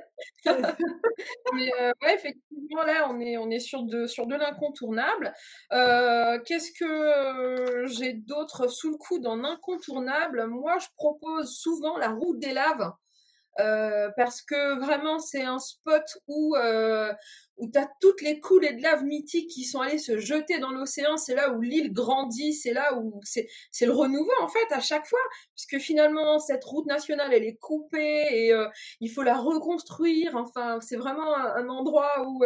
Mais 1.54 1.70
euh, 1.80 1.92
ouais, 2.02 2.14
effectivement, 2.14 2.82
là, 2.84 3.08
on 3.10 3.20
est, 3.20 3.36
on 3.36 3.50
est 3.50 3.58
sur 3.60 3.82
de, 3.82 4.06
sur 4.06 4.26
de 4.26 4.34
l'incontournable. 4.34 5.32
Euh, 5.72 6.38
qu'est-ce 6.46 6.72
que 6.72 6.84
euh, 6.84 7.86
j'ai 7.86 8.14
d'autre 8.14 8.68
sous 8.68 8.90
le 8.90 8.96
coude 8.96 9.26
en 9.26 9.44
incontournable? 9.44 10.46
Moi, 10.46 10.78
je 10.78 10.86
propose 10.96 11.54
souvent 11.56 11.98
la 11.98 12.10
route 12.10 12.38
des 12.38 12.52
laves. 12.52 12.92
Euh, 13.60 14.10
parce 14.16 14.42
que 14.42 14.80
vraiment 14.80 15.20
c'est 15.20 15.42
un 15.42 15.60
spot 15.60 16.02
où 16.26 16.56
euh, 16.56 17.12
où 17.56 17.70
tu 17.70 17.78
as 17.78 17.88
toutes 18.00 18.20
les 18.20 18.40
coulées 18.40 18.72
de 18.72 18.82
lave 18.82 19.04
mythiques 19.04 19.48
qui 19.48 19.62
sont 19.62 19.80
allées 19.80 19.98
se 19.98 20.18
jeter 20.18 20.58
dans 20.58 20.72
l'océan, 20.72 21.16
c'est 21.16 21.36
là 21.36 21.52
où 21.52 21.60
l'île 21.60 21.92
grandit, 21.92 22.52
c'est 22.52 22.72
là 22.72 22.98
où 22.98 23.20
c'est 23.22 23.46
c'est 23.70 23.86
le 23.86 23.92
renouveau 23.92 24.32
en 24.40 24.48
fait 24.48 24.72
à 24.72 24.80
chaque 24.80 25.06
fois 25.06 25.20
puisque 25.54 25.78
finalement 25.84 26.40
cette 26.40 26.64
route 26.64 26.86
nationale 26.86 27.32
elle 27.32 27.44
est 27.44 27.56
coupée 27.60 28.26
et 28.30 28.52
euh, 28.52 28.66
il 29.00 29.08
faut 29.08 29.22
la 29.22 29.36
reconstruire, 29.36 30.34
enfin 30.34 30.80
c'est 30.80 30.96
vraiment 30.96 31.36
un, 31.36 31.68
endroit 31.68 32.26
où 32.26 32.42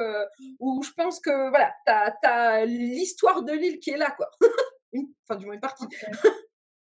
où 0.60 0.82
je 0.82 0.90
pense 0.92 1.20
que 1.20 1.48
voilà, 1.48 1.72
tu 1.86 2.28
as, 2.28 2.66
l'histoire 2.66 3.42
de 3.44 3.52
l'île 3.52 3.78
qui 3.78 3.90
est 3.90 3.96
là 3.96 4.10
quoi. 4.10 4.28
enfin 5.24 5.38
du 5.38 5.46
moins 5.46 5.54
une 5.54 5.60
partie. 5.60 5.86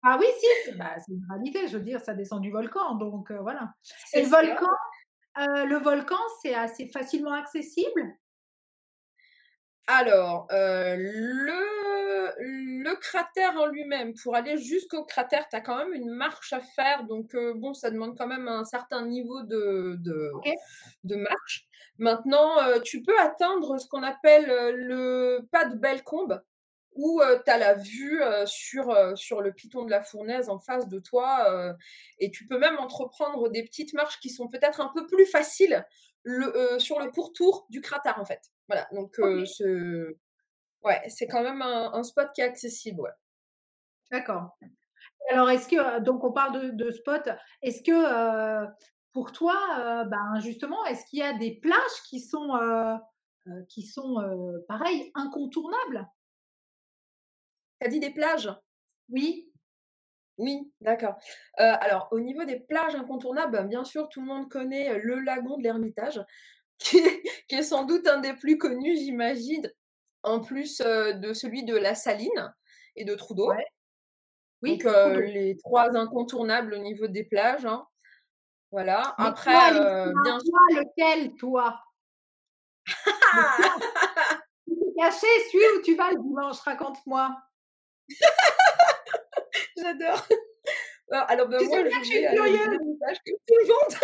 Ah 0.05 0.17
oui, 0.19 0.25
si, 0.39 0.71
bah, 0.73 0.95
c'est 0.99 1.13
une 1.13 1.25
réalité. 1.29 1.67
Je 1.67 1.77
veux 1.77 1.83
dire, 1.83 2.01
ça 2.01 2.13
descend 2.13 2.41
du 2.41 2.51
volcan, 2.51 2.95
donc 2.95 3.31
voilà. 3.31 3.73
Et 4.13 4.21
le 4.23 4.27
volcan, 4.27 4.67
le 5.37 5.77
volcan, 5.77 6.19
c'est 6.41 6.53
assez 6.53 6.87
facilement 6.87 7.33
accessible? 7.33 8.01
Alors, 9.87 10.47
le, 10.51 11.53
le 12.39 12.95
cratère 12.95 13.57
en 13.57 13.65
lui-même, 13.67 14.13
pour 14.23 14.35
aller 14.35 14.57
jusqu'au 14.57 15.03
cratère, 15.03 15.47
tu 15.49 15.55
as 15.55 15.61
quand 15.61 15.77
même 15.77 15.93
une 15.93 16.09
marche 16.09 16.53
à 16.53 16.61
faire. 16.61 17.03
Donc, 17.05 17.35
bon, 17.55 17.73
ça 17.73 17.91
demande 17.91 18.17
quand 18.17 18.27
même 18.27 18.47
un 18.47 18.63
certain 18.65 19.05
niveau 19.05 19.43
de, 19.43 19.97
de, 19.99 20.31
de 21.03 21.15
marche. 21.15 21.65
Maintenant, 21.99 22.55
tu 22.83 23.01
peux 23.03 23.17
atteindre 23.19 23.77
ce 23.77 23.87
qu'on 23.87 24.03
appelle 24.03 24.45
le 24.75 25.39
pas 25.51 25.65
de 25.65 25.75
Bellecombe 25.75 26.41
où 26.95 27.21
tu 27.45 27.51
as 27.51 27.57
la 27.57 27.73
vue 27.73 28.21
sur, 28.45 29.17
sur 29.17 29.41
le 29.41 29.53
piton 29.53 29.83
de 29.85 29.91
la 29.91 30.01
fournaise 30.01 30.49
en 30.49 30.59
face 30.59 30.87
de 30.87 30.99
toi 30.99 31.75
et 32.19 32.31
tu 32.31 32.45
peux 32.45 32.57
même 32.57 32.77
entreprendre 32.77 33.49
des 33.49 33.63
petites 33.63 33.93
marches 33.93 34.19
qui 34.19 34.29
sont 34.29 34.47
peut-être 34.47 34.81
un 34.81 34.91
peu 34.93 35.05
plus 35.07 35.25
faciles 35.25 35.85
le, 36.23 36.79
sur 36.79 36.99
le 36.99 37.11
pourtour 37.11 37.65
du 37.69 37.81
cratère 37.81 38.19
en 38.19 38.25
fait. 38.25 38.41
Voilà, 38.67 38.87
donc 38.93 39.15
ce... 39.15 40.15
ouais, 40.83 41.01
c'est 41.07 41.27
quand 41.27 41.43
même 41.43 41.61
un, 41.61 42.03
spot 42.03 42.29
qui 42.33 42.41
est 42.41 42.45
accessible. 42.45 43.01
Ouais. 43.01 43.11
D'accord. 44.11 44.57
Alors, 45.31 45.49
est-ce 45.49 45.67
que, 45.67 45.99
donc 46.01 46.23
on 46.23 46.31
parle 46.31 46.61
de, 46.61 46.85
de 46.85 46.91
spot, 46.91 47.29
est-ce 47.61 47.81
que 47.81 48.67
pour 49.13 49.31
toi, 49.31 50.05
ben 50.09 50.39
justement, 50.41 50.83
est-ce 50.85 51.05
qu'il 51.05 51.19
y 51.19 51.23
a 51.23 51.33
des 51.33 51.59
plages 51.59 52.01
qui 52.09 52.19
sont, 52.19 52.99
qui 53.69 53.83
sont 53.83 54.15
pareil, 54.67 55.11
incontournables? 55.15 56.07
Dit 57.89 57.99
des 57.99 58.11
plages? 58.11 58.49
Oui. 59.09 59.49
Oui, 60.37 60.71
d'accord. 60.81 61.15
Euh, 61.59 61.75
alors, 61.79 62.07
au 62.11 62.19
niveau 62.19 62.43
des 62.43 62.59
plages 62.59 62.95
incontournables, 62.95 63.51
ben, 63.51 63.65
bien 63.65 63.83
sûr, 63.83 64.09
tout 64.09 64.21
le 64.21 64.27
monde 64.27 64.49
connaît 64.49 64.89
euh, 64.89 64.99
le 65.03 65.19
lagon 65.19 65.57
de 65.57 65.63
l'Ermitage, 65.63 66.19
qui, 66.79 66.97
est 67.49 67.63
sans 67.63 67.83
doute 67.83 68.07
un 68.07 68.19
des 68.19 68.33
plus 68.33 68.57
connus, 68.57 68.97
j'imagine, 68.97 69.71
en 70.23 70.39
plus 70.39 70.81
euh, 70.81 71.13
de 71.13 71.33
celui 71.33 71.65
de 71.65 71.75
la 71.75 71.93
Saline 71.93 72.53
et 72.95 73.05
de 73.05 73.13
Trudeau. 73.13 73.51
Oui, 74.63 74.77
Donc, 74.77 74.93
les 75.17 75.57
trois 75.57 75.95
incontournables 75.95 76.73
au 76.73 76.79
niveau 76.79 77.07
des 77.07 77.25
plages. 77.25 77.65
Hein. 77.65 77.85
Voilà. 78.71 79.13
Après, 79.17 79.51
bien 79.51 80.39
sûr. 80.39 80.53
lequel, 80.71 81.35
toi? 81.35 81.79
Caché, 84.97 85.27
celui 85.51 85.79
où 85.79 85.81
tu 85.83 85.95
vas 85.95 86.11
le 86.11 86.21
dimanche, 86.21 86.59
raconte-moi. 86.59 87.35
J'adore. 89.77 90.27
Alors, 91.11 91.47
ben, 91.47 91.63
moi, 91.63 91.77
je 91.77 92.19
l'Ermitage 92.19 93.17
comme 93.25 93.37
tout 93.47 93.55
le 93.61 93.67
monde. 93.67 93.99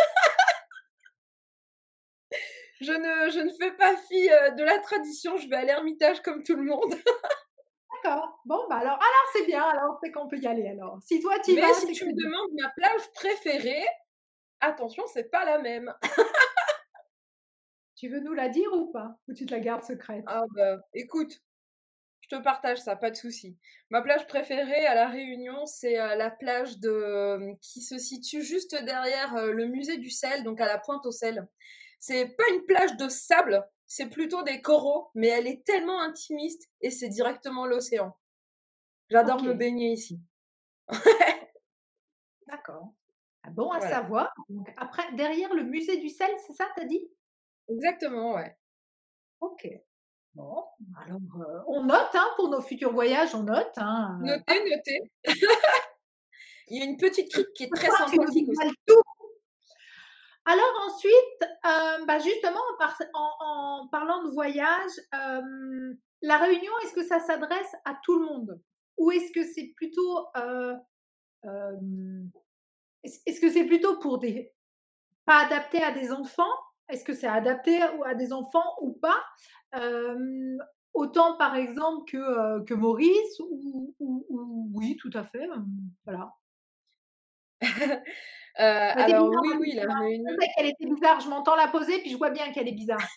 je, 2.81 2.91
ne, 2.93 3.31
je 3.31 3.39
ne 3.39 3.51
fais 3.53 3.71
pas 3.71 3.95
fi 3.97 4.29
euh, 4.29 4.51
de 4.51 4.63
la 4.63 4.79
tradition, 4.79 5.37
je 5.37 5.47
vais 5.47 5.55
à 5.55 5.65
l'Ermitage 5.65 6.21
comme 6.21 6.43
tout 6.43 6.55
le 6.55 6.63
monde. 6.63 6.93
D'accord. 8.03 8.39
Bon, 8.45 8.65
bah 8.69 8.77
alors, 8.77 8.93
alors 8.93 9.29
c'est 9.33 9.45
bien, 9.45 9.63
alors 9.63 9.99
c'est 10.01 10.11
qu'on 10.11 10.27
peut 10.27 10.37
y 10.37 10.47
aller 10.47 10.67
alors. 10.69 10.99
Si 11.03 11.19
toi 11.19 11.33
tu 11.43 11.59
vas. 11.59 11.73
si 11.73 11.91
tu 11.91 12.05
me 12.05 12.13
demandes 12.13 12.51
ma 12.61 12.69
plage 12.69 13.11
préférée, 13.13 13.85
attention, 14.61 15.03
c'est 15.07 15.29
pas 15.29 15.43
la 15.43 15.57
même. 15.57 15.93
tu 17.97 18.07
veux 18.07 18.19
nous 18.19 18.33
la 18.33 18.47
dire 18.47 18.71
ou 18.73 18.91
pas? 18.91 19.17
Ou 19.27 19.33
tu 19.33 19.45
te 19.45 19.53
la 19.53 19.59
gardes 19.59 19.83
secrète? 19.83 20.23
Ah 20.27 20.45
bah, 20.55 20.77
écoute, 20.93 21.41
je 22.29 22.37
te 22.37 22.41
partage 22.43 22.79
ça, 22.79 22.95
pas 22.95 23.09
de 23.09 23.15
souci. 23.15 23.57
Ma 23.89 24.01
plage 24.01 24.27
préférée 24.27 24.85
à 24.85 24.93
La 24.93 25.07
Réunion, 25.07 25.65
c'est 25.65 25.99
euh, 25.99 26.15
la 26.15 26.29
plage 26.29 26.77
de, 26.77 26.89
euh, 26.89 27.53
qui 27.61 27.81
se 27.81 27.97
situe 27.97 28.43
juste 28.43 28.75
derrière 28.83 29.35
euh, 29.35 29.51
le 29.51 29.65
musée 29.65 29.97
du 29.97 30.09
sel, 30.09 30.43
donc 30.43 30.61
à 30.61 30.67
la 30.67 30.77
pointe 30.77 31.05
au 31.05 31.11
sel. 31.11 31.47
C'est 31.99 32.27
pas 32.27 32.43
une 32.53 32.65
plage 32.65 32.95
de 32.97 33.09
sable, 33.09 33.67
c'est 33.87 34.09
plutôt 34.09 34.43
des 34.43 34.61
coraux, 34.61 35.09
mais 35.15 35.27
elle 35.27 35.47
est 35.47 35.65
tellement 35.65 36.01
intimiste 36.01 36.69
et 36.81 36.91
c'est 36.91 37.09
directement 37.09 37.65
l'océan. 37.65 38.15
J'adore 39.09 39.41
me 39.41 39.53
baigner 39.53 39.91
ici. 39.91 40.21
D'accord. 42.47 42.93
Ah 43.43 43.49
bon 43.49 43.71
à 43.71 43.81
savoir. 43.81 44.31
Donc, 44.49 44.71
après, 44.77 45.11
derrière 45.13 45.53
le 45.53 45.63
musée 45.63 45.97
du 45.97 46.09
sel, 46.09 46.29
c'est 46.45 46.53
ça, 46.53 46.67
t'as 46.75 46.85
dit? 46.85 47.09
Exactement, 47.67 48.35
ouais. 48.35 48.55
Ok. 49.41 49.67
Bon, 50.39 50.63
alors 51.03 51.19
on 51.67 51.83
note 51.83 52.13
hein, 52.13 52.27
pour 52.37 52.49
nos 52.49 52.61
futurs 52.61 52.93
voyages, 52.93 53.35
on 53.35 53.43
note. 53.43 53.73
Hein, 53.75 54.17
notez, 54.21 54.63
notez. 54.69 55.11
Il 56.69 56.77
y 56.77 56.81
a 56.81 56.85
une 56.85 56.95
petite 56.95 57.29
critique 57.29 57.53
qui 57.55 57.63
est 57.65 57.75
très 57.75 57.89
sympathique 57.89 58.47
aussi. 58.47 58.73
Alors 60.45 60.87
ensuite, 60.87 61.43
bah 62.07 62.19
justement, 62.19 62.61
en, 63.13 63.89
parlant 63.91 64.23
de 64.23 64.29
voyage, 64.29 64.91
la 66.21 66.37
réunion, 66.37 66.71
est-ce 66.83 66.93
que 66.93 67.03
ça 67.03 67.19
s'adresse 67.19 67.75
à 67.83 67.99
tout 68.01 68.17
le 68.17 68.25
monde? 68.25 68.61
Ou 68.97 69.11
est-ce 69.11 69.33
que 69.33 69.43
c'est 69.43 69.73
plutôt... 69.75 70.25
est-ce 73.03 73.41
que 73.41 73.49
c'est 73.49 73.65
plutôt 73.65 73.99
pour 73.99 74.19
des... 74.19 74.53
pas 75.25 75.45
adapté 75.45 75.83
à 75.83 75.91
des 75.91 76.13
enfants? 76.13 76.55
Est-ce 76.89 77.03
que 77.03 77.13
c'est 77.13 77.27
adapté 77.27 77.81
à 78.05 78.15
des 78.15 78.33
enfants 78.33 78.75
ou 78.81 78.93
pas? 78.93 79.23
Autant 80.93 81.37
par 81.37 81.55
exemple 81.55 82.11
que, 82.11 82.63
que 82.65 82.73
Maurice 82.73 83.39
ou, 83.39 83.95
oui, 84.73 84.97
tout 84.97 85.11
à 85.13 85.23
fait. 85.23 85.47
voilà. 86.05 86.33
alors 88.55 89.29
oui, 89.41 89.49
oui, 89.59 89.73
la 89.73 89.93
réunion. 89.93 90.31
Je 90.41 90.55
qu'elle 90.55 90.67
était 90.67 90.85
bizarre. 90.85 91.19
Je 91.19 91.29
m'entends 91.29 91.55
la 91.55 91.67
poser, 91.67 91.99
puis 91.99 92.09
je 92.09 92.17
vois 92.17 92.31
bien 92.31 92.51
qu'elle 92.51 92.67
est 92.67 92.73
bizarre. 92.73 93.07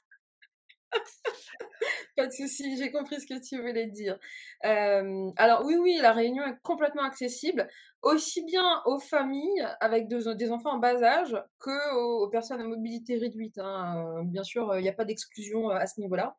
Pas 2.17 2.27
de 2.27 2.33
souci, 2.33 2.77
j'ai 2.77 2.93
compris 2.93 3.21
ce 3.21 3.27
que 3.27 3.41
tu 3.41 3.61
voulais 3.61 3.87
dire. 3.87 4.19
alors 4.63 5.65
oui, 5.65 5.77
oui, 5.77 5.99
la 6.01 6.13
réunion 6.13 6.45
est 6.45 6.59
complètement 6.63 7.03
accessible, 7.03 7.69
aussi 8.03 8.45
bien 8.45 8.83
aux 8.87 8.99
familles 8.99 9.67
avec 9.81 10.09
des 10.09 10.51
enfants 10.51 10.75
en 10.75 10.79
bas 10.79 11.03
âge 11.03 11.37
que 11.59 11.95
aux, 11.95 12.29
personnes 12.29 12.61
à 12.61 12.65
mobilité 12.65 13.17
réduite. 13.17 13.59
Hein. 13.59 14.23
Bien 14.25 14.45
sûr, 14.45 14.77
il 14.77 14.83
n'y 14.83 14.89
a 14.89 14.93
pas 14.93 15.05
d'exclusion 15.05 15.71
à 15.71 15.87
ce 15.87 16.01
niveau-là. 16.01 16.37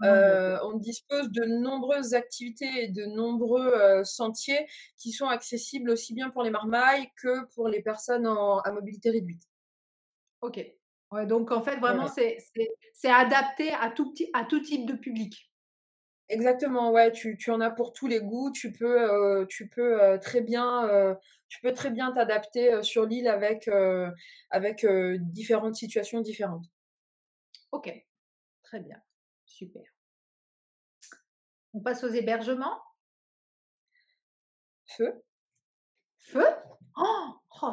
on 0.00 0.72
dispose 0.78 1.30
de 1.30 1.44
nombreuses 1.44 2.14
activités 2.14 2.84
et 2.84 2.88
de 2.88 3.04
nombreux 3.04 4.02
sentiers 4.04 4.66
qui 4.96 5.12
sont 5.12 5.26
accessibles 5.26 5.90
aussi 5.90 6.14
bien 6.14 6.30
pour 6.30 6.42
les 6.42 6.50
marmailles 6.50 7.10
que 7.22 7.44
pour 7.54 7.68
les 7.68 7.82
personnes 7.82 8.26
à 8.26 8.72
mobilité 8.72 9.10
réduite. 9.10 9.42
Ok. 10.40 10.79
Ouais, 11.12 11.26
donc 11.26 11.50
en 11.50 11.60
fait, 11.62 11.76
vraiment, 11.76 12.06
c'est 12.08 13.10
adapté 13.10 13.72
à 13.72 13.90
tout, 13.90 14.12
petit, 14.12 14.30
à 14.32 14.44
tout 14.44 14.60
type 14.60 14.86
de 14.86 14.94
public. 14.94 15.50
Exactement, 16.28 16.92
ouais, 16.92 17.10
tu, 17.10 17.36
tu 17.36 17.50
en 17.50 17.60
as 17.60 17.70
pour 17.70 17.92
tous 17.92 18.06
les 18.06 18.20
goûts. 18.20 18.52
Tu 18.52 18.72
peux, 18.72 19.44
tu 19.48 19.68
peux 19.68 20.18
très 20.20 20.40
bien, 20.40 21.16
tu 21.48 21.60
peux 21.60 21.72
très 21.72 21.90
bien 21.90 22.12
t'adapter 22.12 22.82
sur 22.84 23.06
l'île 23.06 23.26
avec, 23.26 23.68
avec 24.50 24.86
différentes 24.86 25.74
situations 25.74 26.20
différentes. 26.20 26.66
Ok, 27.72 27.92
très 28.62 28.78
bien, 28.80 29.02
super. 29.44 29.82
On 31.72 31.80
passe 31.80 32.04
aux 32.04 32.10
hébergements? 32.10 32.80
Feu. 34.86 35.22
Feu? 36.18 36.46
Oh, 36.96 37.34
oh 37.62 37.70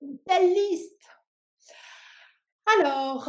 une 0.00 0.18
telle 0.26 0.52
liste 0.52 1.08
Alors, 2.66 3.28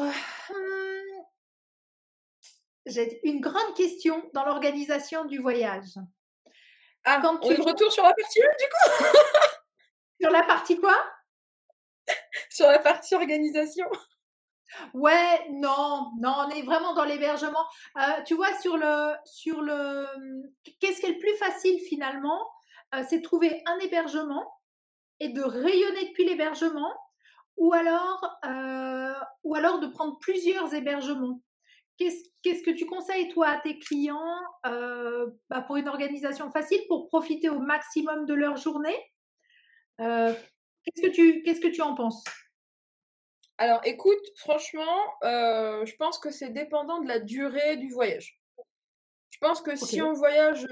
j'ai 2.85 3.27
une 3.27 3.41
grande 3.41 3.75
question 3.75 4.29
dans 4.33 4.45
l'organisation 4.45 5.25
du 5.25 5.39
voyage. 5.39 5.95
Ah, 7.05 7.19
Quand 7.21 7.37
tu... 7.39 7.61
retour 7.61 7.91
sur 7.91 8.03
la 8.03 8.13
partie 8.13 8.39
du 8.39 8.65
coup? 8.65 9.07
Sur 10.21 10.31
la 10.31 10.43
partie 10.43 10.79
quoi? 10.79 10.95
Sur 12.49 12.67
la 12.67 12.79
partie 12.79 13.13
organisation. 13.15 13.87
Ouais, 14.93 15.47
non, 15.51 16.11
non, 16.19 16.33
on 16.45 16.49
est 16.49 16.61
vraiment 16.63 16.93
dans 16.93 17.03
l'hébergement. 17.03 17.65
Euh, 17.97 18.21
tu 18.25 18.35
vois, 18.35 18.53
sur 18.59 18.77
le, 18.77 19.13
sur 19.25 19.61
le, 19.61 20.07
qu'est-ce 20.79 20.99
qui 20.99 21.05
est 21.07 21.13
le 21.13 21.19
plus 21.19 21.35
facile 21.37 21.79
finalement 21.81 22.49
euh, 22.95 23.03
C'est 23.07 23.21
trouver 23.21 23.61
un 23.65 23.77
hébergement 23.79 24.51
et 25.19 25.29
de 25.29 25.41
rayonner 25.41 26.07
depuis 26.07 26.25
l'hébergement, 26.25 26.91
ou 27.57 27.73
alors, 27.73 28.39
euh, 28.45 29.13
ou 29.43 29.55
alors 29.55 29.79
de 29.79 29.87
prendre 29.87 30.17
plusieurs 30.19 30.73
hébergements. 30.73 31.41
Qu'est-ce 31.97 32.63
que 32.63 32.71
tu 32.71 32.85
conseilles, 32.85 33.29
toi, 33.29 33.49
à 33.49 33.59
tes 33.59 33.79
clients 33.79 34.41
euh, 34.65 35.27
bah, 35.49 35.61
pour 35.61 35.77
une 35.77 35.87
organisation 35.87 36.49
facile, 36.51 36.81
pour 36.87 37.07
profiter 37.07 37.49
au 37.49 37.59
maximum 37.59 38.25
de 38.25 38.33
leur 38.33 38.57
journée? 38.57 38.97
Euh, 40.01 40.33
Qu'est-ce 40.95 41.61
que 41.61 41.67
tu 41.67 41.81
en 41.81 41.95
penses? 41.95 42.23
Alors, 43.57 43.79
écoute, 43.85 44.19
franchement, 44.35 45.13
je 45.21 45.95
pense 45.95 46.19
que 46.19 46.31
c'est 46.31 46.49
dépendant 46.49 46.99
de 47.01 47.07
la 47.07 47.19
durée 47.19 47.77
du 47.77 47.89
voyage. 47.89 48.42
Je 49.43 49.47
pense 49.49 49.61
que 49.61 49.75
si 49.75 50.01
on 50.01 50.13
voyage, 50.13 50.65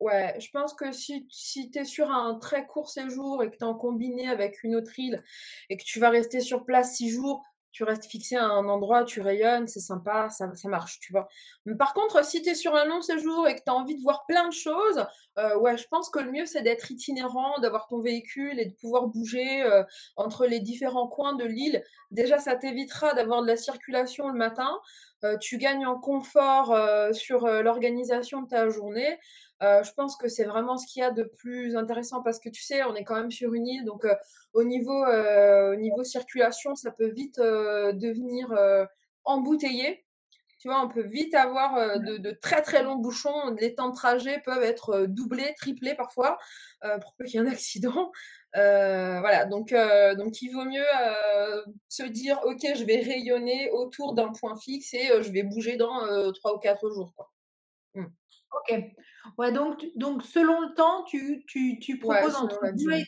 ouais, 0.00 0.36
je 0.38 0.50
pense 0.50 0.74
que 0.74 0.92
si, 0.92 1.26
si 1.30 1.70
tu 1.70 1.78
es 1.78 1.84
sur 1.84 2.10
un 2.10 2.38
très 2.38 2.66
court 2.66 2.90
séjour 2.90 3.42
et 3.42 3.50
que 3.50 3.56
tu 3.56 3.60
es 3.60 3.66
en 3.66 3.74
combiné 3.74 4.28
avec 4.28 4.62
une 4.64 4.76
autre 4.76 4.98
île 4.98 5.22
et 5.70 5.78
que 5.78 5.82
tu 5.82 5.98
vas 5.98 6.10
rester 6.10 6.40
sur 6.40 6.66
place 6.66 6.94
six 6.96 7.08
jours, 7.08 7.42
tu 7.72 7.84
restes 7.84 8.04
fixé 8.04 8.36
à 8.36 8.44
un 8.44 8.68
endroit, 8.68 9.04
tu 9.04 9.20
rayonnes, 9.20 9.66
c'est 9.66 9.80
sympa, 9.80 10.28
ça, 10.30 10.54
ça, 10.54 10.68
marche, 10.68 11.00
tu 11.00 11.12
vois. 11.12 11.26
Mais 11.64 11.74
par 11.74 11.94
contre, 11.94 12.24
si 12.24 12.42
tu 12.42 12.50
es 12.50 12.54
sur 12.54 12.74
un 12.76 12.84
long 12.84 13.00
séjour 13.00 13.48
et 13.48 13.56
que 13.56 13.62
tu 13.64 13.70
as 13.70 13.74
envie 13.74 13.96
de 13.96 14.02
voir 14.02 14.24
plein 14.26 14.46
de 14.46 14.52
choses, 14.52 15.04
euh, 15.38 15.56
ouais, 15.58 15.78
je 15.78 15.88
pense 15.88 16.10
que 16.10 16.18
le 16.18 16.30
mieux, 16.30 16.44
c'est 16.44 16.62
d'être 16.62 16.90
itinérant, 16.90 17.58
d'avoir 17.60 17.86
ton 17.88 18.00
véhicule 18.00 18.60
et 18.60 18.66
de 18.66 18.74
pouvoir 18.74 19.06
bouger 19.06 19.62
euh, 19.62 19.82
entre 20.16 20.46
les 20.46 20.60
différents 20.60 21.08
coins 21.08 21.34
de 21.34 21.44
l'île. 21.44 21.82
Déjà, 22.10 22.38
ça 22.38 22.56
t'évitera 22.56 23.14
d'avoir 23.14 23.42
de 23.42 23.46
la 23.46 23.56
circulation 23.56 24.28
le 24.28 24.36
matin. 24.36 24.78
Euh, 25.24 25.38
tu 25.38 25.56
gagnes 25.56 25.86
en 25.86 25.98
confort 25.98 26.76
sur 27.12 27.46
l'organisation 27.46 28.42
de 28.42 28.48
ta 28.48 28.68
journée. 28.68 29.18
Euh, 29.62 29.82
je 29.84 29.92
pense 29.92 30.16
que 30.16 30.28
c'est 30.28 30.44
vraiment 30.44 30.76
ce 30.76 30.86
qu'il 30.86 31.00
y 31.00 31.04
a 31.04 31.10
de 31.10 31.22
plus 31.22 31.76
intéressant 31.76 32.22
parce 32.22 32.40
que 32.40 32.48
tu 32.48 32.62
sais, 32.62 32.82
on 32.84 32.94
est 32.94 33.04
quand 33.04 33.14
même 33.14 33.30
sur 33.30 33.54
une 33.54 33.66
île, 33.68 33.84
donc 33.84 34.04
euh, 34.04 34.14
au, 34.54 34.64
niveau, 34.64 35.04
euh, 35.04 35.72
au 35.72 35.76
niveau 35.76 36.02
circulation, 36.02 36.74
ça 36.74 36.90
peut 36.90 37.10
vite 37.10 37.38
devenir 37.38 38.52
embouteillé. 39.24 40.04
Tu 40.58 40.68
vois, 40.68 40.80
on 40.80 40.88
peut 40.88 41.02
vite 41.02 41.34
avoir 41.34 41.98
de, 41.98 42.30
très 42.30 42.62
très 42.62 42.84
longs 42.84 42.96
bouchons. 42.96 43.54
Les 43.58 43.74
temps 43.74 43.90
de 43.90 43.96
trajet 43.96 44.40
peuvent 44.44 44.62
être 44.62 45.06
doublés, 45.06 45.54
triplés 45.56 45.94
parfois, 45.94 46.38
pour 47.00 47.14
peu 47.14 47.24
qu'il 47.24 47.40
y 47.40 47.42
ait 47.42 47.46
un 47.46 47.50
accident. 47.52 48.12
voilà, 48.54 49.44
donc, 49.46 49.74
donc 50.16 50.42
il 50.42 50.52
vaut 50.52 50.64
mieux 50.64 50.84
se 51.88 52.04
dire, 52.04 52.40
ok, 52.44 52.60
je 52.76 52.84
vais 52.84 53.00
rayonner 53.00 53.70
autour 53.70 54.14
d'un 54.14 54.32
point 54.32 54.56
fixe 54.56 54.94
et 54.94 55.08
je 55.22 55.30
vais 55.30 55.42
bouger 55.42 55.76
dans 55.76 56.32
trois 56.32 56.54
ou 56.54 56.58
quatre 56.58 56.90
jours. 56.90 57.12
Quoi. 57.16 57.32
Mmh. 57.94 58.06
Ok. 58.52 58.82
Ouais, 59.38 59.52
donc, 59.52 59.86
donc 59.96 60.22
selon 60.22 60.60
le 60.60 60.74
temps, 60.74 61.04
tu, 61.04 61.44
tu, 61.46 61.78
tu 61.78 61.98
proposes 61.98 62.36
entre, 62.36 62.60
deux 62.72 62.92
et, 62.92 63.04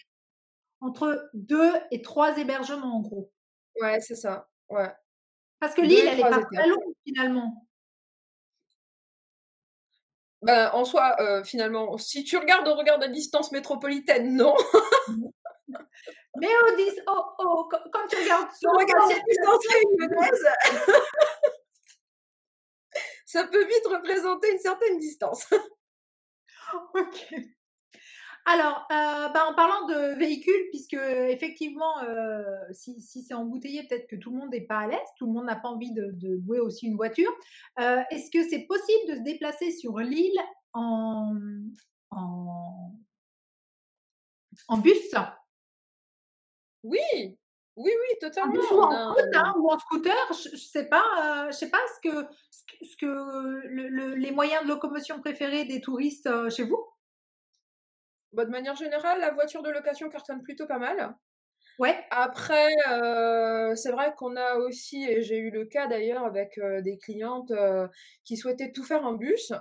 entre, 0.80 1.30
deux 1.35 1.72
et, 1.90 2.02
trois 2.02 2.38
hébergements 2.38 2.96
en 2.96 3.00
gros. 3.00 3.33
Ouais, 3.80 4.00
c'est 4.00 4.14
ça. 4.14 4.48
Ouais. 4.68 4.90
Parce 5.61 5.74
que 5.74 5.83
l'île, 5.83 6.07
elle 6.07 6.16
n'est 6.16 6.22
pas 6.22 6.44
très 6.44 6.68
longue 6.68 6.94
finalement. 7.04 7.66
Ben, 10.42 10.70
en 10.74 10.85
soi, 10.85 11.16
euh, 11.20 11.42
finalement, 11.42 11.96
si 11.96 12.22
tu 12.22 12.37
regardes 12.37 12.68
au 12.68 12.74
regard 12.74 12.98
de 12.98 13.07
distance 13.07 13.50
métropolitaine, 13.50 14.37
non. 14.37 14.54
Mais 16.37 16.48
au 16.48 16.76
dis 16.76 16.90
oh, 17.07 17.22
oh, 17.38 17.68
quand, 17.70 18.07
tu 18.09 18.16
regardes 18.16 18.52
sur 18.59 18.70
le 18.72 18.78
regard 18.78 19.09
la 19.09 19.14
distance 19.14 19.64
ça 23.35 23.49
peut 23.49 23.64
vite 23.64 23.87
représenter 23.87 24.53
une 24.53 24.61
certaine 24.61 24.99
distance. 25.01 25.44
ok. 26.94 27.35
Alors, 28.47 28.87
euh, 28.92 29.29
bah, 29.31 29.47
en 29.49 29.55
parlant 29.55 29.87
de 29.88 30.16
véhicules, 30.16 30.68
puisque 30.70 30.94
effectivement, 30.94 32.01
euh, 32.05 32.44
si, 32.70 33.01
c'est 33.01 33.35
embouteillé, 33.35 33.88
peut-être 33.88 34.07
que 34.07 34.14
tout 34.14 34.31
le 34.31 34.37
monde 34.38 34.51
n'est 34.51 34.61
pas 34.61 34.81
à 34.81 34.87
l'aise, 34.87 35.09
tout 35.18 35.27
le 35.27 35.33
monde 35.33 35.47
n'a 35.47 35.57
pas 35.57 35.68
envie 35.68 35.92
de, 35.92 36.14
louer 36.47 36.61
aussi 36.61 36.87
une 36.87 36.94
voiture. 36.94 37.33
Euh, 37.81 38.03
est-ce 38.11 38.31
que 38.31 38.49
c'est 38.49 38.66
possible 38.66 39.12
de 39.12 39.16
se 39.16 39.23
déplacer 39.23 39.73
sur 39.73 39.99
l'île 39.99 40.38
en, 40.73 41.35
en, 42.11 42.94
en 44.68 44.79
bus? 44.79 45.12
Oui, 46.85 47.01
oui, 47.76 47.90
oui, 47.90 48.18
totalement. 48.20 48.54
Ou 48.54 48.80
en, 48.80 48.92
hein, 48.92 49.54
ou 49.58 49.70
en 49.70 49.78
scooter, 49.78 50.14
je, 50.30 50.50
ne 50.50 50.56
sais 50.56 50.88
pas, 50.88 51.48
je 51.50 51.56
sais 51.56 51.70
pas 51.70 51.80
ce 51.96 52.08
que, 52.08 52.26
ce 52.82 52.96
que 52.96 54.16
les 54.16 54.30
moyens 54.30 54.62
de 54.62 54.68
locomotion 54.68 55.20
préférés 55.20 55.64
des 55.64 55.80
touristes 55.80 56.28
chez 56.50 56.62
vous? 56.62 56.84
Bah, 58.32 58.44
de 58.44 58.50
manière 58.50 58.76
générale, 58.76 59.20
la 59.20 59.32
voiture 59.32 59.62
de 59.62 59.70
location 59.70 60.08
cartonne 60.08 60.42
plutôt 60.42 60.66
pas 60.66 60.78
mal. 60.78 61.16
Ouais. 61.80 62.04
Après, 62.10 62.70
c'est 63.74 63.90
vrai 63.90 64.14
qu'on 64.16 64.37
a 64.37 64.56
aussi, 64.56 65.04
et 65.04 65.22
j'ai 65.22 65.38
eu 65.38 65.50
le 65.50 65.64
cas 65.64 65.88
d'ailleurs 65.88 66.24
avec 66.24 66.60
des 66.82 66.98
clientes 66.98 67.52
qui 68.24 68.37
souhaitaient 68.37 68.72
tout 68.72 68.84
faire 68.84 69.04
en 69.04 69.14
bus. 69.14 69.52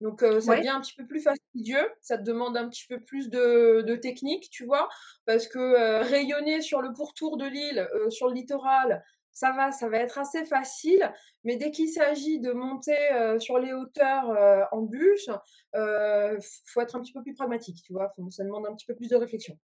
Donc, 0.00 0.20
ça 0.20 0.56
devient 0.56 0.68
un 0.68 0.80
petit 0.80 0.94
peu 0.94 1.06
plus 1.06 1.20
fastidieux. 1.20 1.90
Ça 2.00 2.18
te 2.18 2.22
demande 2.22 2.56
un 2.56 2.68
petit 2.68 2.86
peu 2.86 3.00
plus 3.00 3.30
de, 3.30 3.96
technique, 3.96 4.48
tu 4.50 4.64
vois? 4.64 4.88
Parce 5.26 5.48
que 5.48 6.02
rayonner 6.08 6.60
sur 6.60 6.80
le 6.82 6.92
pourtour 6.92 7.36
de 7.36 7.46
l'île, 7.46 7.88
sur 8.10 8.28
le 8.28 8.34
littoral, 8.34 9.04
ça 9.32 9.52
va, 9.52 9.72
ça 9.72 9.88
va 9.88 9.98
être 9.98 10.18
assez 10.18 10.44
facile. 10.44 11.12
Mais 11.44 11.56
dès 11.56 11.70
qu'il 11.70 11.88
s'agit 11.88 12.38
de 12.38 12.52
monter 12.52 12.96
sur 13.40 13.58
les 13.58 13.72
hauteurs 13.72 14.68
en 14.72 14.82
bus, 14.82 15.28
il 15.74 16.38
faut 16.66 16.80
être 16.80 16.94
un 16.94 17.00
petit 17.00 17.12
peu 17.12 17.22
plus 17.22 17.34
pragmatique, 17.34 17.82
tu 17.82 17.92
vois? 17.92 18.08
ça 18.30 18.44
demande 18.44 18.66
un 18.66 18.74
petit 18.74 18.86
peu 18.86 18.94
plus 18.94 19.08
de 19.08 19.16
réflexion. 19.16 19.58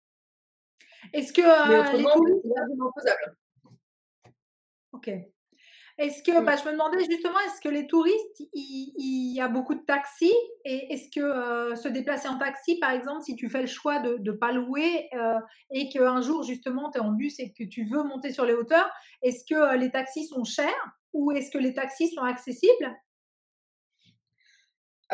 Est-ce 1.12 1.34
que 1.34 1.42
les 1.98 2.04
touristes... 2.04 2.48
Ok. 4.94 5.12
Est-ce 6.00 6.24
que, 6.24 6.40
mmh. 6.40 6.46
bah, 6.46 6.56
je 6.56 6.66
me 6.66 6.72
demandais 6.72 7.04
justement, 7.10 7.40
est-ce 7.46 7.62
que 7.62 7.70
les 7.70 7.86
touristes, 7.86 8.44
il 8.54 9.34
y, 9.36 9.40
a 9.40 9.48
beaucoup 9.48 9.76
de 9.76 9.82
taxis 9.82 10.34
et 10.66 10.94
est-ce 10.94 11.10
que 11.14 11.24
euh, 11.24 11.76
se 11.76 11.88
déplacer 11.88 12.28
en 12.28 12.38
taxi, 12.38 12.80
par 12.80 12.92
exemple, 12.92 13.22
si 13.24 13.36
tu 13.36 13.50
fais 13.50 13.62
le 13.62 13.68
choix 13.68 14.00
de 14.00 14.18
ne 14.18 14.32
pas 14.32 14.52
louer 14.52 15.10
euh, 15.14 15.40
et 15.72 15.90
qu'un 15.90 16.22
jour 16.22 16.44
justement 16.44 16.90
tu 16.90 16.98
es 16.98 17.02
en 17.02 17.12
bus 17.12 17.40
et 17.40 17.52
que 17.52 17.64
tu 17.64 17.86
veux 17.86 18.04
monter 18.04 18.32
sur 18.32 18.46
les 18.46 18.54
hauteurs, 18.54 18.90
est-ce 19.22 19.46
que 19.46 19.60
euh, 19.60 19.76
les 19.76 19.92
taxis 19.92 20.28
sont 20.28 20.44
chers 20.44 20.96
ou 21.14 21.32
est-ce 21.32 21.52
que 21.52 21.60
les 21.60 21.74
taxis 21.74 22.10
sont 22.10 22.24
accessibles? 22.24 22.92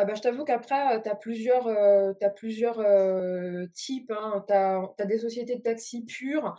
Ah 0.00 0.06
bah, 0.06 0.14
je 0.14 0.22
t'avoue 0.22 0.44
qu'après, 0.44 1.02
tu 1.02 1.10
as 1.10 1.14
plusieurs, 1.14 1.68
as 1.68 2.30
plusieurs 2.30 2.78
types. 3.74 4.10
Hein. 4.10 4.42
Tu 4.48 4.54
as, 4.54 5.04
des 5.04 5.18
sociétés 5.18 5.56
de 5.56 5.60
taxi 5.60 6.06
pures 6.06 6.56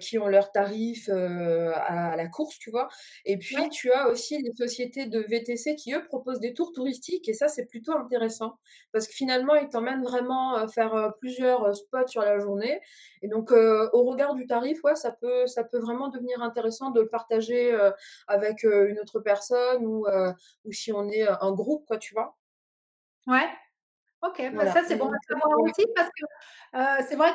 qui 0.00 0.18
ont 0.18 0.26
leurs 0.26 0.50
tarifs 0.50 1.08
à, 1.08 2.16
la 2.16 2.26
course, 2.26 2.58
tu 2.58 2.72
vois. 2.72 2.88
Et 3.24 3.38
puis, 3.38 3.68
tu 3.70 3.92
as 3.92 4.08
aussi 4.08 4.42
les 4.42 4.52
sociétés 4.54 5.06
de 5.06 5.20
VTC 5.20 5.76
qui, 5.76 5.94
eux, 5.94 6.04
proposent 6.04 6.40
des 6.40 6.52
tours 6.52 6.72
touristiques. 6.72 7.28
Et 7.28 7.32
ça, 7.32 7.46
c'est 7.46 7.66
plutôt 7.66 7.92
intéressant. 7.92 8.58
Parce 8.90 9.06
que 9.06 9.14
finalement, 9.14 9.54
ils 9.54 9.68
t'emmènent 9.68 10.02
vraiment 10.02 10.66
faire 10.66 11.12
plusieurs 11.20 11.76
spots 11.76 12.08
sur 12.08 12.22
la 12.22 12.40
journée. 12.40 12.80
Et 13.22 13.28
donc, 13.28 13.52
au 13.52 14.02
regard 14.02 14.34
du 14.34 14.46
tarif, 14.48 14.82
ouais, 14.82 14.96
ça 14.96 15.12
peut, 15.12 15.46
ça 15.46 15.62
peut 15.62 15.78
vraiment 15.78 16.08
devenir 16.08 16.42
intéressant 16.42 16.90
de 16.90 17.02
le 17.02 17.08
partager 17.08 17.72
avec 18.26 18.64
une 18.64 18.98
autre 18.98 19.20
personne 19.20 19.86
ou, 19.86 20.06
ou 20.64 20.72
si 20.72 20.92
on 20.92 21.08
est 21.08 21.28
un 21.28 21.52
groupe, 21.52 21.86
quoi, 21.86 21.96
tu 21.96 22.14
vois. 22.14 22.39
Ouais. 23.26 23.48
Ok, 24.22 24.42
bah, 24.54 24.70
ça 24.70 24.82
c'est 24.84 24.96
bon 24.96 25.10
à 25.10 25.16
savoir 25.26 25.60
aussi 25.60 25.86
parce 25.96 26.08
que 26.08 26.26
c'est 27.08 27.16
vrai 27.16 27.30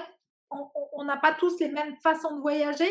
qu'on 0.49 1.03
n'a 1.03 1.17
pas 1.17 1.33
tous 1.33 1.59
les 1.59 1.69
mêmes 1.69 1.95
façons 2.03 2.35
de 2.35 2.41
voyager 2.41 2.89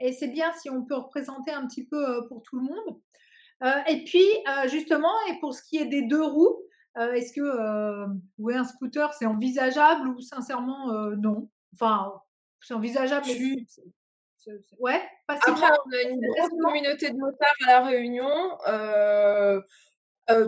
et 0.00 0.12
c'est 0.12 0.28
bien 0.28 0.50
si 0.54 0.70
on 0.70 0.84
peut 0.84 0.96
représenter 0.96 1.52
un 1.52 1.66
petit 1.66 1.86
peu 1.86 2.26
pour 2.28 2.42
tout 2.42 2.56
le 2.56 2.62
monde. 2.62 3.00
et 3.86 4.02
puis 4.04 4.24
justement, 4.68 5.12
et 5.28 5.38
pour 5.40 5.54
ce 5.54 5.62
qui 5.62 5.76
est 5.76 5.86
des 5.86 6.02
deux 6.02 6.24
roues, 6.24 6.56
est-ce 6.96 7.32
que 7.34 8.06
louer 8.38 8.56
un 8.56 8.64
scooter 8.64 9.12
c'est 9.12 9.26
envisageable 9.26 10.08
ou 10.08 10.20
sincèrement 10.20 10.88
non? 11.16 11.50
Enfin, 11.74 12.12
c'est 12.60 12.74
envisageable. 12.74 13.26
Mais... 13.26 13.66
Ouais, 14.78 15.02
Après, 15.28 15.52
on 15.52 15.92
a 15.92 16.02
une 16.02 16.20
grosse 16.20 16.50
communauté 16.62 17.10
de 17.10 17.16
motards 17.16 17.54
à 17.66 17.66
La 17.66 17.80
Réunion. 17.86 18.58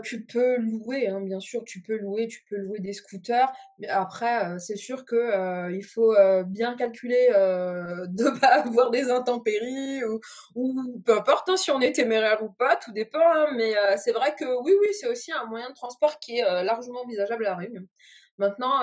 Tu 0.03 0.25
peux 0.25 0.57
louer, 0.57 1.09
hein, 1.09 1.21
bien 1.21 1.41
sûr, 1.41 1.65
tu 1.65 1.83
peux 1.83 1.97
louer, 1.99 2.29
tu 2.29 2.43
peux 2.49 2.57
louer 2.57 2.79
des 2.81 2.93
scooters. 2.93 3.53
Mais 3.79 3.89
après, 3.89 4.59
c'est 4.59 4.77
sûr 4.77 5.05
que 5.05 5.71
il 5.73 5.85
faut 5.85 6.15
bien 6.47 6.77
calculer 6.77 7.29
de 8.09 8.41
pas 8.41 8.62
avoir 8.62 8.91
des 8.91 9.11
intempéries 9.11 10.05
ou, 10.05 10.21
ou 10.55 11.03
peu 11.05 11.17
importe 11.17 11.49
hein, 11.49 11.57
si 11.57 11.71
on 11.71 11.81
est 11.81 11.93
téméraire 11.93 12.43
ou 12.43 12.51
pas, 12.51 12.77
tout 12.77 12.93
dépend. 12.93 13.21
Hein, 13.21 13.49
mais 13.57 13.75
c'est 13.99 14.12
vrai 14.12 14.35
que 14.35 14.45
oui, 14.62 14.73
oui, 14.81 14.89
c'est 14.93 15.09
aussi 15.09 15.33
un 15.33 15.45
moyen 15.47 15.69
de 15.69 15.75
transport 15.75 16.19
qui 16.21 16.39
est 16.39 16.65
largement 16.65 17.03
envisageable 17.03 17.47
à 17.47 17.51
la 17.51 17.57
Réunion. 17.57 17.83
Maintenant, 18.39 18.81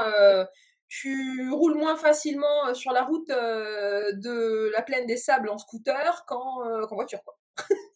tu 0.88 1.50
roules 1.52 1.76
moins 1.76 1.96
facilement 1.96 2.74
sur 2.76 2.92
la 2.92 3.04
route 3.04 3.28
de 3.30 4.70
la 4.72 4.82
plaine 4.84 5.08
des 5.08 5.18
sables 5.18 5.50
en 5.50 5.58
scooter 5.58 6.26
qu'en 6.28 6.96
voiture. 6.96 7.24
Quoi. 7.24 7.36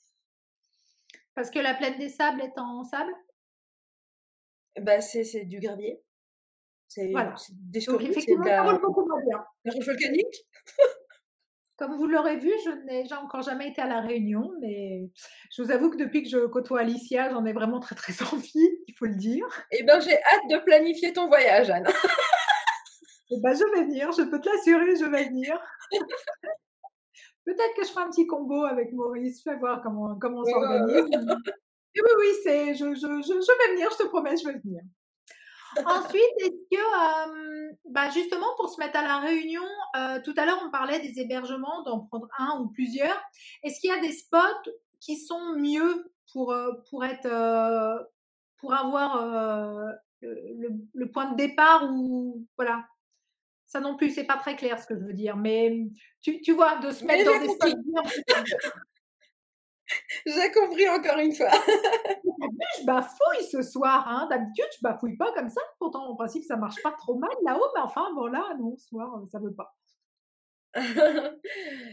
Parce 1.38 1.52
que 1.52 1.60
la 1.60 1.76
plaine 1.76 2.00
des 2.00 2.10
sables 2.10 2.42
est 2.42 2.58
en 2.58 2.84
sable? 2.84 3.14
Bah, 4.82 5.00
c'est 5.02 5.46
du 5.46 5.60
gravier. 5.60 6.02
C'est 6.88 7.12
voilà. 7.12 7.36
des 7.52 7.80
scories, 7.80 8.12
c'est 8.12 8.36
de 8.36 8.44
la... 8.44 8.64
la 8.64 9.86
volcanique. 9.86 10.48
Comme 11.78 11.96
vous 11.96 12.08
l'aurez 12.08 12.38
vu, 12.38 12.52
je 12.66 12.72
n'ai 12.86 13.14
encore 13.14 13.44
jamais 13.44 13.70
été 13.70 13.80
à 13.84 13.86
La 13.86 14.02
Réunion, 14.02 14.52
mais 14.62 15.12
je 15.56 15.62
vous 15.62 15.70
avoue 15.70 15.92
que 15.92 15.98
depuis 15.98 16.24
que 16.24 16.30
je 16.30 16.48
côtoie 16.48 16.80
Alicia, 16.80 17.30
j'en 17.30 17.46
ai 17.46 17.54
vraiment 17.54 17.80
très 17.80 17.94
très 17.94 18.14
envie, 18.34 18.70
il 18.88 18.96
faut 18.96 19.06
le 19.06 19.16
dire. 19.16 19.46
Eh 19.72 19.84
bien, 19.84 20.00
j'ai 20.00 20.16
hâte 20.16 20.50
de 20.50 20.58
planifier 20.66 21.14
ton 21.14 21.28
voyage, 21.28 21.70
Anne. 21.70 21.86
eh 23.30 23.40
ben, 23.44 23.54
je 23.54 23.76
vais 23.76 23.86
venir, 23.86 24.12
je 24.12 24.24
peux 24.24 24.42
te 24.42 24.50
l'assurer, 24.50 24.96
je 24.96 25.06
vais 25.06 25.26
venir. 25.26 25.56
Peut-être 27.48 27.76
que 27.78 27.86
je 27.86 27.92
ferai 27.92 28.04
un 28.04 28.10
petit 28.10 28.28
combo 28.28 28.66
avec 28.66 28.92
Maurice, 28.92 29.42
je 29.42 29.50
vais 29.50 29.58
voir 29.58 29.82
comment, 29.82 30.20
comment 30.20 30.42
on 30.42 30.44
s'organise. 30.44 31.06
oui, 31.96 32.12
oui, 32.20 32.26
c'est, 32.44 32.76
je, 32.76 32.94
je, 32.94 33.00
je, 33.00 33.58
vais 33.58 33.74
venir, 33.74 33.90
je 33.90 34.04
te 34.04 34.08
promets, 34.10 34.36
je 34.36 34.46
vais 34.50 34.60
venir. 34.60 34.82
Ensuite, 35.86 36.22
est-ce 36.40 36.76
que, 36.76 37.90
bah 37.90 38.10
justement, 38.10 38.48
pour 38.58 38.70
se 38.70 38.78
mettre 38.82 39.00
à 39.00 39.02
la 39.02 39.20
réunion, 39.20 39.64
tout 40.26 40.34
à 40.36 40.46
l'heure, 40.46 40.62
on 40.66 40.72
parlait 40.72 41.00
des 41.00 41.22
hébergements, 41.22 41.84
d'en 41.84 42.02
prendre 42.02 42.28
un 42.38 42.60
ou 42.60 42.68
plusieurs. 42.68 43.18
Est-ce 43.64 43.80
qu'il 43.80 43.92
y 43.92 43.94
a 43.94 44.02
des 44.02 44.12
spots 44.12 44.70
qui 45.00 45.16
sont 45.16 45.54
mieux 45.56 46.12
pour, 46.34 46.54
pour 46.90 47.06
être, 47.06 48.10
pour 48.58 48.74
avoir 48.74 49.24
le, 50.20 50.70
le, 50.94 51.12
point 51.12 51.32
de 51.32 51.38
départ 51.38 51.90
ou 51.94 52.46
voilà? 52.58 52.84
Ça 53.68 53.82
non 53.82 53.98
plus, 53.98 54.10
c'est 54.10 54.24
pas 54.24 54.38
très 54.38 54.56
clair 54.56 54.80
ce 54.80 54.88
que 54.88 54.96
je 54.98 55.06
veux 55.06 55.14
dire. 55.14 55.36
Mais 55.36 55.86
tu, 56.22 56.42
tu 56.42 56.54
vois, 56.54 56.78
de 56.78 56.92
se 56.92 57.06
mettre 57.06 57.32
dans 57.32 57.40
des 57.40 57.50
spots 57.50 57.68
J'ai 60.26 60.52
compris 60.52 60.90
encore 60.90 61.18
une 61.20 61.34
fois. 61.34 61.50
je 62.80 62.86
bafouille 62.86 63.46
ce 63.50 63.62
soir. 63.62 64.06
Hein. 64.08 64.28
D'habitude, 64.30 64.68
je 64.76 64.80
bafouille 64.82 65.18
pas 65.18 65.32
comme 65.34 65.50
ça. 65.50 65.62
Pourtant, 65.80 66.10
en 66.10 66.16
principe, 66.16 66.44
ça 66.44 66.58
marche 66.58 66.82
pas 66.84 66.92
trop 66.92 67.16
mal 67.16 67.30
là-haut. 67.46 67.72
Mais 67.76 67.82
enfin, 67.82 68.08
bon, 68.14 68.26
là, 68.28 68.44
non, 68.60 68.76
ce 68.78 68.88
soir, 68.88 69.16
euh, 69.16 69.26
ça 69.32 69.40
veut 69.40 69.54
pas. 69.54 69.76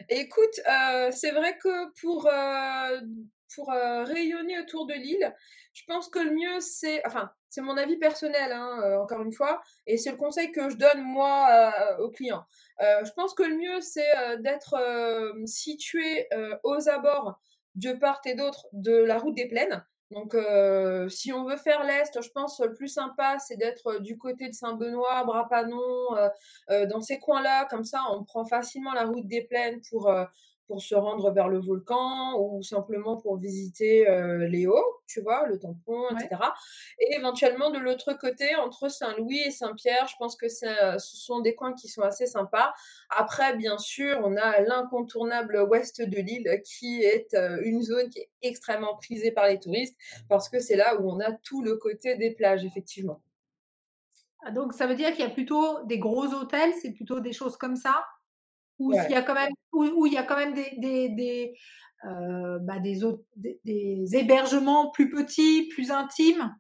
Écoute, 0.09 0.61
euh, 0.69 1.11
c'est 1.13 1.31
vrai 1.31 1.57
que 1.59 2.01
pour, 2.01 2.27
euh, 2.27 3.01
pour 3.55 3.69
rayonner 3.71 4.59
autour 4.61 4.87
de 4.87 4.95
l'île, 4.95 5.35
je 5.73 5.83
pense 5.87 6.09
que 6.09 6.19
le 6.19 6.31
mieux, 6.31 6.61
c'est. 6.61 7.05
Enfin, 7.07 7.31
c'est 7.51 7.61
mon 7.61 7.77
avis 7.77 7.97
personnel, 7.97 8.53
hein, 8.53 8.99
encore 9.01 9.23
une 9.23 9.33
fois, 9.33 9.63
et 9.87 9.97
c'est 9.97 10.11
le 10.11 10.17
conseil 10.17 10.51
que 10.51 10.71
je 10.71 10.77
donne 10.77 11.03
moi 11.03 11.73
aux 12.01 12.11
clients. 12.11 12.45
je 12.81 13.11
pense 13.13 13.35
que 13.35 13.45
le 13.45 13.57
mieux, 13.57 13.81
c'est 13.81 14.41
d'être 14.41 14.77
situé 15.47 16.29
aux 16.65 16.89
abords 16.89 17.39
de 17.75 17.93
part 17.93 18.21
et 18.25 18.35
d'autre 18.35 18.67
de 18.73 18.97
la 18.97 19.19
route 19.19 19.35
des 19.35 19.49
plaines. 19.49 19.85
Donc, 20.11 20.35
euh, 20.35 21.09
si 21.09 21.33
on 21.33 21.45
veut 21.45 21.57
faire 21.57 21.83
l'Est, 21.85 22.21
je 22.23 22.29
pense 22.31 22.61
le 22.61 22.73
plus 22.73 22.89
sympa, 22.89 23.39
c'est 23.39 23.57
d'être 23.57 23.99
du 24.01 24.17
côté 24.17 24.49
de 24.49 24.55
Saint-Benoît, 24.55 25.25
Brapanon, 25.25 26.17
euh, 26.17 26.29
euh, 26.71 26.87
dans 26.87 27.01
ces 27.01 27.19
coins-là. 27.19 27.67
Comme 27.67 27.85
ça, 27.85 28.01
on 28.11 28.23
prend 28.23 28.45
facilement 28.45 28.93
la 28.93 29.07
route 29.07 29.27
des 29.27 29.43
plaines 29.43 29.81
pour, 29.91 30.15
pour 30.67 30.83
se 30.83 30.95
rendre 30.95 31.31
vers 31.33 31.49
le 31.49 31.59
volcan 31.59 32.39
ou 32.39 32.63
simplement 32.63 33.17
pour 33.17 33.37
visiter 33.37 34.09
euh, 34.09 34.49
les 34.49 34.67
hauts, 34.67 35.01
tu 35.07 35.21
vois, 35.21 35.47
le 35.47 35.59
tampon, 35.59 36.09
etc. 36.11 36.29
Et 36.99 37.17
éventuellement 37.17 37.71
de 37.71 37.79
l'autre 37.79 38.15
côté, 38.15 38.55
entre 38.57 38.89
Saint-Louis 38.89 39.41
et 39.47 39.51
Saint-Pierre, 39.51 40.07
je 40.07 40.15
pense 40.19 40.37
que 40.37 40.49
ce 40.49 40.67
sont 40.99 41.41
des 41.41 41.55
coins 41.55 41.75
qui 41.75 41.89
sont 41.89 42.03
assez 42.03 42.27
sympas. 42.27 42.73
Après, 43.11 43.57
bien 43.57 43.79
sûr, 43.79 44.21
on 44.25 44.37
a 44.37 44.61
l'incontournable 44.61 45.67
ouest 45.69 46.01
de 46.01 46.17
l'île 46.17 46.63
qui 46.65 47.03
est 47.03 47.35
euh, 47.35 47.61
une 47.63 47.83
zone 47.83 48.09
qui 48.11 48.21
est 48.21 48.31
extrêmement 48.43 48.97
prisée 48.97 49.31
par 49.31 49.47
les 49.47 49.61
touristes 49.61 49.97
parce 50.29 50.49
que 50.49 50.59
c'est 50.59 50.77
là 50.77 51.01
où 51.01 51.11
on 51.11 51.21
a 51.21 51.33
tout 51.33 51.63
le 51.63 51.77
côté 51.77 52.17
des 52.17 52.31
plages, 52.31 52.65
effectivement. 52.65 53.21
Ah, 54.47 54.51
donc 54.51 54.75
ça 54.75 54.87
veut 54.87 54.95
dire 54.95 55.11
qu'il 55.13 55.21
y 55.21 55.29
a 55.29 55.31
plutôt 55.31 55.83
des 55.85 55.99
gros 55.99 56.27
hôtels, 56.27 56.73
c'est 56.81 56.93
plutôt 56.93 57.21
des 57.21 57.33
choses 57.33 57.57
comme 57.57 57.77
ça? 57.77 58.05
Où 58.79 58.93
il 58.93 59.11
y 59.11 59.15
a 59.15 59.23
quand 59.23 59.35
même, 59.35 59.53
où, 59.73 60.07
il 60.07 60.13
y 60.13 60.19
a 60.19 60.23
quand 60.23 60.37
même 60.37 60.55
des, 60.55 60.73
des, 60.79 61.09
des, 61.11 61.55
euh, 62.05 62.59
bah 62.61 62.79
des, 62.79 63.01
des, 63.65 64.17
hébergements 64.17 64.91
plus 64.91 65.11
petits, 65.11 65.69
plus 65.69 65.91
intimes? 65.91 66.55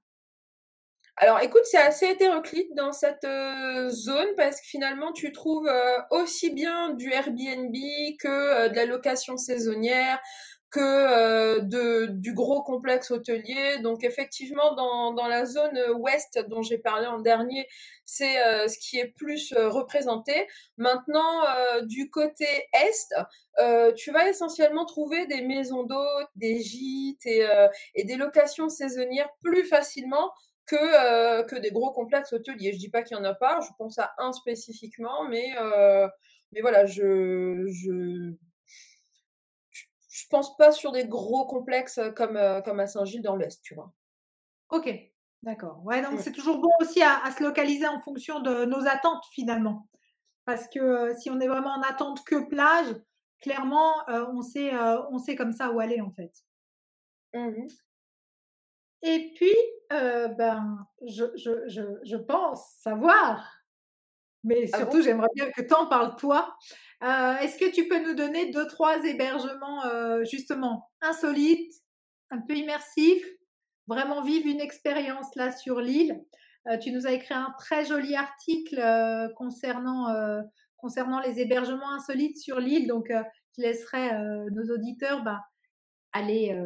Alors 1.17 1.41
écoute, 1.41 1.63
c'est 1.65 1.79
assez 1.79 2.07
hétéroclite 2.07 2.75
dans 2.75 2.93
cette 2.93 3.25
euh, 3.25 3.89
zone 3.89 4.35
parce 4.37 4.61
que 4.61 4.67
finalement 4.67 5.13
tu 5.13 5.31
trouves 5.31 5.69
euh, 5.69 5.99
aussi 6.11 6.51
bien 6.51 6.91
du 6.95 7.13
Airbnb 7.13 7.75
que 8.19 8.69
de 8.69 8.75
la 8.75 8.85
location 8.85 9.37
saisonnière, 9.37 10.19
que 10.75 10.81
euh, 10.81 11.61
de, 11.61 12.07
du 12.07 12.35
gros 12.35 12.65
complexe 12.65 13.13
hôtelier. 13.13 13.79
Donc 13.79 14.03
effectivement, 14.03 14.75
dans, 14.75 15.13
dans 15.13 15.29
la 15.29 15.47
zone 15.47 15.79
ouest 15.99 16.45
dont 16.49 16.63
j'ai 16.63 16.79
parlé 16.79 17.07
en 17.07 17.21
dernier, 17.21 17.69
c'est 18.05 18.45
euh, 18.45 18.67
ce 18.67 18.77
qui 18.81 18.99
est 18.99 19.07
plus 19.07 19.53
euh, 19.53 19.69
représenté. 19.69 20.49
Maintenant, 20.77 21.45
du 21.83 22.11
côté 22.11 22.47
est, 22.73 23.95
tu 23.95 24.11
vas 24.11 24.29
essentiellement 24.29 24.85
trouver 24.85 25.27
des 25.27 25.43
maisons 25.43 25.85
d'hôtes, 25.85 26.29
des 26.35 26.61
gîtes 26.61 27.25
et, 27.25 27.47
et, 27.95 28.05
des 28.05 28.17
locations 28.17 28.69
saisonnières 28.69 29.31
plus 29.43 29.65
facilement 29.65 30.33
que, 30.67 31.43
que 31.43 31.57
des 31.57 31.71
gros 31.71 31.93
complexes 31.93 32.33
hôteliers. 32.33 32.73
Je 32.73 32.79
dis 32.79 32.91
pas 32.91 33.03
qu'il 33.03 33.17
y 33.17 33.21
en 33.21 33.25
a 33.25 33.35
pas, 33.35 33.61
je 33.61 33.69
pense 33.79 33.99
à 34.01 34.13
un 34.19 34.33
spécifiquement, 34.33 35.29
mais, 35.29 35.51
mais 36.53 36.61
voilà, 36.61 36.87
je 36.87 37.67
je 37.69 38.35
pense 40.35 40.57
pas 40.57 40.73
sur 40.73 40.91
des 40.91 41.07
gros 41.07 41.47
complexes 41.47 42.01
comme, 42.17 42.39
comme 42.65 42.81
à 42.81 42.89
Saint-Gilles 42.89 43.23
dans 43.23 43.37
l'Est, 43.37 43.63
tu 43.63 43.75
vois. 43.75 43.93
Ok, 44.71 44.91
d'accord. 45.43 45.81
Ouais, 45.85 46.03
donc 46.03 46.19
c'est 46.19 46.33
toujours 46.33 46.59
bon 46.59 46.71
aussi 46.81 47.03
à, 47.03 47.31
se 47.31 47.41
localiser 47.41 47.87
en 47.87 48.01
fonction 48.01 48.41
de 48.41 48.65
nos 48.65 48.85
attentes 48.89 49.25
finalement. 49.31 49.89
Parce 50.45 50.69
que 50.69 51.15
si 51.19 51.31
on 51.31 51.39
est 51.39 51.47
vraiment 51.47 51.71
en 51.71 51.83
attente 51.83 52.25
que 52.25 52.49
plage, 52.49 52.97
clairement, 53.41 53.93
on, 54.09 54.43
sait, 54.43 54.73
on 55.11 55.19
sait 55.19 55.37
comme 55.37 55.53
ça 55.53 55.71
où 55.71 55.79
aller 55.79 56.01
en 56.01 56.11
fait. 56.11 56.33
Mmh 57.33 57.69
Et 59.03 59.33
puis, 59.37 59.55
ben, 59.91 60.85
je, 61.07 61.25
je, 61.37 61.69
je, 61.69 61.83
je 62.03 62.17
pense 62.17 62.75
savoir 62.81 63.64
mais 64.45 64.69
ah 64.73 64.79
surtout, 64.79 65.03
j'aimerais 65.03 65.29
bien 65.35 65.51
que 65.51 65.63
tu 65.63 65.75
en 65.75 65.87
parles 65.87 66.17
toi. 66.17 66.57
Euh, 67.03 67.37
est-ce 67.39 67.59
que 67.59 67.71
tu 67.71 67.89
peux 67.89 68.03
nous 68.03 68.15
donner 68.15 68.51
deux, 68.51 68.67
trois 68.67 69.05
hébergements 69.05 69.85
euh, 69.87 70.25
justement 70.25 70.91
insolites, 71.01 71.75
un 72.31 72.41
peu 72.41 72.55
immersifs, 72.55 73.27
vraiment 73.87 74.23
vivre 74.23 74.47
une 74.47 74.61
expérience 74.61 75.35
là 75.35 75.51
sur 75.51 75.81
l'île? 75.81 76.23
Euh, 76.69 76.79
Tu 76.79 76.93
nous 76.93 77.07
as 77.07 77.13
écrit 77.13 77.35
un 77.35 77.53
très 77.59 77.85
joli 77.85 78.15
article 78.15 78.81
concernant, 79.37 80.15
concernant 80.77 81.21
les 81.21 81.41
hébergements 81.41 81.93
insolites 81.93 82.39
sur 82.39 82.61
l'île, 82.61 82.87
donc 82.87 83.07
je 83.11 83.63
laisserai 83.63 84.11
nos 84.53 84.75
auditeurs 84.75 85.23
bah, 85.25 85.41
aller 86.15 86.57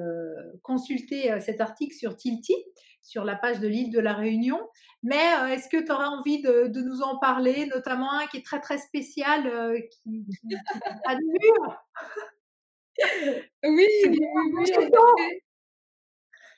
consulter 0.63 1.41
cet 1.41 1.61
article 1.61 1.95
sur 1.95 2.17
Tilty, 2.17 2.55
sur 3.03 3.25
la 3.25 3.35
page 3.35 3.59
de 3.59 3.67
l'île 3.67 3.91
de 3.91 3.99
la 3.99 4.15
Réunion. 4.15 4.61
Mais 5.03 5.25
est-ce 5.51 5.69
que 5.69 5.83
tu 5.83 5.91
auras 5.91 6.09
envie 6.09 6.43
de, 6.43 6.81
nous 6.81 7.03
en 7.03 7.19
parler, 7.19 7.67
notamment 7.67 8.13
un 8.13 8.27
qui 8.27 8.37
est 8.37 8.45
très 8.45 8.61
très 8.61 8.79
spécial, 8.79 9.43
qui, 9.91 10.25
qui, 10.27 10.55
a 11.07 11.15
de 11.15 11.21
murs 11.43 11.85
Oui, 13.65 13.87
oui, 14.05 15.41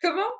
Comment? 0.02 0.30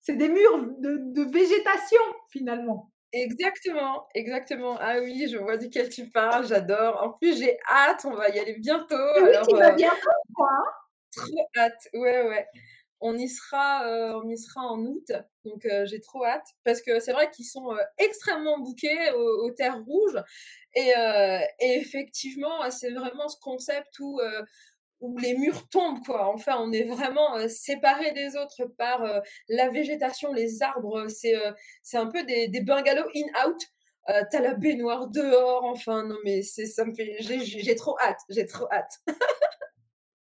C'est 0.00 0.16
des 0.16 0.28
murs 0.28 0.66
de, 0.78 0.96
de 1.12 1.22
végétation 1.22 2.00
finalement. 2.30 2.92
Exactement, 3.12 4.08
exactement. 4.14 4.78
Ah 4.80 4.98
oui, 5.00 5.28
je 5.30 5.36
vois 5.36 5.58
duquel 5.58 5.90
tu 5.90 6.08
parles, 6.08 6.46
j'adore. 6.46 7.02
En 7.02 7.10
plus, 7.10 7.38
j'ai 7.38 7.58
hâte, 7.70 8.06
on 8.06 8.14
va 8.14 8.30
y 8.30 8.38
aller 8.38 8.54
bientôt. 8.54 8.96
Oui, 9.22 9.30
tu 9.48 9.56
vas 9.56 9.72
bientôt, 9.72 10.10
quoi. 10.34 10.48
Trop 11.16 11.46
hâte, 11.56 11.88
ouais, 11.94 12.22
ouais. 12.28 12.46
On 13.00 13.18
y 13.18 13.28
sera, 13.28 13.86
euh, 13.86 14.20
on 14.24 14.28
y 14.28 14.38
sera 14.38 14.62
en 14.62 14.78
août, 14.86 15.12
donc 15.44 15.66
euh, 15.66 15.84
j'ai 15.86 16.00
trop 16.00 16.24
hâte 16.24 16.46
parce 16.64 16.80
que 16.80 17.00
c'est 17.00 17.12
vrai 17.12 17.30
qu'ils 17.30 17.46
sont 17.46 17.72
euh, 17.72 17.78
extrêmement 17.98 18.58
bouqués 18.60 19.10
aux, 19.12 19.50
terres 19.50 19.82
rouges 19.84 20.22
et, 20.74 20.92
effectivement 21.60 22.70
c'est 22.70 22.92
vraiment 22.92 23.28
ce 23.28 23.38
concept 23.40 23.98
où 24.00 24.20
où 25.00 25.18
les 25.18 25.34
murs 25.36 25.68
tombent, 25.68 26.04
quoi. 26.06 26.28
Enfin, 26.32 26.58
on 26.60 26.72
est 26.72 26.84
vraiment 26.84 27.48
séparés 27.48 28.12
des 28.12 28.36
autres 28.36 28.66
par 28.78 29.02
la 29.48 29.68
végétation, 29.68 30.32
les 30.32 30.62
arbres. 30.62 31.06
C'est 31.08 31.34
un 31.94 32.06
peu 32.06 32.22
des, 32.24 32.46
des 32.48 32.60
bungalows 32.60 33.08
in-out. 33.14 33.60
T'as 34.30 34.40
la 34.40 34.54
baignoire 34.54 35.08
dehors, 35.08 35.64
enfin, 35.64 36.04
non, 36.04 36.16
mais 36.24 36.42
c'est 36.42 36.66
ça 36.66 36.84
me 36.84 36.94
fait. 36.94 37.16
J'ai 37.20 37.74
trop 37.74 37.98
hâte, 38.00 38.20
j'ai 38.30 38.46
trop 38.46 38.68
hâte. 38.72 38.92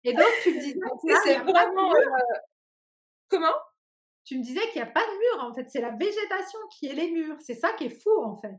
Et 0.04 0.12
donc, 0.12 0.26
tu 0.42 0.54
me 0.54 0.60
disais, 0.60 0.78
c'est 1.24 1.38
vraiment. 1.38 1.92
Comment? 3.28 3.54
Tu 4.24 4.38
me 4.38 4.42
disais 4.42 4.60
qu'il 4.72 4.82
n'y 4.82 4.88
a 4.88 4.92
pas 4.92 5.04
de 5.04 5.18
mur, 5.18 5.44
en 5.44 5.54
fait. 5.54 5.68
C'est 5.68 5.80
la 5.80 5.90
végétation 5.90 6.58
qui 6.70 6.88
est 6.88 6.94
les 6.94 7.10
murs. 7.10 7.36
C'est 7.40 7.54
ça 7.54 7.72
qui 7.72 7.86
est 7.86 8.02
fou, 8.02 8.22
en 8.22 8.36
fait. 8.36 8.54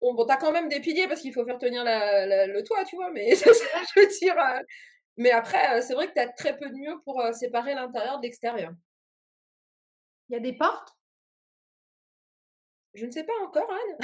Bon, 0.00 0.14
bon 0.14 0.26
t'as 0.26 0.36
quand 0.36 0.52
même 0.52 0.68
des 0.68 0.80
piliers 0.80 1.08
parce 1.08 1.20
qu'il 1.20 1.32
faut 1.32 1.44
faire 1.44 1.58
tenir 1.58 1.84
le 1.84 2.60
toit, 2.62 2.84
tu 2.84 2.96
vois, 2.96 3.10
mais 3.10 3.34
ça, 3.36 3.50
je 3.52 4.00
veux 4.00 4.06
dire. 4.06 4.36
Mais 5.16 5.30
après, 5.30 5.80
c'est 5.82 5.94
vrai 5.94 6.08
que 6.08 6.14
tu 6.14 6.20
as 6.20 6.28
très 6.28 6.56
peu 6.56 6.68
de 6.68 6.74
murs 6.74 7.00
pour 7.04 7.22
séparer 7.32 7.74
l'intérieur 7.74 8.18
de 8.18 8.24
l'extérieur. 8.24 8.72
Il 10.28 10.34
y 10.34 10.36
a 10.36 10.40
des 10.40 10.54
portes? 10.54 10.96
Je 12.94 13.06
ne 13.06 13.10
sais 13.10 13.24
pas 13.24 13.32
encore, 13.42 13.70
Anne. 13.70 13.98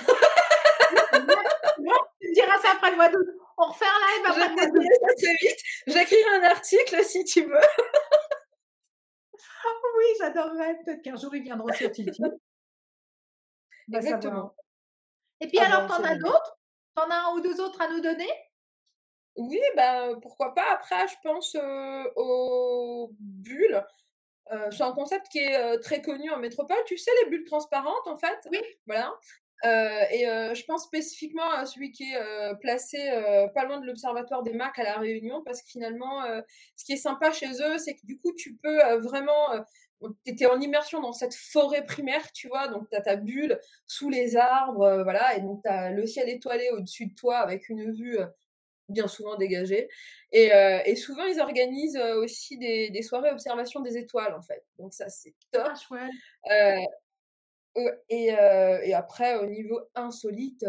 tu 2.20 2.28
me 2.28 2.34
diras 2.34 2.59
ça 2.59 2.72
après 2.72 2.90
le 2.90 2.96
mois 2.96 3.09
d'août. 3.09 3.26
On 3.61 3.66
refait 3.66 3.84
un 3.86 3.98
live 4.06 4.26
après 4.46 4.66
d'août. 4.70 4.86
très 5.16 5.34
vite. 5.34 5.61
J'écrirai 5.88 6.36
un 6.36 6.42
article 6.44 7.04
si 7.04 7.24
tu 7.24 7.42
veux. 7.42 7.61
oui, 9.98 10.04
j'adorerais. 10.18 10.78
Peut-être 10.84 11.02
qu'un 11.02 11.16
jour, 11.16 11.34
ils 11.34 11.42
viendront 11.42 11.72
sur 11.72 11.90
Tilty. 11.90 12.22
Exactement. 13.92 14.54
Et 15.40 15.48
puis 15.48 15.59
alors, 15.59 15.88
t'en 15.88 16.02
as 16.04 16.16
d'autres? 16.16 16.59
T'en 16.94 17.11
as 17.11 17.28
un 17.28 17.34
ou 17.34 17.40
deux 17.40 17.61
autres 17.61 17.80
à 17.80 17.88
nous 17.88 18.00
donner? 18.00 18.30
Oui, 19.36 19.61
bah, 19.76 20.11
pourquoi 20.20 20.54
pas. 20.54 20.70
Après, 20.72 21.06
je 21.09 21.14
pense 21.22 21.56
aux 22.16 23.11
bulles. 23.18 23.84
c'est 24.70 24.82
un 24.82 24.92
concept 24.92 25.28
qui 25.28 25.38
est 25.38 25.80
très 25.80 26.02
connu 26.02 26.30
en 26.30 26.38
métropole. 26.38 26.82
Tu 26.86 26.96
sais, 26.96 27.11
les 27.22 27.30
bulles 27.30 27.44
transparentes, 27.44 28.06
en 28.06 28.16
fait? 28.16 28.38
Oui. 28.50 28.61
Voilà. 28.86 29.18
Et 29.64 30.24
je 30.24 30.64
pense 30.64 30.84
spécifiquement 30.84 31.50
à 31.50 31.66
celui 31.66 31.90
qui 31.90 32.12
est 32.12 32.54
placé 32.61 32.98
pas 33.54 33.64
loin 33.64 33.80
de 33.80 33.86
l'Observatoire 33.86 34.42
des 34.42 34.52
Macs 34.52 34.78
à 34.78 34.84
La 34.84 34.98
Réunion, 34.98 35.42
parce 35.44 35.62
que 35.62 35.68
finalement, 35.68 36.22
ce 36.76 36.84
qui 36.84 36.92
est 36.92 36.96
sympa 36.96 37.32
chez 37.32 37.50
eux, 37.50 37.78
c'est 37.78 37.94
que 37.94 38.04
du 38.04 38.18
coup, 38.18 38.32
tu 38.34 38.54
peux 38.54 38.96
vraiment 38.98 39.64
tu 40.00 40.32
étais 40.32 40.46
en 40.46 40.61
immersion 40.61 41.00
dans 41.00 41.12
cette 41.12 41.34
forêt 41.34 41.84
primaire, 41.84 42.32
tu 42.32 42.48
vois, 42.48 42.68
donc 42.68 42.88
tu 42.90 42.96
as 42.96 43.00
ta 43.00 43.16
bulle 43.16 43.59
sous 43.86 44.11
les 44.11 44.36
arbres, 44.36 44.82
euh, 44.82 45.02
voilà, 45.02 45.36
et 45.36 45.40
donc 45.40 45.62
tu 45.62 45.68
as 45.68 45.90
le 45.90 46.06
ciel 46.06 46.28
étoilé 46.28 46.70
au-dessus 46.70 47.06
de 47.06 47.14
toi 47.14 47.38
avec 47.38 47.68
une 47.68 47.92
vue 47.92 48.18
euh, 48.18 48.26
bien 48.88 49.09
souvent 49.09 49.36
dégagée. 49.36 49.88
Et, 50.32 50.54
euh, 50.54 50.80
et 50.84 50.96
souvent, 50.96 51.24
ils 51.24 51.40
organisent 51.40 51.98
aussi 51.98 52.59
des, 52.59 52.90
des, 52.90 53.02
soirées 53.02 53.30
observation 53.30 53.80
des 53.80 53.96
étoiles, 53.96 54.34
en 54.34 54.42
fait. 54.42 54.64
Donc 54.78 54.94
ça, 54.94 55.09
c'est 55.09 55.34
top. 55.50 55.72
Ah, 56.48 56.76
et, 58.09 58.26
et, 58.29 58.95
après, 58.95 59.37
au 59.37 59.47
niveau 59.47 59.81
insolite, 59.95 60.64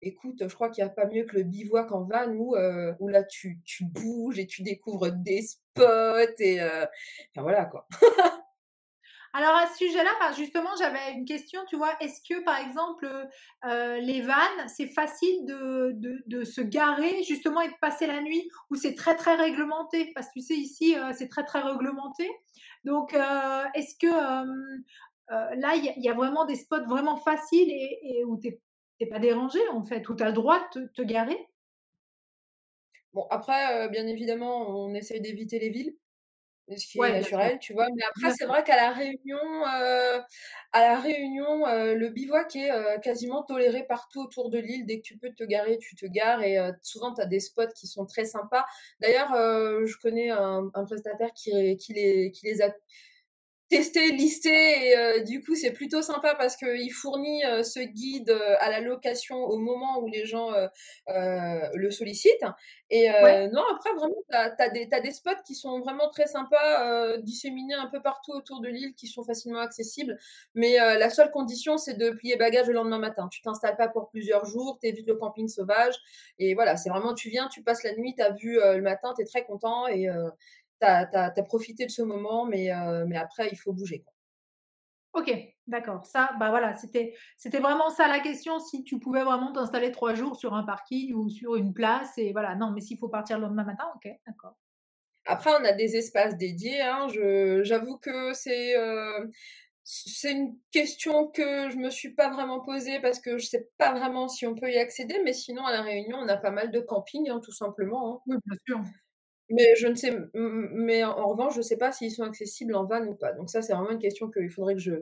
écoute, 0.00 0.42
je 0.48 0.54
crois 0.54 0.70
qu'il 0.70 0.84
n'y 0.84 0.90
a 0.90 0.92
pas 0.92 1.06
mieux 1.06 1.24
que 1.24 1.36
le 1.36 1.42
bivouac 1.42 1.90
en 1.92 2.02
van 2.02 2.28
où, 2.32 3.08
là, 3.08 3.24
tu, 3.24 3.60
bouges 3.82 4.38
et 4.38 4.46
tu 4.46 4.62
découvres 4.62 5.10
des 5.12 5.42
spots, 5.42 6.40
et 6.40 6.60
voilà, 7.36 7.64
quoi. 7.66 7.86
Alors 9.34 9.56
à 9.56 9.66
ce 9.66 9.78
sujet-là, 9.78 10.32
justement, 10.36 10.68
j'avais 10.78 11.12
une 11.14 11.24
question, 11.24 11.62
tu 11.66 11.76
vois, 11.76 11.96
est-ce 12.00 12.20
que 12.20 12.44
par 12.44 12.58
exemple 12.58 13.08
euh, 13.64 13.96
les 13.96 14.20
vannes, 14.20 14.68
c'est 14.68 14.88
facile 14.88 15.46
de, 15.46 16.44
se 16.44 16.60
garer 16.60 17.22
justement 17.22 17.62
et 17.62 17.68
de 17.68 17.78
passer 17.80 18.06
la 18.06 18.20
nuit 18.20 18.50
ou 18.70 18.74
c'est 18.74 18.94
très 18.94 19.16
très 19.16 19.34
réglementé? 19.36 20.12
Parce 20.14 20.26
que 20.26 20.32
tu 20.34 20.40
sais, 20.42 20.54
ici, 20.54 20.96
euh, 20.98 21.12
c'est 21.16 21.28
très 21.28 21.44
très 21.44 21.60
réglementé. 21.60 22.30
Donc 22.84 23.14
euh, 23.14 23.64
est-ce 23.74 23.94
que 23.98 24.06
là, 25.56 25.74
il 25.74 26.02
y, 26.02 26.08
a 26.08 26.14
vraiment 26.14 26.44
des 26.44 26.56
spots 26.56 26.86
vraiment 26.86 27.16
faciles 27.16 27.70
et, 27.70 28.24
où 28.24 28.38
tu 28.38 28.58
n'es 29.00 29.06
pas 29.06 29.18
dérangé 29.18 29.60
en 29.70 29.82
fait, 29.82 30.08
où 30.08 30.14
tu 30.14 30.22
as 30.22 30.28
le 30.28 30.32
droit 30.32 30.58
de 30.74 30.86
te, 30.86 30.92
te 30.92 31.02
garer 31.02 31.48
Bon, 33.12 33.26
après, 33.30 33.88
bien 33.90 34.06
évidemment, 34.06 34.68
on 34.68 34.94
essaye 34.94 35.20
d'éviter 35.20 35.58
les 35.58 35.68
villes 35.68 35.94
ce 36.76 36.86
qui 36.86 36.98
est 36.98 37.12
naturel, 37.12 37.58
tu 37.58 37.72
vois. 37.72 37.88
Mais 37.94 38.02
après, 38.04 38.34
c'est 38.36 38.46
vrai 38.46 38.62
qu'à 38.64 38.76
la 38.76 38.92
Réunion, 38.92 39.38
euh, 39.66 40.20
à 40.72 40.80
la 40.80 41.00
Réunion, 41.00 41.66
euh, 41.66 41.94
le 41.94 42.08
bivouac 42.08 42.54
est 42.56 42.70
euh, 42.70 42.98
quasiment 42.98 43.42
toléré 43.42 43.84
partout 43.84 44.20
autour 44.20 44.50
de 44.50 44.58
l'île. 44.58 44.86
Dès 44.86 44.98
que 44.98 45.02
tu 45.02 45.18
peux 45.18 45.32
te 45.32 45.44
garer, 45.44 45.78
tu 45.78 45.94
te 45.96 46.06
gares. 46.06 46.42
Et 46.42 46.58
souvent, 46.82 47.14
tu 47.14 47.20
as 47.20 47.26
des 47.26 47.40
spots 47.40 47.72
qui 47.74 47.86
sont 47.86 48.06
très 48.06 48.24
sympas. 48.24 48.64
D'ailleurs, 49.00 49.32
je 49.86 49.96
connais 49.98 50.30
un, 50.30 50.70
prestataire 50.86 51.32
qui, 51.34 51.76
qui, 51.76 51.94
les, 51.94 52.30
qui 52.30 52.46
les 52.46 52.62
a 52.62 52.72
tester, 53.72 54.12
lister 54.12 54.50
et 54.86 54.98
euh, 54.98 55.22
du 55.22 55.42
coup 55.42 55.54
c'est 55.54 55.70
plutôt 55.70 56.02
sympa 56.02 56.34
parce 56.34 56.56
qu'il 56.56 56.92
fournit 56.92 57.42
euh, 57.46 57.62
ce 57.62 57.80
guide 57.80 58.28
euh, 58.28 58.54
à 58.60 58.68
la 58.68 58.80
location 58.80 59.36
au 59.36 59.56
moment 59.56 59.98
où 60.00 60.08
les 60.08 60.26
gens 60.26 60.50
le 61.08 61.90
sollicitent. 61.90 62.44
Et 62.90 63.08
non, 63.08 63.62
après 63.72 63.94
vraiment, 63.94 64.14
tu 64.30 64.36
as, 64.36 64.68
des, 64.68 64.86
des 64.86 65.10
spots 65.10 65.42
qui 65.46 65.54
sont 65.54 65.80
vraiment 65.80 66.10
très 66.10 66.26
sympas, 66.26 67.16
disséminés 67.18 67.74
un 67.74 67.86
peu 67.86 68.02
partout 68.02 68.32
autour 68.32 68.60
de 68.60 68.68
l'île, 68.68 68.94
qui 68.94 69.06
sont 69.06 69.24
facilement 69.24 69.60
accessibles. 69.60 70.18
Mais 70.54 70.76
la 70.76 71.08
seule 71.08 71.30
condition, 71.30 71.78
c'est 71.78 71.94
de 71.94 72.10
plier 72.10 72.36
bagage 72.36 72.66
le 72.66 72.74
lendemain 72.74 72.98
matin. 72.98 73.28
Tu 73.30 73.40
t'installes 73.40 73.76
pas 73.76 73.88
pour 73.88 74.10
plusieurs 74.10 74.44
jours, 74.44 74.78
tu 74.80 74.88
évites 74.88 75.08
le 75.08 75.14
camping 75.14 75.48
sauvage. 75.48 75.94
Et 76.38 76.54
voilà, 76.54 76.76
c'est 76.76 76.90
vraiment, 76.90 77.14
tu 77.14 77.30
viens, 77.30 77.48
tu 77.48 77.62
passes 77.62 77.82
la 77.82 77.94
nuit, 77.96 78.14
tu 78.14 78.22
as 78.22 78.30
vu 78.32 78.58
le 78.62 78.82
matin, 78.82 79.14
tu 79.16 79.22
es 79.22 79.26
très 79.26 79.44
content 79.44 79.86
et 79.86 80.06
tu 80.82 81.16
as, 81.16 81.42
profité 81.44 81.86
de 81.86 81.90
ce 81.90 82.02
moment, 82.02 82.44
mais, 82.44 82.72
euh, 82.72 83.04
mais 83.06 83.16
après, 83.16 83.48
il 83.52 83.56
faut 83.56 83.72
bouger. 83.72 84.04
Ok, 85.12 85.30
d'accord. 85.66 86.06
Ça, 86.06 86.30
bah 86.40 86.48
voilà, 86.50 86.74
c'était, 86.74 87.14
c'était 87.36 87.58
vraiment 87.58 87.90
ça 87.90 88.08
la 88.08 88.20
question. 88.20 88.58
Si 88.58 88.82
tu 88.82 88.98
pouvais 88.98 89.24
vraiment 89.24 89.52
t'installer 89.52 89.92
trois 89.92 90.14
jours 90.14 90.36
sur 90.36 90.54
un 90.54 90.64
parking 90.64 91.12
ou 91.14 91.28
sur 91.28 91.56
une 91.56 91.74
place, 91.74 92.16
et 92.16 92.32
voilà. 92.32 92.54
Non, 92.56 92.70
mais 92.70 92.80
s'il 92.80 92.98
faut 92.98 93.08
partir 93.08 93.38
le 93.38 93.44
lendemain 93.44 93.64
matin, 93.64 93.84
ok, 93.94 94.10
d'accord. 94.26 94.56
Après, 95.26 95.50
on 95.60 95.64
a 95.64 95.72
des 95.72 95.96
espaces 95.96 96.36
dédiés. 96.36 96.80
Hein. 96.80 97.08
j'avoue 97.62 97.98
que 97.98 98.32
c'est, 98.32 98.76
euh, 98.76 99.26
c'est 99.84 100.32
une 100.32 100.56
question 100.70 101.28
que 101.28 101.70
je 101.70 101.76
me 101.76 101.90
suis 101.90 102.14
pas 102.14 102.30
vraiment 102.30 102.60
posée 102.60 103.00
parce 103.00 103.20
que 103.20 103.38
je 103.38 103.46
sais 103.46 103.68
pas 103.78 103.92
vraiment 103.92 104.28
si 104.28 104.46
on 104.46 104.54
peut 104.54 104.70
y 104.70 104.78
accéder. 104.78 105.20
Mais 105.24 105.32
sinon, 105.32 105.64
à 105.66 105.72
la 105.72 105.82
Réunion, 105.82 106.18
on 106.18 106.28
a 106.28 106.36
pas 106.36 106.50
mal 106.50 106.70
de 106.70 106.80
camping, 106.80 107.28
hein, 107.30 107.40
tout 107.44 107.52
simplement. 107.52 108.16
Hein. 108.16 108.20
Oui, 108.26 108.36
bien 108.46 108.56
sûr. 108.66 108.80
Mais 109.52 109.76
je 109.76 109.86
ne 109.86 109.94
sais, 109.94 110.18
mais 110.34 111.04
en, 111.04 111.28
revanche, 111.28 111.52
je 111.52 111.58
ne 111.58 111.62
sais 111.62 111.76
pas 111.76 111.92
s'ils 111.92 112.10
sont 112.10 112.22
accessibles 112.22 112.74
en 112.74 112.84
van 112.84 113.04
ou 113.06 113.14
pas. 113.14 113.32
Donc 113.32 113.50
ça, 113.50 113.60
c'est 113.60 113.74
vraiment 113.74 113.90
une 113.90 113.98
question 113.98 114.30
qu'il 114.30 114.48
faudrait 114.48 114.74
que 114.74 114.80
je 114.80 114.94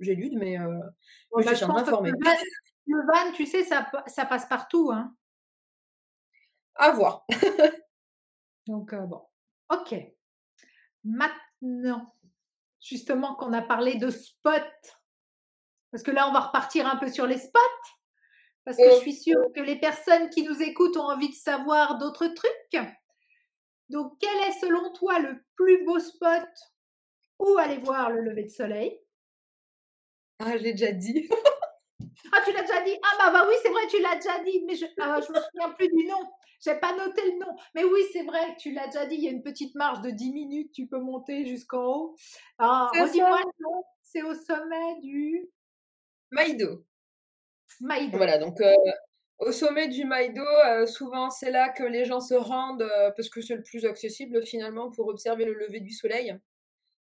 j'élude, 0.00 0.38
mais, 0.38 0.58
euh, 0.58 0.80
bah, 1.32 1.42
je 1.46 1.54
suis 1.54 1.64
informée. 1.64 2.12
Le 2.86 3.06
van, 3.06 3.32
tu 3.32 3.46
sais, 3.46 3.62
ça, 3.62 3.90
ça 4.06 4.24
passe 4.24 4.46
partout. 4.46 4.90
Hein. 4.90 5.14
À 6.76 6.92
voir. 6.92 7.26
Donc 8.66 8.92
euh, 8.94 9.00
bon, 9.00 9.22
ok. 9.70 9.94
Maintenant, 11.04 12.14
justement, 12.80 13.34
qu'on 13.34 13.52
a 13.52 13.62
parlé 13.62 13.96
de 13.96 14.08
spots, 14.10 14.50
parce 15.90 16.02
que 16.02 16.10
là, 16.10 16.28
on 16.28 16.32
va 16.32 16.40
repartir 16.40 16.86
un 16.86 16.96
peu 16.96 17.08
sur 17.08 17.26
les 17.26 17.38
spots, 17.38 17.60
parce 18.64 18.78
que 18.78 18.90
je 18.90 19.00
suis 19.00 19.14
sûre 19.14 19.40
que 19.54 19.60
les 19.60 19.78
personnes 19.78 20.30
qui 20.30 20.42
nous 20.42 20.62
écoutent 20.62 20.96
ont 20.96 21.10
envie 21.10 21.28
de 21.28 21.34
savoir 21.34 21.98
d'autres 21.98 22.28
trucs. 22.28 22.94
Donc, 23.88 24.16
quel 24.20 24.36
est 24.48 24.58
selon 24.60 24.92
toi 24.92 25.18
le 25.18 25.44
plus 25.56 25.84
beau 25.84 25.98
spot 25.98 26.48
où 27.38 27.58
aller 27.58 27.78
voir 27.78 28.10
le 28.10 28.22
lever 28.22 28.44
de 28.44 28.48
soleil? 28.48 28.98
Ah, 30.38 30.56
j'ai 30.56 30.72
déjà 30.72 30.92
dit. 30.92 31.28
ah, 32.32 32.40
tu 32.44 32.52
l'as 32.52 32.62
déjà 32.62 32.82
dit? 32.82 32.96
Ah, 33.02 33.16
bah, 33.18 33.30
bah 33.32 33.46
oui, 33.48 33.54
c'est 33.62 33.70
vrai, 33.70 33.86
tu 33.88 34.00
l'as 34.00 34.16
déjà 34.16 34.42
dit, 34.42 34.64
mais 34.66 34.74
je 34.74 34.86
ne 34.86 34.90
ah, 35.00 35.16
me 35.16 35.22
souviens 35.22 35.70
plus 35.76 35.88
du 35.88 36.06
nom. 36.06 36.20
Je 36.64 36.70
n'ai 36.70 36.80
pas 36.80 36.96
noté 36.96 37.22
le 37.30 37.38
nom. 37.38 37.56
Mais 37.74 37.84
oui, 37.84 38.00
c'est 38.12 38.22
vrai, 38.22 38.56
tu 38.58 38.72
l'as 38.72 38.86
déjà 38.86 39.06
dit. 39.06 39.16
Il 39.16 39.24
y 39.24 39.28
a 39.28 39.30
une 39.30 39.42
petite 39.42 39.74
marche 39.74 40.00
de 40.00 40.10
10 40.10 40.32
minutes, 40.32 40.72
tu 40.72 40.86
peux 40.86 40.98
monter 40.98 41.46
jusqu'en 41.46 41.84
haut. 41.84 42.16
Alors, 42.58 42.90
redis-moi 42.90 43.38
le 43.38 43.64
nom. 43.64 43.84
C'est 44.02 44.22
au 44.22 44.34
sommet 44.34 45.00
du. 45.00 45.50
Maïdo. 46.30 46.84
Maïdo. 47.80 48.16
Voilà, 48.16 48.38
donc 48.38 48.60
euh, 48.60 48.74
au 49.38 49.52
sommet 49.52 49.88
du 49.88 50.04
Maïdo, 50.04 50.42
euh, 50.42 50.86
souvent 50.86 51.30
c'est 51.30 51.50
là 51.50 51.68
que 51.68 51.82
les 51.82 52.04
gens 52.04 52.20
se 52.20 52.34
rendent 52.34 52.82
euh, 52.82 53.10
parce 53.16 53.28
que 53.28 53.40
c'est 53.40 53.56
le 53.56 53.62
plus 53.62 53.84
accessible 53.84 54.44
finalement 54.46 54.90
pour 54.90 55.08
observer 55.08 55.44
le 55.44 55.54
lever 55.54 55.80
du 55.80 55.90
soleil. 55.90 56.36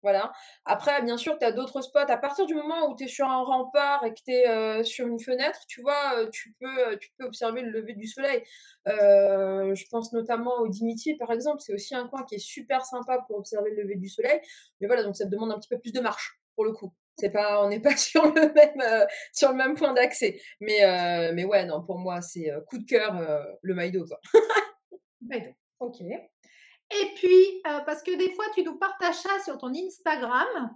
Voilà. 0.03 0.32
Après, 0.65 1.01
bien 1.01 1.18
sûr, 1.18 1.38
tu 1.39 1.45
as 1.45 1.51
d'autres 1.51 1.82
spots. 1.82 1.99
À 1.99 2.18
partir 2.18 2.45
du 2.45 2.53
moment 2.53 2.88
où 2.89 2.95
tu 2.95 3.05
es 3.05 3.07
sur 3.07 3.28
un 3.28 3.43
rempart 3.43 4.05
et 4.05 4.13
que 4.13 4.22
tu 4.24 4.32
es 4.32 4.47
euh, 4.47 4.84
sur 4.84 5.07
une 5.07 5.20
fenêtre, 5.20 5.59
tu 5.68 5.82
vois, 5.82 6.28
tu 6.32 6.53
peux, 6.59 6.97
observer 7.22 7.61
le 7.61 7.72
lever 7.72 7.93
du 7.93 8.07
soleil. 8.07 8.43
je 8.86 9.89
pense 9.89 10.13
notamment 10.13 10.59
au 10.59 10.68
Dimiti, 10.70 11.15
par 11.15 11.32
exemple. 11.32 11.61
C'est 11.61 11.74
aussi 11.74 11.95
un 11.95 12.07
coin 12.07 12.24
qui 12.24 12.36
est 12.36 12.39
super 12.39 12.86
sympa 12.86 13.24
pour 13.28 13.38
observer 13.38 13.72
le 13.72 13.84
lever 13.84 13.95
du 13.95 14.07
soleil. 14.07 14.39
Mais 14.82 14.88
voilà, 14.88 15.03
donc 15.03 15.15
ça 15.15 15.26
te 15.26 15.32
demande 15.32 15.51
un 15.51 15.59
petit 15.59 15.70
peu 15.70 15.80
plus 15.80 15.91
de 15.93 15.99
marche, 15.99 16.39
pour 16.55 16.65
le 16.65 16.74
coup. 16.74 16.93
C'est 17.18 17.32
pas, 17.32 17.63
on 17.63 17.70
n'est 17.70 17.80
pas 17.80 17.95
sur 17.97 18.26
le 18.34 18.53
même, 18.53 18.82
euh, 18.82 19.05
sur 19.34 19.49
le 19.49 19.55
même 19.55 19.76
point 19.76 19.93
d'accès. 19.93 20.39
Mais, 20.59 20.84
euh, 20.84 21.32
mais 21.34 21.45
ouais, 21.45 21.65
non, 21.65 21.84
pour 21.84 21.97
moi, 21.97 22.22
c'est 22.22 22.51
euh, 22.51 22.61
coup 22.61 22.78
de 22.78 22.86
cœur 22.86 23.15
le 23.61 23.74
Maïdo, 23.74 24.05
quoi. 24.05 24.20
Maïdo, 25.22 25.49
ok. 25.80 26.01
Et 26.01 27.05
puis, 27.15 27.61
parce 27.86 28.01
que 28.01 28.15
des 28.15 28.34
fois, 28.34 28.45
tu 28.55 28.63
nous 28.63 28.78
partages 28.78 29.15
ça 29.15 29.39
sur 29.43 29.57
ton 29.57 29.74
Instagram, 29.74 30.70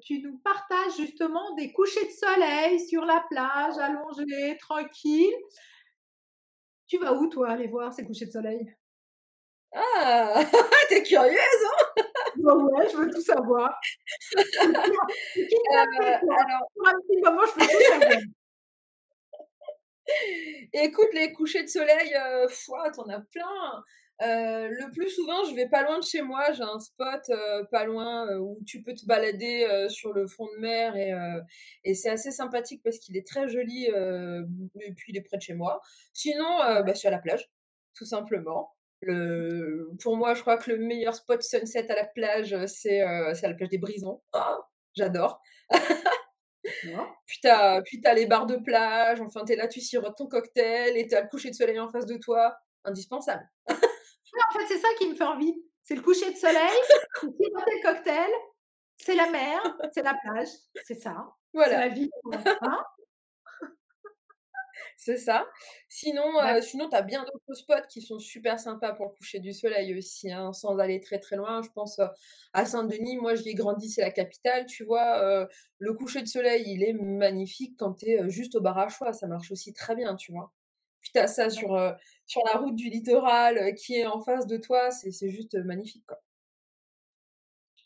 tu 0.00 0.22
nous 0.22 0.38
partages 0.38 0.96
justement 0.96 1.54
des 1.56 1.70
couchers 1.72 2.06
de 2.06 2.10
soleil 2.10 2.80
sur 2.80 3.04
la 3.04 3.22
plage, 3.28 3.76
allongés, 3.78 4.56
tranquille. 4.58 5.34
Tu 6.86 6.98
vas 6.98 7.12
où, 7.12 7.28
toi, 7.28 7.50
aller 7.50 7.66
voir 7.66 7.92
ces 7.92 8.06
couchers 8.06 8.26
de 8.26 8.30
soleil? 8.30 8.74
Ah, 9.74 10.42
t'es 10.88 11.02
curieuse, 11.02 11.36
hein? 11.36 12.02
Bah 12.36 12.54
ouais, 12.54 12.88
je 12.90 12.96
veux 12.96 13.10
tout 13.10 13.20
savoir. 13.20 13.78
alors, 14.58 14.70
pour 16.74 16.88
un 16.88 16.94
petit 17.00 17.20
moment, 17.22 17.42
je 17.46 17.60
veux 17.60 17.66
tout 17.66 17.84
savoir. 17.90 18.20
Écoute, 20.72 21.08
les 21.14 21.32
couchers 21.32 21.62
de 21.62 21.68
soleil, 21.68 22.14
euh, 22.14 22.46
t'en 22.94 23.08
as 23.08 23.20
plein. 23.20 23.84
Euh, 24.22 24.68
le 24.68 24.92
plus 24.92 25.10
souvent, 25.10 25.44
je 25.44 25.54
vais 25.54 25.68
pas 25.68 25.82
loin 25.82 25.98
de 25.98 26.04
chez 26.04 26.22
moi. 26.22 26.52
J'ai 26.52 26.62
un 26.62 26.78
spot 26.78 27.22
euh, 27.30 27.64
pas 27.64 27.84
loin 27.84 28.28
euh, 28.28 28.38
où 28.38 28.58
tu 28.66 28.82
peux 28.82 28.94
te 28.94 29.04
balader 29.06 29.66
sur 29.88 30.12
le 30.12 30.26
fond 30.26 30.46
de 30.54 30.60
mer 30.60 30.96
et, 30.96 31.12
et 31.84 31.94
c'est 31.94 32.10
assez 32.10 32.30
sympathique 32.30 32.82
parce 32.84 32.98
qu'il 32.98 33.16
est 33.16 33.26
très 33.26 33.48
joli 33.48 33.86
et 33.86 34.92
puis 34.94 35.12
il 35.12 35.16
est 35.16 35.22
près 35.22 35.36
de 35.36 35.42
chez 35.42 35.54
moi. 35.54 35.80
Sinon, 36.12 36.58
bah, 36.58 36.94
suis 36.94 37.08
à 37.08 37.10
la 37.10 37.18
plage, 37.18 37.48
tout 37.94 38.06
simplement. 38.06 38.74
Le, 39.00 39.90
pour 40.02 40.16
moi, 40.16 40.34
je 40.34 40.40
crois 40.40 40.56
que 40.56 40.70
le 40.70 40.78
meilleur 40.78 41.14
spot 41.14 41.42
sunset 41.42 41.90
à 41.90 41.94
la 41.94 42.06
plage, 42.06 42.56
c'est 42.66 43.00
à 43.00 43.32
la 43.32 43.54
plage 43.54 43.68
des 43.68 43.78
Brisons. 43.78 44.22
Ah, 44.32 44.58
j'adore. 44.94 45.40
Puis 47.26 47.40
t'as, 47.42 48.14
les 48.14 48.26
bars 48.26 48.46
de 48.46 48.56
plage, 48.56 49.20
enfin 49.20 49.44
t'es 49.44 49.56
là, 49.56 49.68
tu 49.68 49.80
sirotes 49.80 50.16
ton 50.16 50.26
cocktail 50.26 50.96
et 50.96 51.06
t'as 51.06 51.22
le 51.22 51.28
coucher 51.28 51.50
de 51.50 51.54
soleil 51.54 51.78
en 51.78 51.90
face 51.90 52.06
de 52.06 52.16
toi, 52.16 52.56
indispensable. 52.84 53.46
en 53.68 53.72
fait, 53.72 54.66
c'est 54.68 54.78
ça 54.78 54.88
qui 54.98 55.08
me 55.08 55.14
fait 55.14 55.24
envie. 55.24 55.54
C'est 55.82 55.94
le 55.94 56.02
coucher 56.02 56.32
de 56.32 56.36
soleil, 56.36 56.78
c'est 57.20 57.26
le 57.26 57.82
cocktail, 57.82 58.30
c'est 58.96 59.14
la 59.14 59.30
mer, 59.30 59.60
c'est 59.92 60.02
la 60.02 60.14
plage, 60.14 60.48
c'est 60.84 61.00
ça. 61.00 61.14
Voilà. 61.52 61.72
C'est 61.72 61.88
la 61.88 61.88
vie. 61.88 62.10
Hein? 62.32 62.82
C'est 65.04 65.18
ça. 65.18 65.46
Sinon, 65.90 66.40
euh, 66.40 66.62
sinon 66.62 66.88
tu 66.88 66.96
as 66.96 67.02
bien 67.02 67.24
d'autres 67.24 67.54
spots 67.54 67.86
qui 67.90 68.00
sont 68.00 68.18
super 68.18 68.58
sympas 68.58 68.94
pour 68.94 69.04
le 69.04 69.10
coucher 69.12 69.38
du 69.38 69.52
soleil 69.52 69.94
aussi, 69.94 70.32
hein, 70.32 70.54
sans 70.54 70.78
aller 70.78 70.98
très 71.00 71.18
très 71.18 71.36
loin. 71.36 71.60
Je 71.62 71.68
pense 71.68 71.98
euh, 71.98 72.06
à 72.54 72.64
Saint-Denis, 72.64 73.18
moi 73.18 73.34
j'y 73.34 73.50
ai 73.50 73.54
grandi, 73.54 73.90
c'est 73.90 74.00
la 74.00 74.10
capitale, 74.10 74.64
tu 74.64 74.82
vois. 74.82 75.18
Euh, 75.22 75.46
le 75.78 75.92
coucher 75.92 76.22
de 76.22 76.26
soleil, 76.26 76.64
il 76.66 76.82
est 76.82 76.94
magnifique 76.94 77.76
quand 77.78 77.92
tu 77.94 78.06
es 78.06 78.30
juste 78.30 78.54
au 78.54 78.62
bar 78.62 78.78
à 78.78 78.88
choix, 78.88 79.12
ça 79.12 79.26
marche 79.26 79.50
aussi 79.52 79.74
très 79.74 79.94
bien, 79.94 80.16
tu 80.16 80.32
vois. 80.32 80.52
Puis 81.02 81.10
tu 81.12 81.20
as 81.20 81.26
ça 81.26 81.50
sur, 81.50 81.78
sur 82.24 82.40
la 82.46 82.58
route 82.58 82.74
du 82.74 82.88
littoral 82.88 83.74
qui 83.74 83.96
est 83.96 84.06
en 84.06 84.22
face 84.22 84.46
de 84.46 84.56
toi, 84.56 84.90
c'est 84.90 85.28
juste 85.28 85.54
magnifique, 85.56 86.06
quoi. 86.06 86.22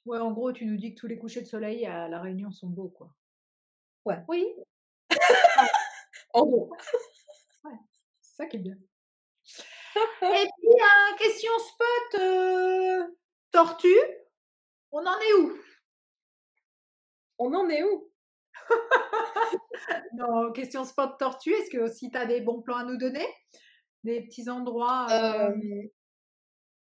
Ouais, 0.06 0.18
en 0.18 0.30
gros, 0.32 0.52
tu 0.52 0.66
nous 0.66 0.76
dis 0.76 0.94
que 0.94 1.00
tous 1.00 1.08
les 1.08 1.18
couchers 1.18 1.42
de 1.42 1.46
soleil 1.46 1.84
à 1.84 2.08
La 2.08 2.20
Réunion 2.20 2.52
sont 2.52 2.68
beaux, 2.68 2.88
quoi. 2.88 3.12
Ouais. 4.04 4.22
Oui. 4.28 4.46
en 6.32 6.46
gros. 6.46 6.70
Ouais, 7.64 7.72
c'est 8.20 8.36
ça 8.36 8.46
qui 8.46 8.56
est 8.56 8.60
bien. 8.60 8.76
Et 10.22 10.48
puis, 10.58 10.68
euh, 10.68 11.16
question 11.18 11.52
spot 11.58 12.20
euh, 12.20 13.06
tortue, 13.50 13.96
on 14.92 15.04
en 15.04 15.18
est 15.18 15.32
où? 15.40 15.58
On 17.38 17.54
en 17.54 17.68
est 17.68 17.82
où? 17.82 18.10
Non, 20.14 20.52
question 20.52 20.84
spot 20.84 21.16
tortue, 21.18 21.52
est-ce 21.52 21.70
que 21.70 21.86
si 21.86 22.10
tu 22.10 22.18
as 22.18 22.26
des 22.26 22.40
bons 22.40 22.60
plans 22.60 22.78
à 22.78 22.84
nous 22.84 22.96
donner? 22.96 23.26
Des 24.02 24.22
petits 24.22 24.50
endroits 24.50 25.06
euh, 25.10 25.54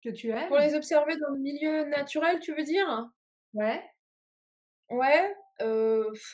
que 0.01 0.09
tu 0.09 0.29
aimes? 0.29 0.47
Pour 0.47 0.57
les 0.57 0.73
observer 0.73 1.15
dans 1.17 1.29
le 1.35 1.39
milieu 1.39 1.83
naturel, 1.85 2.39
tu 2.39 2.55
veux 2.55 2.63
dire? 2.63 3.09
Ouais. 3.53 3.83
Ouais, 4.89 5.35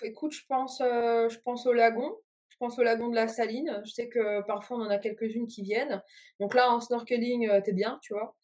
écoute, 0.04 0.34
je 0.34 0.46
pense, 0.48 0.78
je 0.80 1.38
pense 1.40 1.66
au 1.66 1.74
lagon 1.74 2.16
pense 2.62 2.78
au 2.78 2.84
lagon 2.84 3.10
de 3.10 3.16
la 3.16 3.28
Saline. 3.28 3.82
Je 3.84 3.92
sais 3.92 4.08
que 4.08 4.46
parfois 4.46 4.78
on 4.78 4.82
en 4.82 4.90
a 4.90 5.00
quelques-unes 5.00 5.48
qui 5.48 5.64
viennent. 5.64 6.02
Donc 6.40 6.54
là, 6.54 6.70
en 6.70 6.80
snorkeling, 6.80 7.50
euh, 7.50 7.60
t'es 7.60 7.74
bien, 7.74 8.00
tu 8.04 8.14
vois. 8.14 8.36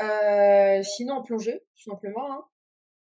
Euh, 0.00 0.80
sinon, 0.84 1.14
en 1.14 1.22
plongée, 1.22 1.60
tout 1.76 1.90
simplement. 1.90 2.32
Hein. 2.32 2.44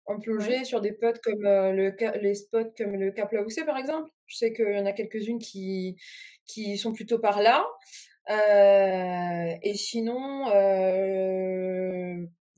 En 0.05 0.19
plongée 0.19 0.65
sur 0.65 0.81
des 0.81 0.91
spots 0.91 1.21
comme 1.23 1.45
euh, 1.45 1.71
le, 1.71 1.95
les 2.19 2.35
spots 2.35 2.73
comme 2.77 2.97
le 2.97 3.11
Cap 3.11 3.31
Laoussé, 3.31 3.63
par 3.63 3.77
exemple. 3.77 4.11
Je 4.25 4.35
sais 4.37 4.51
qu'il 4.51 4.73
y 4.73 4.79
en 4.79 4.85
a 4.85 4.91
quelques-unes 4.91 5.39
qui, 5.39 5.95
qui 6.45 6.77
sont 6.77 6.91
plutôt 6.91 7.19
par 7.19 7.41
là. 7.41 7.65
et 8.27 9.73
sinon, 9.73 10.47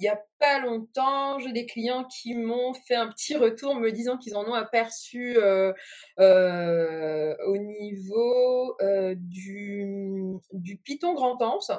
il 0.04 0.08
n'y 0.08 0.10
a 0.10 0.22
pas 0.38 0.60
longtemps, 0.60 1.40
j'ai 1.40 1.54
des 1.54 1.66
clients 1.66 2.04
qui 2.04 2.36
m'ont 2.36 2.74
fait 2.74 2.96
un 2.96 3.08
petit 3.08 3.38
retour 3.38 3.76
me 3.76 3.90
disant 3.90 4.18
qu'ils 4.18 4.36
en 4.36 4.44
ont 4.44 4.54
aperçu 4.54 5.38
euh, 5.38 5.72
euh, 6.20 7.34
au 7.48 7.56
niveau 7.58 8.76
euh, 8.82 9.16
du, 9.18 10.36
du 10.52 10.76
Python 10.76 11.14
Grand 11.14 11.42
Anse. 11.42 11.72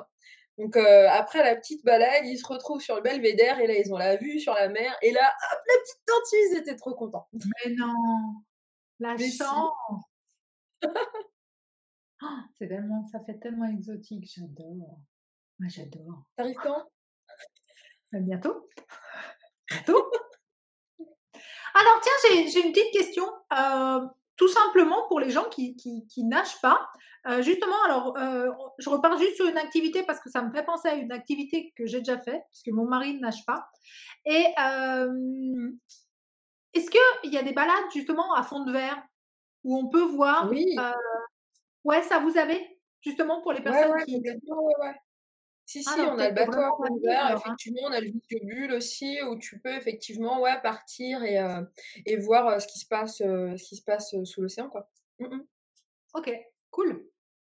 Donc 0.56 0.76
après 0.76 1.42
la 1.42 1.54
petite 1.54 1.84
balade, 1.84 2.24
ils 2.24 2.38
se 2.38 2.46
retrouvent 2.46 2.80
sur 2.80 2.96
le 2.96 3.02
belvédère 3.02 3.60
et 3.60 3.66
là 3.66 3.74
ils 3.76 3.92
ont 3.92 3.98
la 3.98 4.16
vue 4.16 4.40
sur 4.40 4.54
la 4.54 4.68
mer 4.68 4.96
et 5.02 5.10
là 5.10 5.20
hop 5.20 5.58
la 5.66 5.74
petite 5.82 6.06
tortue, 6.06 6.36
ils 6.50 6.56
étaient 6.58 6.76
trop 6.76 6.94
contents. 6.94 7.28
Mais 7.32 7.74
non, 7.74 7.92
la 9.00 9.18
chance. 9.18 9.72
oh, 12.22 12.26
c'est 12.56 12.68
tellement, 12.68 13.04
ça 13.04 13.20
fait 13.26 13.38
tellement 13.38 13.66
exotique, 13.66 14.32
j'adore. 14.34 15.00
Moi 15.58 15.68
j'adore. 15.68 16.24
T'arrives 16.36 16.56
quand? 16.62 16.84
Bientôt. 18.20 18.68
Bientôt. 19.70 20.10
Alors, 21.74 22.00
tiens, 22.02 22.12
j'ai 22.46 22.60
une 22.60 22.72
petite 22.72 22.92
question. 22.92 23.24
Euh, 23.58 24.06
tout 24.36 24.48
simplement 24.48 25.06
pour 25.08 25.20
les 25.20 25.30
gens 25.30 25.48
qui, 25.48 25.76
qui, 25.76 26.24
nagent 26.24 26.60
pas. 26.60 26.88
Euh, 27.26 27.40
justement, 27.42 27.82
alors, 27.84 28.16
euh, 28.18 28.50
je 28.78 28.90
repars 28.90 29.16
juste 29.18 29.36
sur 29.36 29.46
une 29.46 29.56
activité 29.56 30.02
parce 30.02 30.20
que 30.20 30.30
ça 30.30 30.42
me 30.42 30.52
fait 30.52 30.64
penser 30.64 30.88
à 30.88 30.94
une 30.94 31.12
activité 31.12 31.72
que 31.76 31.86
j'ai 31.86 31.98
déjà 31.98 32.18
faite, 32.18 32.42
puisque 32.50 32.68
mon 32.68 32.84
mari 32.84 33.14
ne 33.14 33.20
nage 33.20 33.44
pas. 33.46 33.68
Et 34.26 34.44
est-ce 36.72 36.90
qu'il 36.90 37.32
y 37.32 37.38
a 37.38 37.42
des 37.42 37.52
balades 37.52 37.90
justement 37.92 38.34
à 38.34 38.42
fond 38.42 38.64
de 38.64 38.72
verre 38.72 39.02
où 39.62 39.76
on 39.78 39.88
peut 39.88 40.04
voir 40.04 40.48
Oui. 40.50 40.76
ouais, 41.84 42.02
ça 42.02 42.18
vous 42.18 42.36
avez 42.36 42.78
justement 43.00 43.40
pour 43.40 43.52
les 43.52 43.62
personnes 43.62 44.04
qui. 44.04 44.22
Si, 45.66 45.82
ah 45.86 45.94
si, 45.94 46.00
on 46.00 46.18
a 46.18 46.28
le 46.28 46.34
bateau 46.34 46.58
à 46.58 47.32
hein. 47.32 47.36
effectivement, 47.36 47.80
on 47.84 47.92
a 47.92 48.00
le 48.00 48.12
bulle 48.44 48.72
aussi, 48.72 49.18
où 49.22 49.38
tu 49.38 49.58
peux 49.60 49.74
effectivement 49.74 50.40
ouais, 50.42 50.60
partir 50.62 51.22
et, 51.22 51.38
euh, 51.38 51.62
et 52.04 52.16
voir 52.16 52.48
euh, 52.48 52.58
ce 52.58 52.66
qui 52.66 52.78
se 52.78 52.86
passe, 52.86 53.22
euh, 53.22 53.56
ce 53.56 53.64
qui 53.64 53.76
se 53.76 53.82
passe 53.82 54.14
sous 54.24 54.42
l'océan. 54.42 54.68
quoi. 54.68 54.90
Mmh 55.20 55.40
ok, 56.14 56.30
cool. 56.70 57.08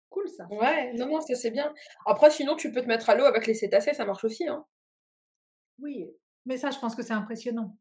Cool 0.09 0.29
ça. 0.29 0.47
Ouais, 0.47 0.93
non, 0.95 1.07
non, 1.07 1.21
ça 1.21 1.35
c'est 1.35 1.51
bien. 1.51 1.75
Après, 2.07 2.31
sinon, 2.31 2.57
tu 2.57 2.71
peux 2.73 2.81
te 2.81 2.87
mettre 2.87 3.11
à 3.11 3.15
l'eau 3.15 3.25
avec 3.25 3.47
les 3.47 3.55
cétacés, 3.55 3.95
ça 3.95 4.05
marche 4.05 4.25
aussi. 4.25 4.47
Hein. 4.47 4.65
Oui, 5.81 6.09
mais 6.47 6.57
ça, 6.57 6.71
je 6.71 6.79
pense 6.79 6.95
que 6.95 7.03
c'est 7.03 7.13
impressionnant. 7.13 7.77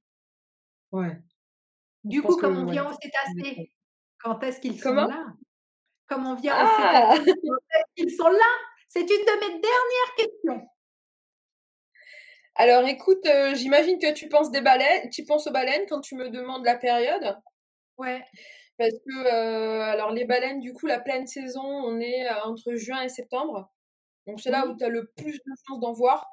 Ouais. 0.91 1.21
Du 2.03 2.21
coup, 2.21 2.35
comme 2.37 2.57
on 2.57 2.65
vient 2.65 2.89
aux 2.89 2.93
cétacés, 3.01 3.71
quand 4.19 4.41
est-ce 4.43 4.59
qu'ils 4.59 4.79
sont 4.81 4.93
là? 4.93 5.27
Comme 6.07 6.25
on 6.25 6.35
vient 6.35 6.55
aux 6.55 6.69
ah! 6.69 7.15
cétacés, 7.15 7.39
quand 7.41 7.57
est-ce 7.75 8.03
qu'ils 8.03 8.15
sont 8.15 8.29
là? 8.29 8.72
C'est 8.93 9.01
une 9.01 9.07
de 9.07 9.39
mes 9.39 9.59
dernières 9.59 10.15
questions. 10.15 10.67
Alors 12.55 12.87
écoute, 12.87 13.25
euh, 13.25 13.55
j'imagine 13.55 13.97
que 13.97 14.13
tu 14.13 14.29
penses 14.29 14.51
des 14.51 14.61
baleines, 14.61 15.09
tu 15.09 15.25
penses 15.25 15.47
aux 15.47 15.51
baleines 15.51 15.87
quand 15.89 16.01
tu 16.01 16.15
me 16.15 16.29
demandes 16.29 16.63
la 16.63 16.77
période. 16.77 17.35
Ouais. 17.97 18.23
Parce 18.77 18.93
que 18.93 19.33
euh, 19.33 19.81
alors 19.81 20.11
les 20.11 20.25
baleines, 20.25 20.59
du 20.59 20.73
coup, 20.73 20.85
la 20.85 20.99
pleine 20.99 21.25
saison, 21.25 21.63
on 21.63 21.99
est 21.99 22.27
euh, 22.27 22.43
entre 22.43 22.75
juin 22.75 23.01
et 23.01 23.09
septembre. 23.09 23.71
Donc 24.27 24.39
c'est 24.39 24.51
là 24.51 24.67
où 24.67 24.77
tu 24.77 24.83
as 24.83 24.89
le 24.89 25.11
plus 25.17 25.33
de 25.33 25.53
chances 25.67 25.79
d'en 25.79 25.93
voir. 25.93 26.27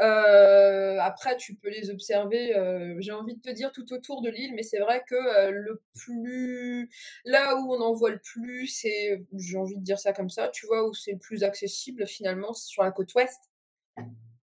Euh, 0.00 0.98
après, 1.00 1.36
tu 1.36 1.54
peux 1.54 1.70
les 1.70 1.90
observer, 1.90 2.56
euh, 2.56 2.96
j'ai 3.00 3.12
envie 3.12 3.34
de 3.34 3.40
te 3.40 3.50
dire, 3.50 3.72
tout 3.72 3.92
autour 3.92 4.22
de 4.22 4.28
l'île, 4.28 4.54
mais 4.54 4.62
c'est 4.62 4.78
vrai 4.78 5.02
que 5.08 5.14
euh, 5.14 5.50
le 5.50 5.82
plus. 5.94 6.90
Là 7.24 7.56
où 7.56 7.72
on 7.72 7.80
en 7.80 7.92
voit 7.92 8.10
le 8.10 8.20
plus, 8.20 8.66
c'est, 8.66 9.22
j'ai 9.34 9.56
envie 9.56 9.76
de 9.76 9.82
dire 9.82 9.98
ça 9.98 10.12
comme 10.12 10.30
ça, 10.30 10.48
tu 10.48 10.66
vois, 10.66 10.86
où 10.86 10.94
c'est 10.94 11.12
le 11.12 11.18
plus 11.18 11.44
accessible 11.44 12.06
finalement, 12.06 12.52
c'est 12.52 12.68
sur 12.68 12.82
la 12.82 12.90
côte 12.90 13.14
ouest. 13.14 13.40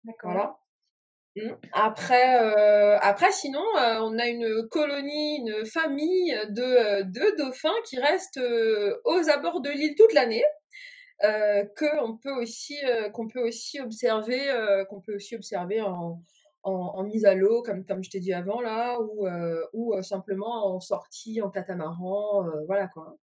D'accord. 0.04 0.32
Voilà. 0.32 0.58
Mmh. 1.36 1.56
Après, 1.74 2.36
après, 3.02 3.32
sinon, 3.34 3.64
on 3.76 4.18
a 4.18 4.28
une 4.28 4.68
colonie, 4.70 5.40
une 5.40 5.66
famille 5.66 6.34
de, 6.50 7.02
de 7.04 7.38
dauphins 7.38 7.76
qui 7.86 8.00
restent 8.00 8.40
aux 9.04 9.30
abords 9.30 9.60
de 9.60 9.70
l'île 9.70 9.96
toute 9.96 10.14
l'année 10.14 10.46
euh, 11.24 11.64
qu'on 11.78 12.18
peut 12.18 12.34
aussi 12.34 12.78
euh, 12.86 13.10
qu'on 13.10 13.28
peut 13.28 13.42
aussi 13.42 13.80
observer 13.80 14.50
euh, 14.50 14.84
qu'on 14.86 15.00
peut 15.00 15.16
aussi 15.16 15.36
observer 15.36 15.82
en, 15.82 16.22
en, 16.64 17.04
mise 17.04 17.26
à 17.26 17.36
l'eau 17.36 17.64
comme 17.64 17.86
comme 17.86 18.04
je 18.04 18.10
t'ai 18.10 18.20
dit 18.20 18.34
avant 18.34 18.60
là 18.60 19.00
ou 19.00 19.28
ou 19.72 20.02
simplement 20.02 20.76
en 20.76 20.80
sortie 20.82 21.42
en 21.42 21.50
catamaran 21.50 22.46
voilà 22.68 22.88
quoi 22.88 23.16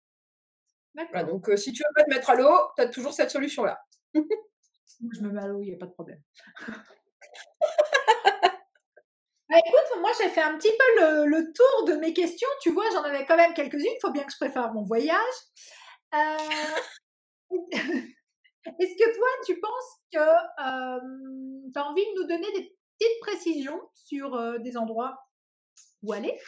voilà, 0.94 1.24
donc 1.24 1.50
si 1.56 1.72
tu 1.72 1.82
veux 1.82 1.92
pas 1.94 2.04
te 2.04 2.10
mettre 2.10 2.30
à 2.30 2.34
l'eau 2.36 2.54
tu 2.76 2.82
as 2.82 2.88
toujours 2.88 3.12
cette 3.12 3.30
solution 3.30 3.64
là 3.64 3.80
je 4.14 5.20
me 5.22 5.30
mets 5.30 5.42
à 5.42 5.48
l'eau 5.48 5.62
il 5.62 5.70
n'y 5.70 5.74
a 5.74 5.78
pas 5.78 5.86
de 5.86 5.92
problème 5.92 6.20
Bah, 9.50 9.56
écoute, 9.66 10.00
moi 10.00 10.10
j'ai 10.16 10.28
fait 10.28 10.42
un 10.42 10.56
petit 10.56 10.70
peu 10.70 11.26
le, 11.26 11.52
tour 11.52 11.84
de 11.88 11.94
mes 11.94 12.12
questions. 12.12 12.48
Tu 12.62 12.70
vois, 12.70 12.84
j'en 12.92 13.02
avais 13.02 13.26
quand 13.26 13.36
même 13.36 13.52
quelques-unes. 13.52 13.80
Il 13.80 13.98
faut 14.00 14.12
bien 14.12 14.22
que 14.22 14.30
je 14.30 14.36
prépare 14.36 14.72
mon 14.72 14.84
voyage. 14.84 15.16
Euh, 16.14 16.78
est-ce 17.50 18.94
que 18.96 19.16
toi, 19.16 19.28
tu 19.46 19.58
penses 19.60 19.96
que 20.12 20.18
tu 21.72 21.78
as 21.78 21.86
envie 21.86 22.04
de 22.04 22.20
nous 22.20 22.26
donner 22.26 22.52
des 22.52 22.76
petites 22.98 23.20
précisions 23.20 23.80
sur 23.94 24.60
des 24.60 24.76
endroits 24.76 25.18
où 26.02 26.12
aller? 26.12 26.38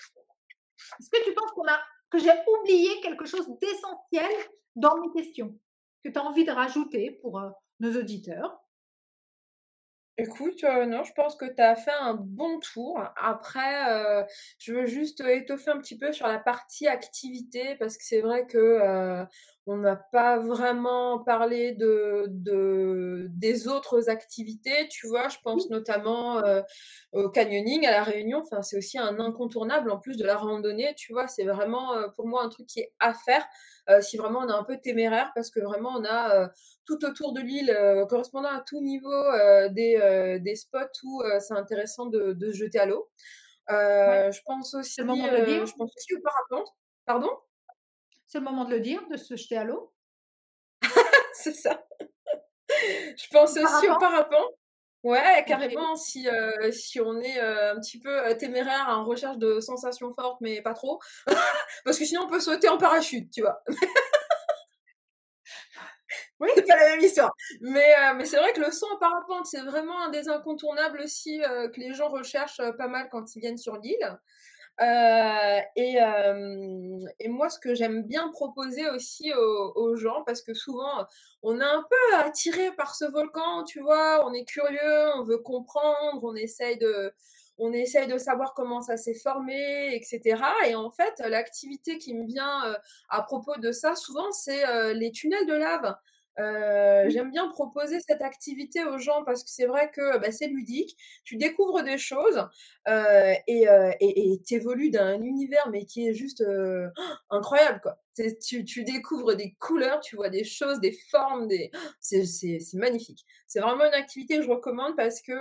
Est-ce 0.98 1.10
que 1.10 1.24
tu 1.24 1.34
penses 1.34 1.52
qu'on 1.52 1.66
a, 1.66 1.80
que 2.10 2.18
j'ai 2.18 2.32
oublié 2.58 3.00
quelque 3.00 3.24
chose 3.24 3.48
d'essentiel 3.60 4.30
dans 4.76 4.98
mes 5.00 5.10
questions? 5.12 5.58
Que 6.04 6.10
tu 6.10 6.18
as 6.18 6.24
envie 6.24 6.44
de 6.44 6.50
rajouter 6.50 7.12
pour 7.22 7.40
nos 7.80 7.96
auditeurs? 7.98 8.58
Écoute, 10.18 10.62
non, 10.62 11.04
je 11.04 11.12
pense 11.14 11.36
que 11.36 11.46
tu 11.46 11.62
as 11.62 11.74
fait 11.74 11.92
un 11.92 12.14
bon 12.14 12.60
tour. 12.60 13.02
Après, 13.16 14.26
je 14.58 14.74
veux 14.74 14.86
juste 14.86 15.20
étoffer 15.20 15.70
un 15.70 15.78
petit 15.78 15.96
peu 15.96 16.12
sur 16.12 16.26
la 16.26 16.38
partie 16.38 16.86
activité 16.86 17.76
parce 17.76 17.96
que 17.96 18.04
c'est 18.04 18.20
vrai 18.20 18.46
que 18.46 19.24
on 19.66 19.76
n'a 19.76 19.94
pas 19.96 20.38
vraiment 20.38 21.20
parlé 21.20 21.72
de, 21.72 22.24
de 22.28 23.28
des 23.30 23.68
autres 23.68 24.10
activités. 24.10 24.88
Tu 24.90 25.06
vois, 25.06 25.28
je 25.28 25.36
pense 25.44 25.70
notamment 25.70 26.42
au 27.12 27.28
canyoning 27.30 27.86
à 27.86 27.92
la 27.92 28.02
Réunion. 28.02 28.40
Enfin, 28.40 28.62
c'est 28.62 28.76
aussi 28.76 28.98
un 28.98 29.20
incontournable 29.20 29.90
en 29.90 29.98
plus 29.98 30.16
de 30.16 30.24
la 30.24 30.36
randonnée. 30.36 30.94
Tu 30.96 31.12
vois, 31.12 31.28
c'est 31.28 31.44
vraiment 31.44 31.94
pour 32.16 32.26
moi 32.26 32.42
un 32.42 32.48
truc 32.48 32.66
qui 32.66 32.80
est 32.80 32.92
à 32.98 33.14
faire. 33.14 33.44
si 34.02 34.16
vraiment 34.16 34.40
on 34.40 34.48
est 34.48 34.52
un 34.52 34.64
peu 34.64 34.78
téméraire 34.78 35.30
parce 35.34 35.50
que 35.50 35.60
vraiment 35.60 35.90
on 35.96 36.04
a 36.04 36.50
tout 36.84 37.04
autour 37.04 37.32
de 37.32 37.40
l'île 37.40 37.76
correspondant 38.08 38.48
à 38.48 38.64
tout 38.66 38.80
niveau 38.80 39.22
des, 39.70 40.40
des 40.40 40.56
spots 40.56 40.78
où 41.04 41.22
c'est 41.38 41.54
intéressant 41.54 42.06
de, 42.06 42.32
de, 42.32 42.50
se 42.50 42.56
jeter 42.56 42.80
à 42.80 42.86
l'eau. 42.86 43.08
Je 43.68 44.40
pense 44.44 44.74
aussi, 44.74 45.02
je 45.02 45.72
pense 45.76 45.92
aussi 45.96 46.14
au 46.16 46.20
parapente. 46.20 46.68
Pardon? 47.04 47.30
C'est 48.32 48.38
le 48.38 48.44
moment 48.44 48.64
de 48.64 48.70
le 48.70 48.80
dire, 48.80 49.06
de 49.10 49.18
se 49.18 49.36
jeter 49.36 49.58
à 49.58 49.64
l'eau? 49.64 49.92
c'est 51.34 51.52
ça. 51.52 51.84
je 52.70 53.26
pense 53.30 53.54
aussi 53.58 53.90
au 53.90 53.98
parapente. 53.98 54.54
Ouais, 55.02 55.44
carrément, 55.46 55.96
si, 55.96 56.26
si 56.70 56.98
on 56.98 57.20
est 57.20 57.38
un 57.38 57.78
petit 57.78 58.00
peu 58.00 58.34
téméraire 58.38 58.86
en 58.88 59.04
recherche 59.04 59.36
de 59.36 59.60
sensations 59.60 60.14
fortes, 60.14 60.40
mais 60.40 60.62
pas 60.62 60.72
trop. 60.72 60.98
Parce 61.84 61.98
que 61.98 62.06
sinon, 62.06 62.22
on 62.22 62.26
peut 62.26 62.40
sauter 62.40 62.70
en 62.70 62.78
parachute, 62.78 63.30
tu 63.30 63.42
vois. 63.42 63.62
oui, 66.40 66.48
c'est 66.54 66.66
pas 66.66 66.76
la 66.78 66.88
même 66.88 67.00
histoire. 67.00 67.34
Mais, 67.60 68.14
mais 68.16 68.24
c'est 68.24 68.38
vrai 68.38 68.54
que 68.54 68.62
le 68.62 68.70
saut 68.70 68.88
en 68.94 68.96
parapente, 68.96 69.44
c'est 69.44 69.60
vraiment 69.60 70.04
un 70.04 70.08
des 70.08 70.30
incontournables 70.30 71.02
aussi 71.02 71.38
que 71.40 71.78
les 71.78 71.92
gens 71.92 72.08
recherchent 72.08 72.62
pas 72.78 72.88
mal 72.88 73.10
quand 73.10 73.36
ils 73.36 73.40
viennent 73.40 73.58
sur 73.58 73.76
l'île. 73.76 74.18
Euh, 74.80 75.60
et, 75.76 76.00
euh, 76.02 76.98
et, 77.20 77.28
moi, 77.28 77.48
ce 77.50 77.58
que 77.58 77.74
j'aime 77.74 78.02
bien 78.02 78.28
proposer 78.30 78.88
aussi 78.90 79.32
aux, 79.34 79.96
gens, 79.96 80.22
parce 80.24 80.42
que 80.42 80.54
souvent, 80.54 81.06
on 81.42 81.60
est 81.60 81.64
un 81.64 81.84
peu 81.88 82.16
attiré 82.16 82.72
par 82.72 82.94
ce 82.94 83.04
volcan, 83.04 83.64
tu 83.64 83.80
vois, 83.80 84.26
on 84.26 84.32
est 84.32 84.44
curieux, 84.44 85.10
on 85.16 85.22
veut 85.22 85.38
comprendre, 85.38 86.24
on 86.24 86.34
essaye 86.34 86.78
de, 86.78 87.12
on 87.58 87.72
essaye 87.72 88.08
de 88.08 88.18
savoir 88.18 88.54
comment 88.54 88.80
ça 88.80 88.96
s'est 88.96 89.14
formé, 89.14 89.94
etc. 89.94 90.42
Et 90.66 90.74
en 90.74 90.90
fait, 90.90 91.22
l'activité 91.26 91.98
qui 91.98 92.14
me 92.14 92.26
vient 92.26 92.66
euh, 92.66 92.74
à 93.10 93.22
propos 93.22 93.56
de 93.58 93.72
ça, 93.72 93.94
souvent, 93.94 94.32
c'est 94.32 94.94
les 94.94 95.12
tunnels 95.12 95.46
de 95.46 95.54
lave. 95.54 95.94
Euh, 96.38 97.10
j'aime 97.10 97.30
bien 97.30 97.48
proposer 97.48 98.00
cette 98.00 98.22
activité 98.22 98.84
aux 98.84 98.98
gens 98.98 99.22
parce 99.24 99.44
que 99.44 99.50
c'est 99.50 99.66
vrai 99.66 99.90
que 99.90 100.18
bah, 100.18 100.32
c'est 100.32 100.46
ludique, 100.46 100.96
tu 101.24 101.36
découvres 101.36 101.82
des 101.82 101.98
choses 101.98 102.48
euh, 102.88 103.34
et 103.46 103.68
euh, 103.68 103.90
tu 104.46 104.54
évolues 104.54 104.90
dans 104.90 105.02
un 105.02 105.20
univers 105.20 105.68
mais 105.70 105.84
qui 105.84 106.08
est 106.08 106.14
juste 106.14 106.42
incroyable 107.30 107.80
quoi. 107.82 107.98
Tu, 108.14 108.66
tu, 108.66 108.84
découvres 108.84 109.34
des 109.34 109.54
couleurs, 109.58 110.00
tu 110.00 110.16
vois 110.16 110.28
des 110.28 110.44
choses, 110.44 110.80
des 110.80 110.92
formes, 111.10 111.48
des... 111.48 111.70
c'est 112.00 112.60
magnifique. 112.74 113.24
C'est 113.46 113.60
vraiment 113.60 113.86
une 113.86 113.94
activité 113.94 114.36
que 114.36 114.42
je 114.42 114.50
recommande 114.50 114.94
parce 114.96 115.22
que 115.22 115.32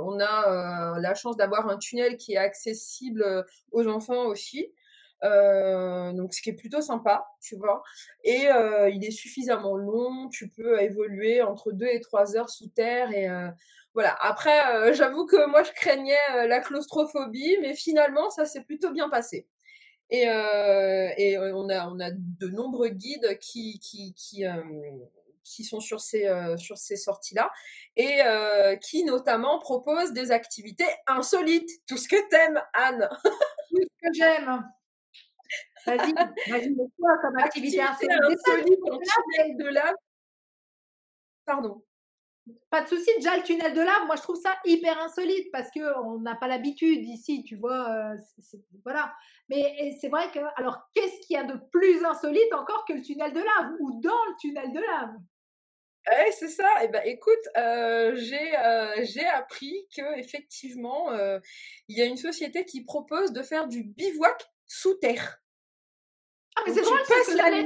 on 0.00 0.18
a 0.18 0.98
la 0.98 1.14
chance 1.14 1.36
d'avoir 1.36 1.68
un 1.68 1.76
tunnel 1.76 2.16
qui 2.16 2.34
est 2.34 2.38
accessible 2.38 3.44
aux 3.70 3.86
enfants 3.86 4.24
aussi. 4.28 4.72
Euh, 5.24 6.12
donc 6.12 6.34
ce 6.34 6.42
qui 6.42 6.50
est 6.50 6.54
plutôt 6.54 6.80
sympa, 6.80 7.26
tu 7.40 7.56
vois. 7.56 7.82
Et 8.24 8.48
euh, 8.48 8.90
il 8.90 9.04
est 9.04 9.12
suffisamment 9.12 9.76
long, 9.76 10.28
tu 10.28 10.48
peux 10.48 10.80
évoluer 10.82 11.42
entre 11.42 11.72
2 11.72 11.86
et 11.86 12.00
3 12.00 12.36
heures 12.36 12.50
sous 12.50 12.68
terre 12.68 13.12
et 13.12 13.28
euh, 13.28 13.48
voilà. 13.94 14.16
Après, 14.20 14.92
j'avoue 14.94 15.26
que 15.26 15.46
moi 15.46 15.62
je 15.62 15.72
craignais 15.72 16.46
la 16.48 16.60
claustrophobie, 16.60 17.56
mais 17.60 17.74
finalement 17.74 18.30
ça 18.30 18.46
s'est 18.46 18.64
plutôt 18.64 18.90
bien 18.90 19.08
passé. 19.08 19.46
Et, 20.10 20.24
et 20.24 21.38
on 21.38 21.68
a 21.70 21.88
on 21.88 21.98
a 22.00 22.10
de 22.10 22.48
nombreux 22.48 22.90
guides 22.90 23.38
qui 23.40 23.78
qui 23.80 24.12
qui 24.14 24.44
qui 25.44 25.64
sont 25.64 25.80
sur 25.80 26.00
ces, 26.00 26.28
ces 26.74 26.96
sorties-là 26.96 27.50
et 27.96 28.20
qui 28.82 29.04
notamment 29.04 29.58
proposent 29.60 30.12
des 30.12 30.30
activités 30.30 30.84
insolites. 31.06 31.70
Tout 31.86 31.96
ce 31.96 32.08
que 32.08 32.28
t'aimes, 32.28 32.60
Anne. 32.74 33.08
Tout 33.70 33.80
ce 33.80 34.08
que 34.08 34.14
j'aime. 34.14 34.62
Vas-y, 35.86 36.12
vas-y, 36.48 36.74
quoi 36.98 37.18
comme 37.20 37.36
activité 37.38 37.80
insolite 37.80 38.18
de 39.58 39.68
lave. 39.68 39.94
Pardon. 41.44 41.82
Pas 42.70 42.82
de 42.82 42.88
souci, 42.88 43.08
déjà 43.16 43.36
le 43.36 43.42
tunnel 43.42 43.72
de 43.72 43.80
lave, 43.80 44.06
moi 44.06 44.16
je 44.16 44.22
trouve 44.22 44.40
ça 44.40 44.56
hyper 44.64 44.98
insolite 45.00 45.50
parce 45.52 45.70
que 45.70 45.96
on 46.00 46.18
n'a 46.18 46.34
pas 46.34 46.48
l'habitude 46.48 47.04
ici, 47.04 47.44
tu 47.44 47.56
vois. 47.56 47.88
Euh, 47.88 48.16
voilà. 48.84 49.14
Mais 49.48 49.96
c'est 50.00 50.08
vrai 50.08 50.30
que, 50.32 50.40
alors 50.56 50.80
qu'est-ce 50.94 51.24
qu'il 51.26 51.36
y 51.36 51.38
a 51.38 51.44
de 51.44 51.58
plus 51.70 52.04
insolite 52.04 52.52
encore 52.54 52.84
que 52.84 52.94
le 52.94 53.02
tunnel 53.02 53.32
de 53.32 53.38
lave 53.38 53.72
ou 53.80 54.00
dans 54.00 54.10
le 54.10 54.36
tunnel 54.40 54.72
de 54.72 54.80
lave 54.80 55.14
eh, 56.10 56.32
c'est 56.32 56.48
ça. 56.48 56.68
Eh 56.82 56.88
ben, 56.88 57.00
écoute, 57.04 57.48
euh, 57.56 58.16
j'ai 58.16 58.58
euh, 58.58 59.04
j'ai 59.04 59.24
appris 59.24 59.86
que 59.96 60.18
effectivement, 60.18 61.12
il 61.86 61.96
y 61.96 62.02
a 62.02 62.06
une 62.06 62.16
société 62.16 62.64
qui 62.64 62.82
propose 62.82 63.32
de 63.32 63.42
faire 63.42 63.68
du 63.68 63.84
bivouac 63.84 64.50
sous 64.66 64.94
terre. 64.94 65.41
Ah, 66.56 66.62
mais 66.66 66.74
c'est 66.74 66.82
drôle, 66.82 67.00
c'est 67.06 67.14
que 67.14 67.62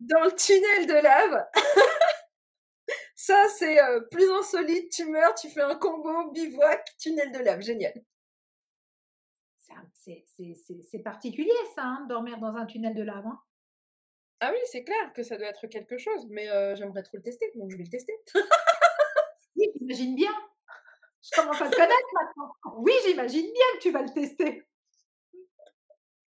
Dans 0.00 0.24
le 0.24 0.32
tunnel 0.32 0.86
de 0.86 1.02
lave. 1.02 1.46
ça, 3.16 3.48
c'est 3.48 3.82
euh, 3.82 4.00
plus 4.10 4.30
insolite. 4.30 4.92
Tu 4.92 5.06
meurs, 5.06 5.34
tu 5.34 5.48
fais 5.48 5.62
un 5.62 5.76
combo, 5.76 6.30
bivouac, 6.30 6.84
tunnel 6.98 7.32
de 7.32 7.38
lave. 7.38 7.62
Génial. 7.62 7.94
C'est 10.04 11.02
particulier, 11.02 11.50
ça, 11.74 11.82
hein, 11.82 12.06
dormir 12.08 12.38
dans 12.38 12.56
un 12.56 12.66
tunnel 12.66 12.94
de 12.94 13.02
lave. 13.02 13.26
Hein. 13.26 13.40
Ah 14.40 14.50
oui, 14.52 14.58
c'est 14.66 14.84
clair 14.84 15.12
que 15.14 15.22
ça 15.22 15.36
doit 15.36 15.48
être 15.48 15.66
quelque 15.68 15.96
chose, 15.96 16.26
mais 16.28 16.48
euh, 16.50 16.74
j'aimerais 16.76 17.02
trop 17.02 17.16
le 17.16 17.22
tester, 17.22 17.50
donc 17.54 17.70
je 17.70 17.76
vais 17.76 17.84
le 17.84 17.88
tester. 17.88 18.12
oui, 19.56 19.70
j'imagine 19.78 20.14
bien. 20.14 20.32
Je 21.22 21.40
commence 21.40 21.60
à 21.62 21.70
te 21.70 21.74
connaître 21.74 22.08
maintenant. 22.12 22.54
Oui, 22.76 22.92
j'imagine 23.06 23.50
bien 23.50 23.66
que 23.74 23.78
tu 23.80 23.90
vas 23.90 24.02
le 24.02 24.12
tester. 24.12 24.66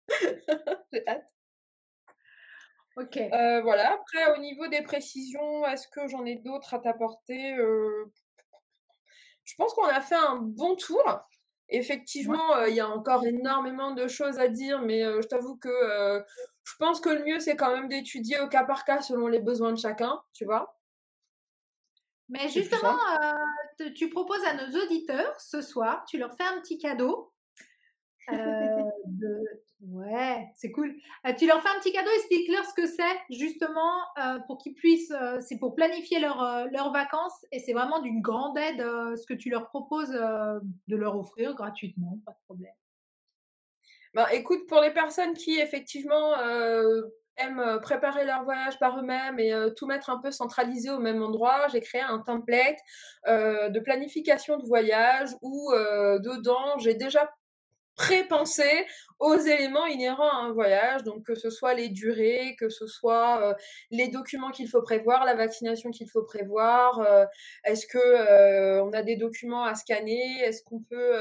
J'ai 0.94 1.08
hâte. 1.08 1.34
Ok. 2.98 3.18
Euh, 3.18 3.62
voilà. 3.62 3.94
Après, 3.94 4.36
au 4.36 4.42
niveau 4.42 4.68
des 4.68 4.82
précisions, 4.82 5.66
est-ce 5.68 5.88
que 5.88 6.08
j'en 6.08 6.26
ai 6.26 6.36
d'autres 6.36 6.74
à 6.74 6.80
t'apporter 6.80 7.56
euh? 7.56 8.12
Je 9.44 9.54
pense 9.56 9.74
qu'on 9.74 9.86
a 9.86 10.02
fait 10.02 10.16
un 10.16 10.36
bon 10.38 10.76
tour. 10.76 11.04
Effectivement, 11.70 12.56
euh, 12.56 12.70
il 12.70 12.76
y 12.76 12.80
a 12.80 12.90
encore 12.90 13.26
énormément 13.26 13.92
de 13.92 14.08
choses 14.08 14.40
à 14.40 14.48
dire, 14.48 14.82
mais 14.82 15.04
je 15.04 15.28
t'avoue 15.28 15.58
que 15.58 16.24
je 16.64 16.74
pense 16.80 17.00
que 17.00 17.10
le 17.10 17.24
mieux, 17.24 17.40
c'est 17.40 17.56
quand 17.56 17.74
même 17.74 17.88
d'étudier 17.88 18.40
au 18.40 18.48
cas 18.48 18.64
par 18.64 18.84
cas 18.84 19.02
selon 19.02 19.28
les 19.28 19.40
besoins 19.40 19.72
de 19.72 19.78
chacun, 19.78 20.20
tu 20.34 20.46
vois? 20.46 20.78
Mais 22.30 22.50
justement, 22.50 22.98
tu 23.96 24.10
proposes 24.10 24.44
à 24.46 24.54
nos 24.54 24.84
auditeurs 24.84 25.40
ce 25.40 25.62
soir, 25.62 26.04
tu 26.08 26.18
leur 26.18 26.36
fais 26.36 26.44
un 26.44 26.60
petit 26.60 26.78
cadeau 26.78 27.32
de, 29.06 29.44
Ouais, 29.82 30.50
c'est 30.56 30.72
cool. 30.72 30.96
Euh, 31.28 31.34
tu 31.38 31.46
leur 31.46 31.62
fais 31.62 31.70
un 31.70 31.80
petit 31.80 31.92
cadeau, 31.92 32.10
explique-leur 32.16 32.66
ce 32.66 32.74
que 32.74 32.88
c'est, 32.88 33.36
justement, 33.36 33.94
euh, 34.18 34.40
pour 34.48 34.58
qu'ils 34.58 34.74
puissent. 34.74 35.12
Euh, 35.12 35.40
c'est 35.40 35.60
pour 35.60 35.76
planifier 35.76 36.20
leurs 36.20 36.92
vacances 36.92 37.46
et 37.52 37.60
c'est 37.60 37.74
vraiment 37.74 38.00
d'une 38.00 38.22
grande 38.22 38.58
aide 38.58 38.82
ce 39.16 39.26
que 39.28 39.36
tu 39.36 39.50
leur 39.50 39.68
proposes 39.68 40.10
de 40.10 40.96
leur 40.96 41.18
offrir 41.18 41.54
gratuitement, 41.54 42.20
pas 42.26 42.32
de 42.32 42.38
problème. 42.46 42.74
Ben, 44.16 44.26
écoute, 44.32 44.66
pour 44.68 44.82
les 44.82 44.92
personnes 44.92 45.34
qui 45.34 45.60
effectivement 45.60 46.34
aiment 47.38 47.80
préparer 47.82 48.26
leur 48.26 48.44
voyage 48.46 48.80
par 48.80 48.98
eux-mêmes 48.98 49.40
et 49.40 49.54
tout 49.76 49.86
mettre 49.86 50.10
un 50.10 50.18
peu 50.18 50.32
centralisé 50.32 50.90
au 50.90 51.00
même 51.00 51.22
endroit, 51.22 51.68
j'ai 51.72 51.82
créé 51.82 52.02
un 52.02 52.20
template 52.20 52.80
de 53.28 53.80
planification 53.80 54.58
de 54.58 54.66
voyage 54.66 55.30
où 55.44 55.72
dedans 55.72 56.80
j'ai 56.80 56.96
déjà 56.96 57.30
pré-pensé 57.98 58.86
aux 59.20 59.36
éléments 59.36 59.88
inhérents 59.88 60.30
à 60.30 60.36
un 60.46 60.52
voyage, 60.52 61.04
donc 61.04 61.24
que 61.24 61.36
ce 61.36 61.50
soit 61.50 61.74
les 61.74 61.90
durées, 61.90 62.56
que 62.60 62.70
ce 62.70 62.86
soit 62.86 63.42
euh, 63.42 63.54
les 63.90 64.10
documents 64.10 64.52
qu'il 64.52 64.70
faut 64.70 64.82
prévoir, 64.82 65.26
la 65.26 65.34
vaccination 65.34 65.90
qu'il 65.90 66.10
faut 66.10 66.24
prévoir, 66.24 67.00
euh, 67.00 67.26
est-ce 67.64 67.88
que 67.88 67.98
euh, 67.98 68.84
on 68.84 68.94
a 68.94 69.02
des 69.02 69.16
documents 69.16 69.64
à 69.64 69.74
scanner, 69.74 70.40
est-ce 70.42 70.64
qu'on 70.64 70.82
peut, 70.82 71.16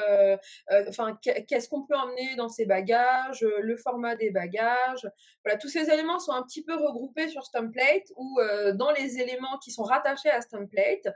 enfin 0.89 1.19
qu'est-ce 1.23 1.69
qu'on 1.69 1.85
peut 1.85 1.97
emmener 1.97 2.37
dans 2.37 2.49
ses 2.49 2.67
bagages, 2.67 3.41
le 3.41 3.77
format 3.77 4.17
des 4.17 4.31
bagages, 4.31 5.09
voilà, 5.45 5.59
tous 5.59 5.69
ces 5.69 5.91
éléments 5.91 6.19
sont 6.19 6.33
un 6.33 6.43
petit 6.43 6.63
peu 6.63 6.75
regroupés 6.75 7.29
sur 7.29 7.45
ce 7.45 7.53
template 7.53 8.13
ou 8.17 8.39
dans 8.75 8.91
les 8.91 9.19
éléments 9.21 9.59
qui 9.63 9.71
sont 9.71 9.85
rattachés 9.85 10.31
à 10.31 10.41
ce 10.41 10.49
template. 10.49 11.07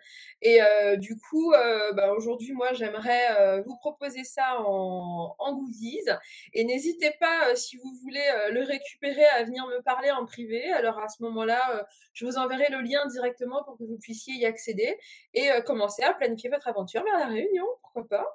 Et 0.40 0.61
du 0.98 1.18
coup, 1.18 1.52
bah, 1.94 2.12
aujourd'hui, 2.12 2.52
moi, 2.52 2.72
j'aimerais 2.72 3.62
vous 3.62 3.76
proposer 3.76 4.24
ça 4.24 4.61
en 4.61 5.49
goodies 5.55 6.09
et 6.53 6.64
n'hésitez 6.64 7.12
pas, 7.20 7.48
euh, 7.48 7.55
si 7.55 7.76
vous 7.76 7.92
voulez 8.03 8.24
euh, 8.34 8.51
le 8.51 8.62
récupérer, 8.62 9.24
à 9.26 9.44
venir 9.44 9.66
me 9.66 9.80
parler 9.82 10.11
en 10.11 10.26
privé. 10.26 10.70
Alors 10.72 10.98
à 10.98 11.09
ce 11.09 11.22
moment-là, 11.22 11.76
euh, 11.76 11.82
je 12.12 12.26
vous 12.26 12.36
enverrai 12.36 12.68
le 12.70 12.80
lien 12.80 13.07
directement 13.07 13.62
pour 13.64 13.76
que 13.78 13.84
vous 13.84 13.98
puissiez 13.98 14.34
y 14.34 14.46
accéder 14.46 14.98
et 15.34 15.51
commencer 15.66 16.03
à 16.03 16.12
planifier 16.12 16.51
votre 16.51 16.68
aventure 16.68 17.03
vers 17.05 17.18
la 17.18 17.26
Réunion. 17.26 17.66
Pourquoi 17.82 18.09
pas 18.09 18.26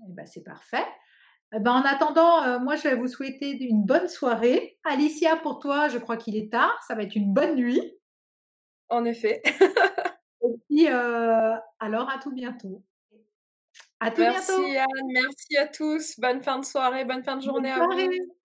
eh 0.00 0.12
ben, 0.12 0.26
C'est 0.26 0.42
parfait. 0.42 0.86
Eh 1.54 1.58
ben, 1.58 1.72
en 1.72 1.82
attendant, 1.82 2.60
moi, 2.60 2.76
je 2.76 2.82
vais 2.82 2.94
vous 2.94 3.08
souhaiter 3.08 3.62
une 3.62 3.84
bonne 3.84 4.08
soirée. 4.08 4.78
Alicia, 4.84 5.36
pour 5.36 5.58
toi, 5.58 5.88
je 5.88 5.98
crois 5.98 6.16
qu'il 6.16 6.36
est 6.36 6.50
tard. 6.50 6.78
Ça 6.86 6.94
va 6.94 7.02
être 7.02 7.16
une 7.16 7.32
bonne 7.32 7.56
nuit. 7.56 7.98
En 8.88 9.04
effet. 9.04 9.42
et 10.42 10.54
puis, 10.68 10.86
alors, 10.88 12.10
à 12.10 12.18
tout 12.22 12.32
bientôt 12.32 12.82
merci 14.16 14.76
Anne, 14.76 15.08
merci 15.12 15.56
à 15.56 15.66
tous. 15.66 16.18
Bonne 16.18 16.42
fin 16.42 16.58
de 16.58 16.64
soirée, 16.64 17.04
bonne 17.04 17.22
fin 17.22 17.36
de 17.36 17.42
journée 17.42 17.70
à 17.70 17.78
vous. 17.78 18.39